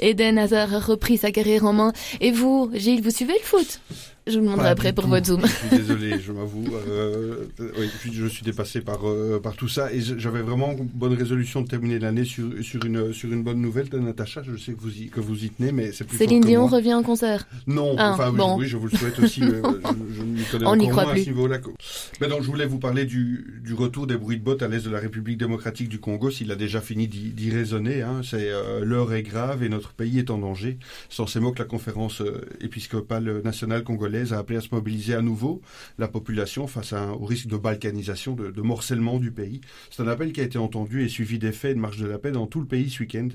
Eden 0.00 0.38
Hazard 0.38 0.74
a 0.74 0.78
repris 0.78 1.18
sa 1.18 1.30
carrière 1.30 1.64
en 1.64 1.72
main. 1.72 1.92
Et 2.20 2.30
vous, 2.30 2.70
Gilles, 2.74 3.02
vous 3.02 3.10
suivez 3.10 3.34
le 3.34 3.44
foot? 3.44 3.80
Je 4.28 4.38
vous 4.38 4.44
demanderai 4.44 4.68
après 4.68 4.92
pour 4.92 5.06
votre 5.06 5.26
zoom. 5.26 5.40
Je 5.42 5.48
suis 5.48 5.76
désolé, 5.78 6.20
je 6.20 6.32
m'avoue. 6.32 6.66
Euh, 6.86 7.46
oui, 7.78 7.88
je 8.12 8.26
suis 8.26 8.42
dépassé 8.42 8.82
par 8.82 9.08
euh, 9.08 9.40
par 9.42 9.56
tout 9.56 9.68
ça 9.68 9.90
et 9.90 10.00
j'avais 10.00 10.42
vraiment 10.42 10.76
bonne 10.78 11.14
résolution 11.14 11.62
de 11.62 11.68
terminer 11.68 11.98
l'année 11.98 12.24
sur 12.24 12.50
sur 12.62 12.84
une 12.84 13.14
sur 13.14 13.32
une 13.32 13.42
bonne 13.42 13.60
nouvelle 13.62 13.88
de 13.88 13.98
Natacha. 13.98 14.42
Je 14.42 14.56
sais 14.58 14.72
que 14.72 14.80
vous 14.80 14.94
y 15.00 15.08
que 15.08 15.20
vous 15.20 15.44
y 15.44 15.50
tenez, 15.50 15.72
mais 15.72 15.92
c'est 15.92 16.04
plus. 16.04 16.18
Céline 16.18 16.42
Dion 16.42 16.66
revient 16.66 16.92
en 16.92 17.02
concert. 17.02 17.48
Non, 17.66 17.94
ah, 17.96 18.12
enfin 18.12 18.30
bon. 18.30 18.58
oui, 18.58 18.66
je 18.66 18.76
vous 18.76 18.88
le 18.88 18.98
souhaite 18.98 19.18
aussi. 19.18 19.40
mais 19.40 19.62
je, 19.62 20.52
connais 20.52 20.66
On 20.66 20.76
n'y 20.76 20.88
croit 20.88 21.06
plus. 21.06 21.22
À 21.22 21.24
ce 21.24 21.30
niveau-là. 21.30 21.58
Mais 22.20 22.28
donc, 22.28 22.42
je 22.42 22.48
voulais 22.48 22.66
vous 22.66 22.78
parler 22.78 23.06
du 23.06 23.62
du 23.64 23.72
retour 23.72 24.06
des 24.06 24.18
bruits 24.18 24.38
de 24.38 24.44
bottes 24.44 24.62
à 24.62 24.68
l'est 24.68 24.84
de 24.84 24.90
la 24.90 25.00
République 25.00 25.38
démocratique 25.38 25.88
du 25.88 26.00
Congo. 26.00 26.30
S'il 26.30 26.52
a 26.52 26.56
déjà 26.56 26.82
fini 26.82 27.08
d'y 27.08 27.50
raisonner, 27.50 28.02
hein, 28.02 28.20
c'est 28.22 28.50
euh, 28.50 28.84
l'heure 28.84 29.14
est 29.14 29.22
grave 29.22 29.62
et 29.62 29.70
notre 29.70 29.87
pays 29.94 30.18
est 30.18 30.30
en 30.30 30.38
danger. 30.38 30.78
Sans 31.08 31.26
ces 31.26 31.40
mots 31.40 31.52
que 31.52 31.58
la 31.58 31.64
conférence 31.64 32.20
euh, 32.20 32.46
épiscopale 32.60 33.42
nationale 33.42 33.84
congolaise 33.84 34.32
a 34.32 34.38
appelé 34.38 34.58
à 34.58 34.60
se 34.60 34.68
mobiliser 34.72 35.14
à 35.14 35.22
nouveau 35.22 35.60
la 35.98 36.08
population 36.08 36.66
face 36.66 36.92
à 36.92 37.12
au 37.12 37.24
risque 37.24 37.46
de 37.48 37.56
balkanisation, 37.56 38.34
de, 38.34 38.50
de 38.50 38.62
morcellement 38.62 39.18
du 39.18 39.30
pays. 39.30 39.60
C'est 39.90 40.02
un 40.02 40.08
appel 40.08 40.32
qui 40.32 40.40
a 40.40 40.44
été 40.44 40.58
entendu 40.58 41.02
et 41.04 41.08
suivi 41.08 41.38
d'effets 41.38 41.74
de 41.74 41.80
marche 41.80 41.98
de 41.98 42.06
la 42.06 42.18
paix 42.18 42.30
dans 42.30 42.46
tout 42.46 42.60
le 42.60 42.66
pays 42.66 42.90
ce 42.90 43.00
week-end. 43.00 43.28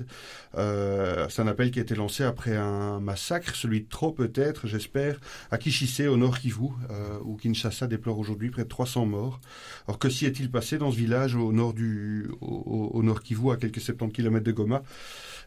Euh, 0.56 1.26
c'est 1.28 1.42
un 1.42 1.46
appel 1.46 1.70
qui 1.70 1.78
a 1.78 1.82
été 1.82 1.94
lancé 1.94 2.24
après 2.24 2.56
un 2.56 3.00
massacre, 3.00 3.54
celui 3.54 3.82
de 3.82 3.88
trop 3.88 4.12
peut-être, 4.12 4.66
j'espère, 4.66 5.20
à 5.50 5.58
Kishise, 5.58 6.00
au 6.02 6.16
nord 6.16 6.38
Kivu, 6.38 6.68
euh, 6.90 7.18
où 7.24 7.36
Kinshasa 7.36 7.86
déplore 7.86 8.18
aujourd'hui 8.18 8.50
près 8.50 8.64
de 8.64 8.68
300 8.68 9.06
morts. 9.06 9.40
Alors 9.86 9.98
que 9.98 10.08
s'y 10.08 10.26
est-il 10.26 10.50
passé 10.50 10.78
dans 10.78 10.90
ce 10.90 10.96
village 10.96 11.34
au 11.34 11.52
nord 11.52 11.74
du, 11.74 12.28
au, 12.40 12.90
au 12.92 13.02
nord 13.02 13.22
Kivu, 13.22 13.50
à 13.50 13.56
quelques 13.56 13.80
70 13.80 14.12
km 14.12 14.44
de 14.44 14.52
Goma? 14.52 14.82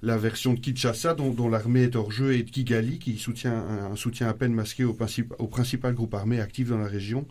La 0.02 0.18
version 0.18 0.54
de 0.54 0.60
Kinshasa, 0.60 1.14
dont, 1.14 1.50
l'armée 1.50 1.84
est 1.84 1.96
hors 1.96 2.12
jeu, 2.12 2.34
et 2.34 2.44
de 2.44 2.50
Kigali, 2.50 3.00
qui 3.00 3.18
soutient 3.18 3.54
un, 3.54 3.96
soutien 3.96 4.28
à 4.28 4.34
peine 4.34 4.54
masqué 4.54 4.84
au, 4.84 4.98
au 5.40 5.48
principal 5.48 5.94
groupe 5.94 6.14
armé 6.14 6.40
actif 6.40 6.70
dans 6.70 6.78
la 6.78 6.88
région 6.88 7.26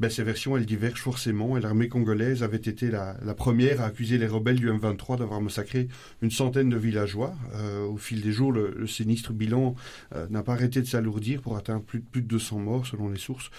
ben, 0.00 0.10
ces 0.10 0.22
versions, 0.22 0.56
elles 0.56 0.66
divergent 0.66 1.00
forcément. 1.02 1.56
Et 1.56 1.60
l'armée 1.60 1.88
congolaise 1.88 2.42
avait 2.42 2.56
été 2.56 2.90
la, 2.90 3.14
première 3.36 3.80
à 3.80 3.86
accuser 3.86 4.18
les 4.18 4.26
rebelles 4.26 4.60
du 4.60 4.70
M23 4.70 5.18
d'avoir 5.18 5.40
massacré 5.40 5.88
une 6.20 6.30
centaine 6.30 6.68
de 6.68 6.76
villageois. 6.76 7.34
Euh, 7.54 7.86
au 7.86 7.96
fil 7.96 8.20
des 8.20 8.32
jours, 8.32 8.52
le, 8.52 8.86
sinistre 8.86 9.32
bilan 9.32 9.74
euh, 10.14 10.26
n'a 10.30 10.42
pas 10.42 10.52
arrêté 10.52 10.80
de 10.80 10.86
s'alourdir 10.86 11.40
pour 11.40 11.56
atteindre 11.56 11.82
plus, 11.82 12.00
plus 12.00 12.22
de 12.22 12.26
200 12.26 12.58
morts 12.58 12.86
selon 12.86 13.08
les 13.08 13.18
sources. 13.18 13.50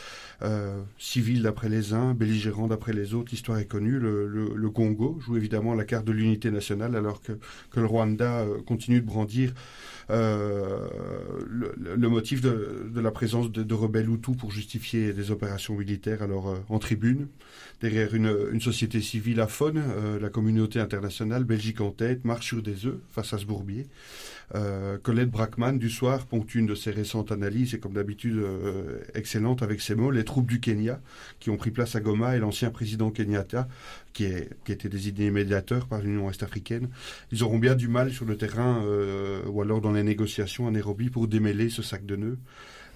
Euh, 0.42 0.82
civils 0.98 1.42
d'après 1.42 1.70
les 1.70 1.94
uns, 1.94 2.14
belligérants 2.14 2.68
d'après 2.68 2.94
les 2.94 3.14
autres, 3.14 3.32
l'histoire 3.32 3.60
est 3.60 3.66
connue. 3.66 4.00
Le, 4.00 4.28
le, 4.28 4.70
Congo 4.70 5.20
joue 5.22 5.38
évidemment 5.38 5.74
la 5.76 5.86
carte 5.86 6.06
de 6.06 6.12
l'unité 6.12 6.52
nationale 6.52 6.96
alors 6.96 7.22
que, 7.22 7.34
que 7.72 7.80
le 7.80 7.86
Rwanda 7.86 8.42
euh, 8.42 8.62
continue 8.66 9.00
de 9.00 9.06
brandir 9.06 9.54
le, 10.10 11.74
le, 11.78 12.10
motif 12.10 12.42
de, 12.42 13.00
la 13.00 13.12
présence 13.12 13.52
de, 13.52 13.64
de 13.64 13.74
rebelles 13.74 14.10
Hutus 14.10 14.36
pour 14.36 14.52
justifier 14.52 15.14
des 15.14 15.32
opérations 15.32 15.76
militaires 15.76 16.22
alors 16.22 16.50
euh, 16.50 16.58
en 16.70 16.80
tribune, 16.80 17.28
derrière 17.82 18.14
une, 18.16 18.60
société 18.62 19.02
civile 19.02 19.44
faune, 19.48 19.82
euh, 19.86 20.20
la 20.20 20.30
communauté 20.30 20.80
internationale, 20.80 21.44
Belgique 21.44 21.82
en 21.82 21.92
tête, 21.92 22.26
marche 22.26 22.48
sur 22.48 22.62
des 22.62 22.86
œufs 22.86 22.98
face 23.12 23.34
à 23.34 23.38
ce 23.38 23.46
bourbier. 23.46 23.88
Euh, 24.56 24.98
Colette 24.98 25.32
Brackman 25.32 25.74
du 25.74 25.90
soir 25.90 26.26
ponctue 26.26 26.60
une 26.60 26.66
de 26.66 26.76
ses 26.76 26.92
récentes 26.92 27.32
analyses 27.32 27.74
et 27.74 27.80
comme 27.80 27.94
d'habitude 27.94 28.38
euh, 28.38 29.00
excellente 29.14 29.64
avec 29.64 29.82
ses 29.82 29.96
mots 29.96 30.12
les 30.12 30.24
troupes 30.24 30.48
du 30.48 30.60
Kenya 30.60 31.02
qui 31.40 31.50
ont 31.50 31.58
pris 31.58 31.72
place 31.72 31.96
à 31.96 32.02
Goma 32.02 32.36
et 32.36 32.40
l'ancien 32.40 32.70
président 32.70 33.10
Kenyatta 33.10 33.68
qui, 34.14 34.26
est, 34.26 34.50
qui 34.66 34.72
a 34.72 34.76
été 34.76 34.90
désigné 34.90 35.32
médiateur 35.32 35.88
par 35.88 36.02
l'Union 36.02 36.30
Est-Africaine. 36.30 36.90
Ils 37.32 37.44
auront 37.44 37.58
bien 37.58 37.76
du 37.76 37.88
mal 37.88 38.12
sur 38.12 38.26
le 38.26 38.38
terrain 38.38 38.84
ou 39.48 39.62
alors 39.62 39.82
dans 39.82 39.92
les 39.92 40.04
négociations 40.04 40.68
à 40.68 40.72
Nairobi 40.72 41.10
pour 41.10 41.28
démêler 41.28 41.70
ce 41.70 41.82
sac 41.82 42.06
de 42.06 42.16
nœuds. 42.16 42.38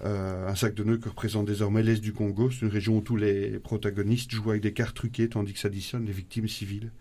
un 0.04 0.54
sac 0.54 0.74
de 0.74 0.84
nœuds 0.84 0.98
que 0.98 1.08
représente 1.08 1.46
désormais 1.46 1.82
l'Est 1.82 2.00
du 2.00 2.12
Congo. 2.12 2.50
C'est 2.50 2.60
une 2.60 2.72
région 2.72 2.98
où 2.98 3.00
tous 3.00 3.16
les 3.16 3.58
protagonistes 3.58 4.30
jouent 4.30 4.50
avec 4.50 4.62
des 4.62 4.72
cartes 4.72 4.94
truquées 4.94 5.28
tandis 5.28 5.54
que 5.54 5.58
s'additionnent 5.58 6.06
les 6.06 6.12
victimes 6.12 6.46
civiles. 6.46 6.92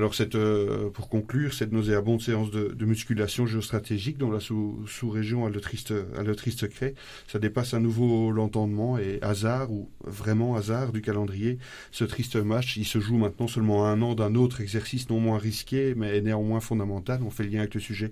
Alors, 0.00 0.14
cette, 0.14 0.34
euh, 0.34 0.88
pour 0.88 1.10
conclure, 1.10 1.52
cette 1.52 1.72
nauséabonde 1.72 2.22
séance 2.22 2.50
de, 2.50 2.84
musculation 2.86 3.46
géostratégique 3.46 4.16
dans 4.16 4.30
la 4.30 4.40
sous-région 4.40 5.44
à 5.44 5.50
triste, 5.50 5.92
à 6.16 6.22
le 6.22 6.34
triste 6.34 6.60
secret, 6.60 6.94
ça 7.28 7.38
dépasse 7.38 7.74
à 7.74 7.80
nouveau 7.80 8.32
l'entendement 8.32 8.96
et 8.96 9.18
hasard 9.20 9.70
ou 9.70 9.90
vraiment 10.02 10.56
hasard 10.56 10.92
du 10.92 11.02
calendrier. 11.02 11.58
Ce 11.90 12.04
triste 12.04 12.36
match, 12.36 12.78
il 12.78 12.86
se 12.86 12.98
joue 12.98 13.18
maintenant 13.18 13.46
seulement 13.46 13.84
un 13.84 14.00
an 14.00 14.14
d'un 14.14 14.36
autre 14.36 14.62
exercice 14.62 15.10
non 15.10 15.20
moins 15.20 15.36
risqué, 15.36 15.92
mais 15.94 16.22
néanmoins 16.22 16.60
fondamental. 16.60 17.20
On 17.22 17.28
fait 17.28 17.42
le 17.42 17.50
lien 17.50 17.58
avec 17.58 17.74
le 17.74 17.80
sujet 17.80 18.10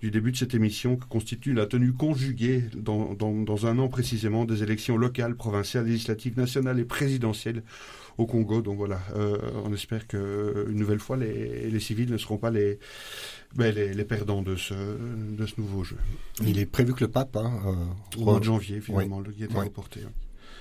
du 0.00 0.10
début 0.10 0.32
de 0.32 0.36
cette 0.36 0.54
émission 0.54 0.96
que 0.96 1.04
constitue 1.04 1.52
la 1.52 1.66
tenue 1.66 1.92
conjuguée 1.92 2.64
dans 2.74 3.66
un 3.66 3.78
an 3.78 3.86
précisément 3.86 4.46
des 4.46 4.64
élections 4.64 4.96
locales, 4.96 5.36
provinciales, 5.36 5.86
législatives, 5.86 6.36
nationales 6.36 6.80
et 6.80 6.84
présidentielles 6.84 7.62
au 8.20 8.26
Congo. 8.26 8.62
Donc 8.62 8.76
voilà, 8.76 9.00
euh, 9.16 9.38
on 9.64 9.72
espère 9.72 10.06
que 10.06 10.66
une 10.68 10.78
nouvelle 10.78 11.00
fois 11.00 11.16
les, 11.16 11.70
les 11.70 11.80
civils 11.80 12.10
ne 12.10 12.18
seront 12.18 12.36
pas 12.36 12.50
les, 12.50 12.78
ben, 13.54 13.74
les, 13.74 13.94
les, 13.94 14.04
perdants 14.04 14.42
de 14.42 14.56
ce, 14.56 14.74
de 14.74 15.46
ce 15.46 15.54
nouveau 15.58 15.82
jeu. 15.84 15.96
Il 16.46 16.58
est 16.58 16.66
prévu 16.66 16.94
que 16.94 17.04
le 17.04 17.10
pape, 17.10 17.36
hein, 17.36 17.52
euh, 17.66 18.20
au 18.20 18.24
mois 18.24 18.38
de 18.38 18.44
janvier 18.44 18.80
finalement, 18.80 19.22
été 19.22 19.46
reporté. 19.52 20.00
Hein. 20.06 20.12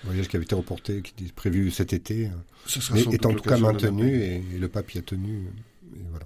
voyage 0.04 0.28
qui 0.28 0.36
avait 0.38 0.46
été 0.46 0.56
reporté, 0.56 1.02
qui 1.02 1.26
est 1.26 1.34
prévu 1.34 1.72
cet 1.72 1.94
été, 1.94 2.28
hein. 2.28 2.44
Ce 2.66 2.82
sera 2.82 2.98
est 2.98 3.26
en 3.26 3.34
tout 3.34 3.44
cas 3.44 3.58
maintenu 3.58 4.22
et, 4.22 4.36
et, 4.36 4.58
le 4.58 4.68
pape 4.68 4.94
y 4.94 5.00
a 5.00 5.02
tenu. 5.02 5.48
Et 5.96 6.02
voilà. 6.10 6.26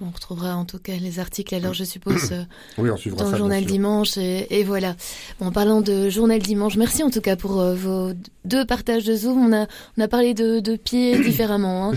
On 0.00 0.10
retrouvera 0.10 0.56
en 0.56 0.64
tout 0.64 0.78
cas 0.78 0.92
les 1.00 1.18
articles 1.18 1.52
alors 1.56 1.74
je 1.74 1.82
suppose 1.82 2.30
euh, 2.30 2.44
oui, 2.78 2.88
on 2.90 3.16
dans 3.16 3.30
le 3.30 3.36
journal 3.36 3.64
dimanche 3.64 4.16
et, 4.16 4.46
et, 4.60 4.62
voilà. 4.62 4.94
Bon, 5.40 5.46
en 5.46 5.52
parlant 5.52 5.80
de 5.80 6.08
journal 6.08 6.38
dimanche, 6.40 6.76
merci 6.76 7.02
en 7.02 7.10
tout 7.10 7.20
cas 7.20 7.34
pour 7.34 7.58
euh, 7.58 7.74
vos 7.74 8.12
deux 8.44 8.64
partages 8.64 9.04
de 9.04 9.16
Zoom. 9.16 9.38
On 9.38 9.52
a 9.52 9.66
on 9.96 10.02
a 10.02 10.08
parlé 10.08 10.34
de, 10.34 10.60
de 10.60 10.76
pieds 10.76 11.18
différemment, 11.24 11.90
hein, 11.90 11.94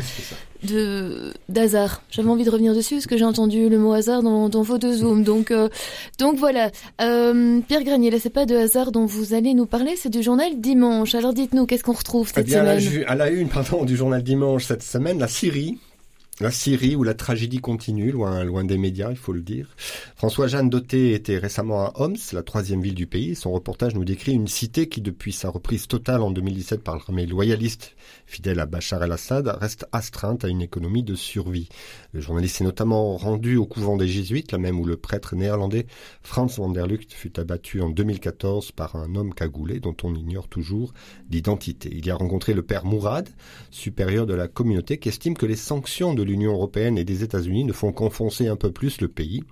de 0.64 1.32
d'hasard. 1.48 2.02
J'avais 2.10 2.30
envie 2.30 2.44
de 2.44 2.50
revenir 2.50 2.74
dessus 2.74 2.96
parce 2.96 3.08
que 3.08 3.18
j'ai 3.18 3.26
entendu 3.26 3.70
le 3.70 3.78
mot 3.78 3.94
hasard 3.94 4.24
dans, 4.24 4.50
dans 4.50 4.64
vos 4.64 4.80
deux 4.80 4.98
Zooms. 4.98 5.24
Donc 5.24 5.52
euh, 5.52 5.70
donc 6.18 6.38
voilà. 6.38 6.72
Euh, 7.02 7.60
Pierre 7.68 7.84
Granier, 7.84 8.10
là 8.10 8.18
c'est 8.20 8.32
pas 8.32 8.48
de 8.48 8.56
hasard 8.56 8.92
dont 8.92 9.06
vous 9.06 9.36
allez 9.36 9.54
nous 9.54 9.68
parler, 9.68 9.96
c'est 9.96 10.10
du 10.10 10.24
journal 10.24 10.60
dimanche. 10.60 11.14
Alors 11.14 11.34
dites-nous 11.34 11.68
qu'est-ce 11.68 11.84
qu'on 11.84 11.94
retrouve 11.94 12.30
cette 12.30 12.40
eh 12.40 12.44
bien, 12.44 12.80
semaine? 12.80 13.04
À 13.08 13.14
la 13.14 13.30
une 13.30 13.50
pardon 13.50 13.86
du 13.86 13.96
journal 13.96 14.24
dimanche 14.24 14.66
cette 14.66 14.84
semaine, 14.84 15.20
la 15.20 15.28
Syrie 15.28 15.78
la 16.42 16.52
Syrie 16.52 16.96
où 16.96 17.04
la 17.04 17.14
tragédie 17.14 17.60
continue, 17.60 18.12
loin, 18.12 18.44
loin 18.44 18.64
des 18.64 18.80
médias, 18.80 19.12
il 19.12 19.18
faut 19.18 19.32
le 19.32 19.42
dire. 19.42 19.68
François-Jeanne 20.16 20.70
Doté 20.70 21.14
était 21.14 21.38
récemment 21.38 21.86
à 21.86 21.94
Homs, 21.96 22.18
la 22.34 22.42
troisième 22.42 22.82
ville 22.82 22.96
du 22.96 23.06
pays. 23.06 23.36
Son 23.36 23.52
reportage 23.52 23.94
nous 23.94 24.04
décrit 24.04 24.34
une 24.34 24.48
cité 24.48 24.90
qui, 24.90 25.02
depuis 25.02 25.34
sa 25.34 25.50
reprise 25.50 25.88
totale 25.88 26.22
en 26.22 26.32
2017 26.32 26.84
par 26.84 26.96
l'armée 26.96 27.28
loyaliste 27.28 27.96
fidèle 28.26 28.60
à 28.60 28.66
Bachar 28.66 29.04
el-Assad, 29.04 29.48
reste 29.60 29.86
astreinte 29.92 30.44
à 30.44 30.48
une 30.48 30.62
économie 30.62 31.04
de 31.04 31.16
survie. 31.16 31.70
Le 32.14 32.20
journaliste 32.20 32.58
s'est 32.58 32.64
notamment 32.66 33.16
rendu 33.16 33.56
au 33.56 33.66
couvent 33.66 33.96
des 33.96 34.08
Jésuites, 34.08 34.52
là 34.52 34.58
même 34.58 34.80
où 34.80 34.86
le 34.86 34.98
prêtre 34.98 35.36
néerlandais 35.36 35.88
der 36.74 36.88
Lucht 36.88 37.14
fut 37.14 37.40
abattu 37.40 37.82
en 37.82 37.90
2014 37.90 38.74
par 38.74 38.98
un 38.98 39.16
homme 39.16 39.34
cagoulé 39.34 39.80
dont 39.80 39.96
on 40.04 40.14
ignore 40.14 40.50
toujours 40.50 40.94
l'identité. 41.30 41.90
Il 41.94 42.06
y 42.06 42.12
a 42.12 42.16
rencontré 42.16 42.54
le 42.54 42.64
père 42.64 42.86
Mourad, 42.86 43.30
supérieur 43.70 44.26
de 44.26 44.34
la 44.34 44.50
communauté, 44.50 44.98
qui 44.98 45.10
estime 45.10 45.38
que 45.38 45.46
les 45.46 45.56
sanctions 45.56 46.14
de 46.14 46.24
l'Union 46.24 46.52
européenne 46.52 46.98
et 46.98 47.06
des 47.06 47.24
États-Unis 47.24 47.64
ne 47.64 47.74
font 47.74 47.94
qu'enfoncer 47.94 48.48
un 48.48 48.58
peu 48.58 48.72
plus 48.72 49.00
le 49.00 49.08
pays. 49.08 49.44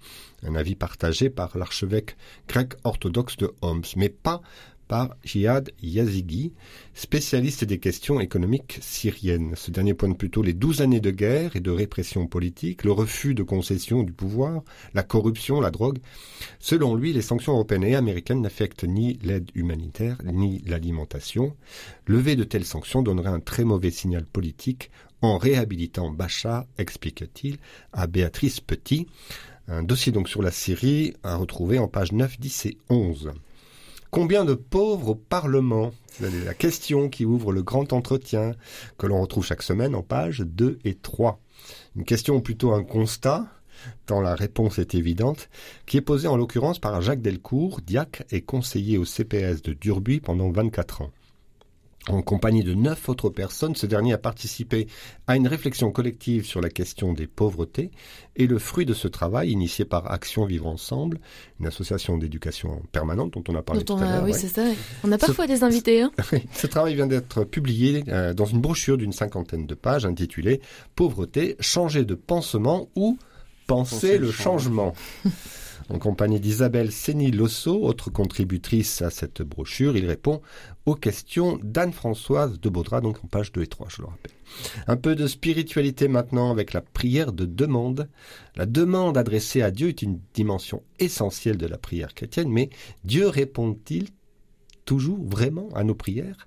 Un 0.43 0.55
avis 0.55 0.75
partagé 0.75 1.29
par 1.29 1.57
l'archevêque 1.57 2.17
grec 2.47 2.73
orthodoxe 2.83 3.37
de 3.37 3.51
Homs, 3.61 3.83
mais 3.95 4.09
pas 4.09 4.41
par 4.89 5.15
Jihad 5.23 5.71
Yazigi, 5.81 6.51
spécialiste 6.95 7.63
des 7.63 7.77
questions 7.77 8.19
économiques 8.19 8.79
syriennes. 8.81 9.53
Ce 9.55 9.71
dernier 9.71 9.93
pointe 9.93 10.17
plutôt 10.17 10.41
les 10.41 10.53
douze 10.53 10.81
années 10.81 10.99
de 10.99 11.11
guerre 11.11 11.55
et 11.55 11.59
de 11.61 11.71
répression 11.71 12.27
politique, 12.27 12.83
le 12.83 12.91
refus 12.91 13.35
de 13.35 13.43
concession 13.43 14.03
du 14.03 14.11
pouvoir, 14.11 14.63
la 14.95 15.03
corruption, 15.03 15.61
la 15.61 15.69
drogue. 15.69 15.99
Selon 16.59 16.95
lui, 16.95 17.13
les 17.13 17.21
sanctions 17.21 17.53
européennes 17.53 17.83
et 17.83 17.95
américaines 17.95 18.41
n'affectent 18.41 18.83
ni 18.83 19.19
l'aide 19.21 19.51
humanitaire 19.53 20.17
ni 20.25 20.63
l'alimentation. 20.65 21.55
Lever 22.07 22.35
de 22.35 22.43
telles 22.43 22.65
sanctions 22.65 23.03
donnerait 23.03 23.29
un 23.29 23.39
très 23.39 23.63
mauvais 23.63 23.91
signal 23.91 24.25
politique 24.25 24.89
en 25.21 25.37
réhabilitant 25.37 26.09
Bachar, 26.09 26.65
explique-t-il 26.79 27.57
à 27.93 28.07
Béatrice 28.07 28.59
Petit. 28.59 29.05
Un 29.67 29.83
dossier 29.83 30.11
donc 30.11 30.27
sur 30.27 30.41
la 30.41 30.49
Syrie 30.49 31.13
à 31.21 31.35
retrouver 31.35 31.77
en 31.77 31.87
pages 31.87 32.11
9, 32.11 32.39
10 32.39 32.65
et 32.65 32.77
11. 32.89 33.31
Combien 34.11 34.43
de 34.43 34.55
pauvres 34.55 35.09
au 35.09 35.15
Parlement? 35.15 35.91
C'est 36.07 36.31
la 36.43 36.55
question 36.55 37.09
qui 37.09 37.25
ouvre 37.25 37.51
le 37.51 37.61
grand 37.61 37.93
entretien 37.93 38.53
que 38.97 39.05
l'on 39.05 39.21
retrouve 39.21 39.45
chaque 39.45 39.61
semaine 39.61 39.93
en 39.93 40.01
pages 40.01 40.39
2 40.39 40.79
et 40.83 40.95
3. 40.95 41.39
Une 41.95 42.05
question 42.05 42.41
plutôt 42.41 42.71
un 42.71 42.83
constat, 42.83 43.45
tant 44.07 44.19
la 44.19 44.33
réponse 44.33 44.79
est 44.79 44.95
évidente, 44.95 45.47
qui 45.85 45.97
est 45.97 46.01
posée 46.01 46.27
en 46.27 46.37
l'occurrence 46.37 46.79
par 46.79 46.99
Jacques 47.03 47.21
Delcourt, 47.21 47.81
diacre 47.81 48.23
et 48.31 48.41
conseiller 48.41 48.97
au 48.97 49.05
CPS 49.05 49.61
de 49.61 49.73
Durbuy 49.73 50.19
pendant 50.21 50.49
24 50.49 51.03
ans. 51.03 51.11
En 52.09 52.21
compagnie 52.21 52.63
de 52.63 52.73
neuf 52.73 53.07
autres 53.07 53.29
personnes, 53.29 53.75
ce 53.75 53.85
dernier 53.85 54.13
a 54.13 54.17
participé 54.17 54.87
à 55.27 55.35
une 55.35 55.47
réflexion 55.47 55.91
collective 55.91 56.45
sur 56.45 56.59
la 56.59 56.69
question 56.69 57.13
des 57.13 57.27
pauvretés 57.27 57.91
et 58.35 58.47
le 58.47 58.57
fruit 58.57 58.85
de 58.85 58.93
ce 58.93 59.07
travail 59.07 59.51
initié 59.51 59.85
par 59.85 60.11
Action 60.11 60.45
Vivre 60.45 60.67
Ensemble, 60.67 61.19
une 61.59 61.67
association 61.67 62.17
d'éducation 62.17 62.81
permanente 62.91 63.33
dont 63.33 63.43
on 63.47 63.55
a 63.55 63.61
parlé 63.61 63.83
tout 63.83 63.93
à 63.93 64.01
l'heure. 64.01 64.23
Oui, 64.23 64.33
c'est 64.33 64.47
ça. 64.47 64.63
On 65.03 65.11
a 65.11 65.17
parfois 65.17 65.45
des 65.45 65.63
invités. 65.63 66.01
Hein. 66.01 66.11
ce 66.53 66.67
travail 66.67 66.95
vient 66.95 67.07
d'être 67.07 67.43
publié 67.43 68.03
euh, 68.07 68.33
dans 68.33 68.45
une 68.45 68.59
brochure 68.59 68.97
d'une 68.97 69.13
cinquantaine 69.13 69.67
de 69.67 69.75
pages 69.75 70.05
intitulée 70.05 70.61
Pauvreté, 70.95 71.55
changer 71.59 72.05
de 72.05 72.15
pansement 72.15 72.89
ou 72.95 73.19
penser, 73.67 74.17
le 74.17 74.31
changement. 74.31 74.93
En 75.89 75.97
compagnie 75.97 76.39
d'Isabelle 76.39 76.91
Sény-Losso, 76.91 77.83
autre 77.83 78.11
contributrice 78.11 79.01
à 79.01 79.09
cette 79.09 79.41
brochure, 79.41 79.97
il 79.97 80.05
répond 80.05 80.39
aux 80.85 80.93
questions 80.93 81.59
d'Anne-Françoise 81.63 82.59
de 82.59 82.69
Baudra, 82.69 83.01
donc 83.01 83.23
en 83.23 83.27
page 83.27 83.51
2 83.51 83.63
et 83.63 83.67
3, 83.67 83.87
je 83.89 84.01
le 84.03 84.07
rappelle. 84.07 84.31
Un 84.87 84.97
peu 84.97 85.15
de 85.15 85.25
spiritualité 85.25 86.07
maintenant 86.07 86.51
avec 86.51 86.73
la 86.73 86.81
prière 86.81 87.33
de 87.33 87.45
demande. 87.45 88.07
La 88.55 88.67
demande 88.67 89.17
adressée 89.17 89.63
à 89.63 89.71
Dieu 89.71 89.87
est 89.87 90.03
une 90.03 90.19
dimension 90.35 90.83
essentielle 90.99 91.57
de 91.57 91.67
la 91.67 91.79
prière 91.79 92.13
chrétienne, 92.13 92.49
mais 92.49 92.69
Dieu 93.03 93.27
répond-il 93.27 94.09
toujours 94.85 95.23
vraiment 95.23 95.69
à 95.73 95.83
nos 95.83 95.95
prières? 95.95 96.45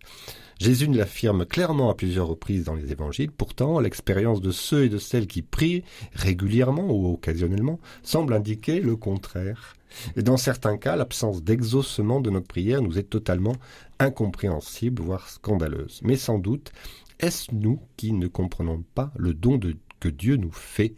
Jésus 0.59 0.87
l'affirme 0.87 1.45
clairement 1.45 1.91
à 1.91 1.95
plusieurs 1.95 2.29
reprises 2.29 2.65
dans 2.65 2.75
les 2.75 2.93
évangiles. 2.93 3.31
Pourtant, 3.31 3.81
l'expérience 3.81 4.41
de 4.41 4.51
ceux 4.51 4.85
et 4.85 4.89
de 4.89 4.99
celles 4.99 5.27
qui 5.27 5.43
prient 5.43 5.85
régulièrement 6.13 6.89
ou 6.91 7.13
occasionnellement 7.13 7.81
semble 8.03 8.35
indiquer 8.35 8.81
le 8.81 8.97
contraire. 8.97 9.75
Et 10.17 10.23
dans 10.23 10.37
certains 10.37 10.79
cas, 10.79 10.97
l'absence 10.97 11.43
d'exaucement 11.43 12.21
de 12.21 12.31
notre 12.31 12.47
prière 12.47 12.83
nous 12.83 12.99
est 12.99 13.11
totalement 13.11 13.57
incompréhensible, 13.99 15.03
voire 15.03 15.29
scandaleuse. 15.29 16.01
Mais 16.03 16.17
sans 16.17 16.39
doute, 16.39 16.73
est-ce 17.21 17.55
nous 17.55 17.81
qui 17.97 18.13
ne 18.13 18.27
comprenons 18.27 18.85
pas 18.95 19.13
le 19.17 19.35
don 19.35 19.59
de, 19.59 19.77
que 20.03 20.09
Dieu 20.09 20.35
nous 20.35 20.51
fait 20.51 20.95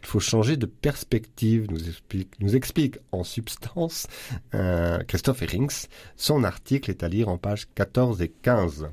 Il 0.00 0.06
faut 0.06 0.18
changer 0.18 0.56
de 0.56 0.66
perspective, 0.66 1.70
nous 1.70 1.88
explique, 1.88 2.32
nous 2.40 2.56
explique 2.56 2.98
en 3.12 3.22
substance 3.22 4.08
euh, 4.54 4.98
Christophe 5.04 5.42
Herings. 5.42 5.86
Son 6.16 6.42
article 6.42 6.90
est 6.90 7.04
à 7.04 7.08
lire 7.08 7.28
en 7.28 7.38
pages 7.38 7.68
14 7.76 8.20
et 8.20 8.32
15. 8.42 8.88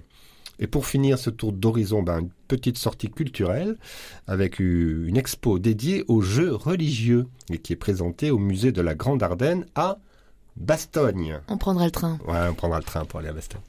Et 0.59 0.67
pour 0.67 0.85
finir 0.85 1.17
ce 1.17 1.31
tour 1.31 1.51
d'horizon, 1.51 2.03
ben, 2.03 2.19
une 2.19 2.29
petite 2.47 2.77
sortie 2.77 3.09
culturelle 3.09 3.75
avec 4.27 4.59
une 4.59 5.17
expo 5.17 5.57
dédiée 5.57 6.05
aux 6.07 6.21
jeux 6.21 6.53
religieux 6.53 7.25
et 7.49 7.57
qui 7.57 7.73
est 7.73 7.77
présentée 7.77 8.29
au 8.29 8.37
musée 8.37 8.71
de 8.71 8.81
la 8.81 8.93
Grande 8.93 9.23
Ardenne 9.23 9.65
à 9.73 9.97
Bastogne. 10.57 11.39
On 11.47 11.57
prendra 11.57 11.85
le 11.85 11.91
train. 11.91 12.19
Ouais, 12.27 12.47
on 12.47 12.53
prendra 12.53 12.77
le 12.77 12.85
train 12.85 13.03
pour 13.03 13.19
aller 13.19 13.29
à 13.29 13.33
Bastogne. 13.33 13.61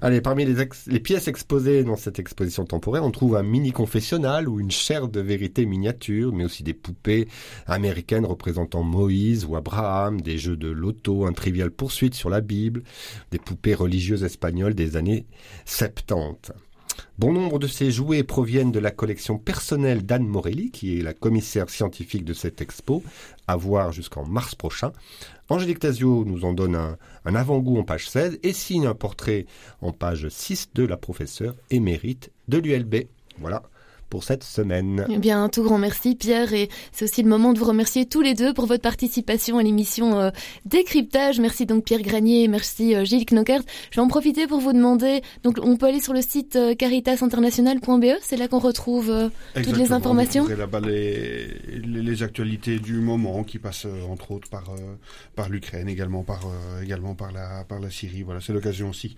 Allez, 0.00 0.20
parmi 0.20 0.44
les, 0.44 1.00
pièces 1.00 1.28
exposées 1.28 1.84
dans 1.84 1.96
cette 1.96 2.18
exposition 2.18 2.64
temporaire, 2.64 3.04
on 3.04 3.10
trouve 3.10 3.36
un 3.36 3.42
mini 3.42 3.72
confessionnal 3.72 4.48
ou 4.48 4.60
une 4.60 4.70
chaire 4.70 5.08
de 5.08 5.20
vérité 5.20 5.66
miniature, 5.66 6.32
mais 6.32 6.44
aussi 6.44 6.62
des 6.62 6.74
poupées 6.74 7.28
américaines 7.66 8.26
représentant 8.26 8.82
Moïse 8.82 9.44
ou 9.44 9.56
Abraham, 9.56 10.20
des 10.20 10.38
jeux 10.38 10.56
de 10.56 10.68
loto, 10.68 11.26
un 11.26 11.32
trivial 11.32 11.70
poursuite 11.70 12.14
sur 12.14 12.30
la 12.30 12.40
Bible, 12.40 12.82
des 13.30 13.38
poupées 13.38 13.74
religieuses 13.74 14.24
espagnoles 14.24 14.74
des 14.74 14.96
années 14.96 15.26
70. 15.66 16.52
Bon 17.18 17.32
nombre 17.32 17.58
de 17.58 17.66
ces 17.66 17.90
jouets 17.90 18.24
proviennent 18.24 18.72
de 18.72 18.80
la 18.80 18.90
collection 18.90 19.38
personnelle 19.38 20.04
d'Anne 20.04 20.26
Morelli, 20.26 20.70
qui 20.70 20.98
est 20.98 21.02
la 21.02 21.12
commissaire 21.14 21.70
scientifique 21.70 22.24
de 22.24 22.34
cette 22.34 22.60
expo, 22.60 23.02
à 23.46 23.56
voir 23.56 23.92
jusqu'en 23.92 24.26
mars 24.26 24.54
prochain. 24.54 24.92
Angélique 25.50 25.80
Tasio 25.80 26.24
nous 26.24 26.44
en 26.46 26.54
donne 26.54 26.74
un, 26.74 27.34
avant-goût 27.34 27.78
en 27.78 27.84
page 27.84 28.08
16 28.08 28.38
et 28.42 28.52
signe 28.54 28.86
un 28.86 28.94
portrait 28.94 29.44
en 29.82 29.92
page 29.92 30.28
6 30.28 30.70
de 30.74 30.84
la 30.84 30.96
professeure 30.96 31.54
émérite 31.70 32.30
de 32.48 32.58
l'ULB. 32.58 33.06
Voilà 33.38 33.62
pour 34.08 34.24
cette 34.24 34.44
semaine. 34.44 35.06
Eh 35.10 35.18
bien, 35.18 35.42
un 35.42 35.48
tout 35.48 35.62
grand 35.62 35.78
merci 35.78 36.14
Pierre 36.14 36.52
et 36.52 36.68
c'est 36.92 37.04
aussi 37.04 37.22
le 37.22 37.28
moment 37.28 37.52
de 37.52 37.58
vous 37.58 37.64
remercier 37.64 38.06
tous 38.06 38.20
les 38.20 38.34
deux 38.34 38.52
pour 38.54 38.66
votre 38.66 38.82
participation 38.82 39.58
à 39.58 39.62
l'émission 39.62 40.18
euh, 40.18 40.30
Décryptage. 40.64 41.40
Merci 41.40 41.66
donc 41.66 41.84
Pierre 41.84 42.02
Granier, 42.02 42.48
merci 42.48 42.94
euh, 42.94 43.04
Gilles 43.04 43.26
Knockert. 43.26 43.62
Je 43.90 43.96
vais 43.96 44.02
en 44.02 44.08
profiter 44.08 44.46
pour 44.46 44.60
vous 44.60 44.72
demander, 44.72 45.22
donc 45.42 45.58
on 45.62 45.76
peut 45.76 45.86
aller 45.86 46.00
sur 46.00 46.12
le 46.12 46.22
site 46.22 46.56
euh, 46.56 46.74
caritasinternational.be, 46.74 48.18
c'est 48.22 48.36
là 48.36 48.48
qu'on 48.48 48.58
retrouve 48.58 49.30
toutes 49.54 49.76
les 49.76 49.92
informations. 49.92 50.44
Vous 50.44 50.54
là-bas 50.54 50.80
les, 50.80 51.48
les, 51.84 52.22
actualités 52.22 52.78
du 52.78 52.94
moment 53.00 53.42
qui 53.42 53.58
passent 53.58 53.86
entre 54.08 54.30
autres 54.30 54.48
par, 54.48 54.64
par 55.34 55.48
l'Ukraine, 55.48 55.88
également 55.88 56.22
par, 56.22 56.42
également 56.82 57.14
par 57.14 57.32
la, 57.32 57.64
par 57.64 57.80
la 57.80 57.90
Syrie. 57.90 58.22
Voilà, 58.22 58.40
c'est 58.40 58.52
l'occasion 58.52 58.90
aussi 58.90 59.16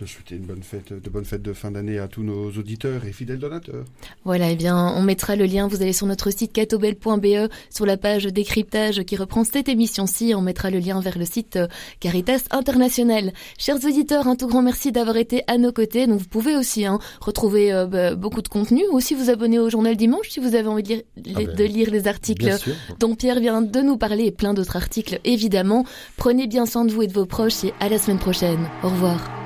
de 0.00 0.06
souhaiter 0.06 0.36
une 0.36 0.46
bonne 0.46 0.62
fête, 0.62 0.92
de 0.92 1.10
bonnes 1.10 1.24
fêtes 1.24 1.42
de 1.42 1.52
fin 1.52 1.70
d'année 1.70 1.98
à 1.98 2.08
tous 2.08 2.22
nos 2.22 2.50
auditeurs 2.50 3.04
et 3.04 3.12
fidèles 3.12 3.38
donateurs. 3.38 3.84
Voilà, 4.24 4.48
et 4.48 4.52
eh 4.52 4.56
bien, 4.56 4.76
on 4.96 5.02
mettra 5.02 5.36
le 5.36 5.44
lien. 5.44 5.68
Vous 5.68 5.82
allez 5.82 5.92
sur 5.92 6.06
notre 6.06 6.30
site 6.30 6.52
catobel.be, 6.52 7.50
sur 7.70 7.86
la 7.86 7.96
page 7.96 8.24
décryptage 8.24 9.02
qui 9.04 9.16
reprend 9.16 9.44
cette 9.44 9.68
émission-ci. 9.68 10.32
On 10.34 10.40
mettra 10.40 10.70
le 10.70 10.78
lien 10.78 11.00
vers 11.00 11.18
le 11.18 11.24
site 11.24 11.56
euh, 11.56 11.66
Caritas 12.00 12.44
International. 12.50 13.32
Chers 13.58 13.84
auditeurs, 13.84 14.26
un 14.26 14.36
tout 14.36 14.46
grand 14.46 14.62
merci 14.62 14.90
d'avoir 14.92 15.16
été 15.16 15.42
à 15.46 15.58
nos 15.58 15.72
côtés. 15.72 16.06
Donc, 16.06 16.20
vous 16.20 16.28
pouvez 16.28 16.56
aussi 16.56 16.86
hein, 16.86 16.98
retrouver 17.20 17.72
euh, 17.72 17.86
bah, 17.86 18.14
beaucoup 18.14 18.42
de 18.42 18.48
contenu. 18.48 18.84
Aussi, 18.92 19.14
vous 19.14 19.30
abonner 19.30 19.58
au 19.58 19.68
journal 19.68 19.96
dimanche 19.96 20.30
si 20.30 20.40
vous 20.40 20.54
avez 20.54 20.68
envie 20.68 20.82
de 20.82 20.88
lire 20.88 21.02
les, 21.16 21.32
ah 21.36 21.38
ben, 21.44 21.54
de 21.56 21.64
lire 21.64 21.90
les 21.90 22.08
articles 22.08 22.56
dont 22.98 23.14
Pierre 23.14 23.40
vient 23.40 23.62
de 23.62 23.80
nous 23.80 23.96
parler 23.96 24.24
et 24.26 24.32
plein 24.32 24.54
d'autres 24.54 24.76
articles, 24.76 25.20
évidemment. 25.24 25.84
Prenez 26.16 26.46
bien 26.46 26.66
soin 26.66 26.84
de 26.84 26.92
vous 26.92 27.02
et 27.02 27.06
de 27.06 27.12
vos 27.12 27.26
proches 27.26 27.64
et 27.64 27.74
à 27.80 27.88
la 27.88 27.98
semaine 27.98 28.18
prochaine. 28.18 28.68
Au 28.82 28.88
revoir. 28.88 29.39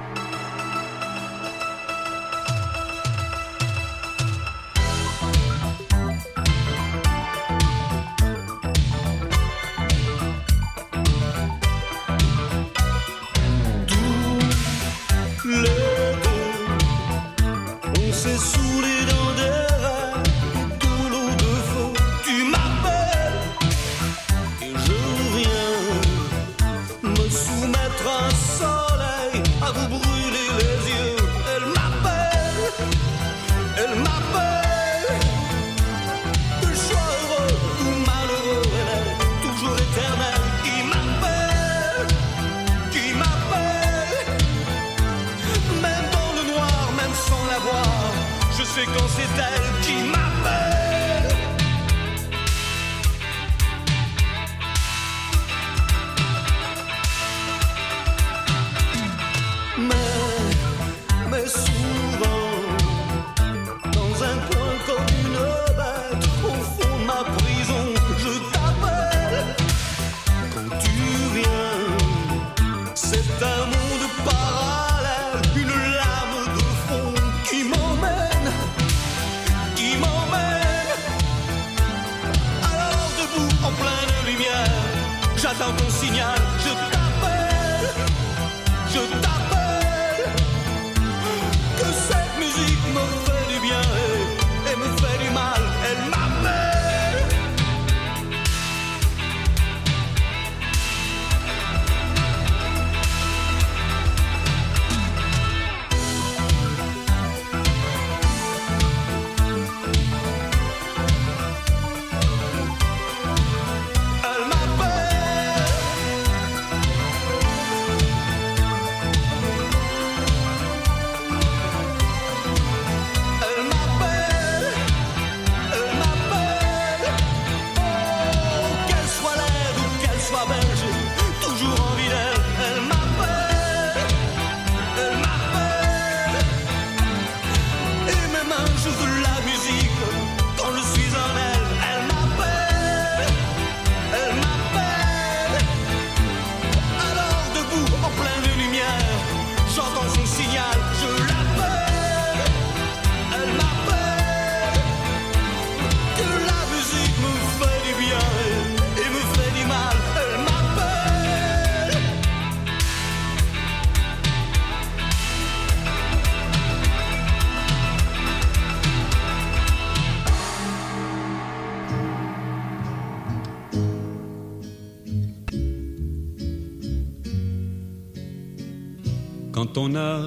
On 179.85 179.91
n'a 179.91 180.19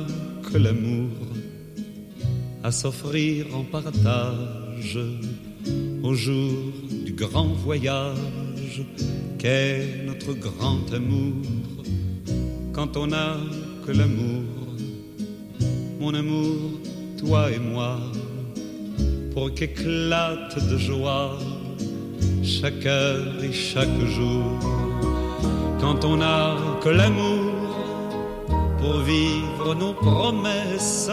que 0.47 0.57
l'amour 0.59 1.09
à 2.63 2.71
s'offrir 2.71 3.47
en 3.55 3.63
partage 3.63 4.99
au 6.03 6.13
jour 6.13 6.57
du 7.05 7.13
grand 7.13 7.47
voyage 7.67 8.83
qu'est 9.39 10.05
notre 10.05 10.33
grand 10.33 10.85
amour. 10.93 11.41
Quand 12.71 12.97
on 12.97 13.07
n'a 13.07 13.37
que 13.85 13.91
l'amour, 13.91 14.43
mon 15.99 16.13
amour, 16.13 16.57
toi 17.17 17.51
et 17.51 17.59
moi, 17.59 17.99
pour 19.33 19.51
qu'éclate 19.55 20.55
de 20.71 20.77
joie 20.77 21.39
chaque 22.43 22.85
heure 22.85 23.43
et 23.43 23.53
chaque 23.53 23.99
jour. 24.17 24.51
Quand 25.81 26.05
on 26.05 26.17
n'a 26.17 26.55
que 26.83 26.89
l'amour, 26.89 27.36
nos 29.75 29.93
promesses 29.93 31.11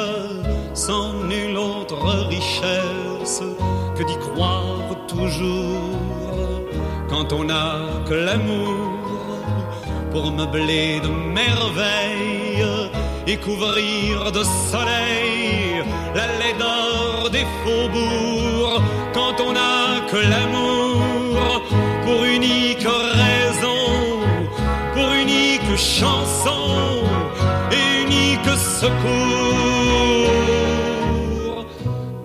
sans 0.74 1.12
nulle 1.24 1.56
autre 1.56 2.02
richesse 2.28 3.42
que 3.96 4.02
d'y 4.02 4.16
croire 4.16 4.88
toujours. 5.06 5.98
Quand 7.08 7.32
on 7.32 7.44
n'a 7.44 7.76
que 8.08 8.14
l'amour 8.14 8.94
pour 10.10 10.30
meubler 10.32 11.00
de 11.00 11.08
merveilles 11.08 12.90
et 13.26 13.36
couvrir 13.36 14.30
de 14.32 14.42
soleil 14.70 15.82
la 16.14 16.26
laideur 16.40 17.30
des 17.30 17.46
faubourgs. 17.62 18.82
Quand 19.12 19.40
on 19.46 19.52
n'a 19.52 20.00
que 20.10 20.16
l'amour 20.16 21.62
pour 22.04 22.24
unique 22.24 22.63
secours 28.84 30.44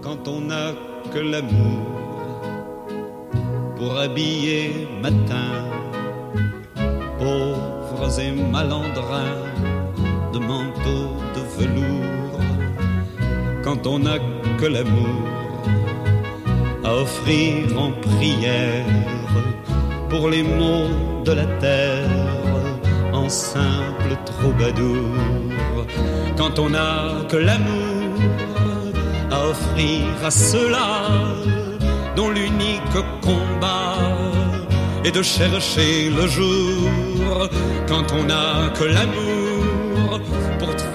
quand 0.02 0.28
on 0.28 0.42
n'a 0.52 0.68
que 1.14 1.20
l'amour 1.32 1.86
pour 3.78 3.92
habiller 3.98 4.88
matin 5.02 5.52
pauvres 7.20 8.14
et 8.26 8.32
malandrins 8.56 9.42
de 10.34 10.40
manteaux 10.52 11.12
de 11.36 11.44
velours. 11.58 12.46
Quand 13.64 13.82
on 13.94 14.00
n'a 14.06 14.18
que 14.60 14.68
l'amour 14.76 15.22
à 16.84 16.92
offrir 17.06 17.54
en 17.86 17.92
prière 18.08 18.86
pour 20.10 20.24
les 20.34 20.44
maux 20.44 20.90
de 21.28 21.34
la 21.40 21.48
terre 21.64 22.10
en 23.14 23.30
simple 23.30 24.14
troubadour 24.26 25.39
quand 26.38 26.60
on 26.60 26.70
n'a 26.70 27.26
que 27.30 27.38
l'amour 27.38 28.14
à 29.32 29.48
offrir 29.48 30.06
à 30.24 30.32
ceux-là 30.32 30.90
dont 32.16 32.30
l'unique 32.30 32.98
combat 33.22 33.98
est 35.04 35.12
de 35.12 35.22
chercher 35.22 36.10
le 36.10 36.28
jour 36.28 37.50
quand 37.88 38.08
on 38.20 38.24
n'a 38.24 38.70
que 38.78 38.86
l'amour 38.86 39.39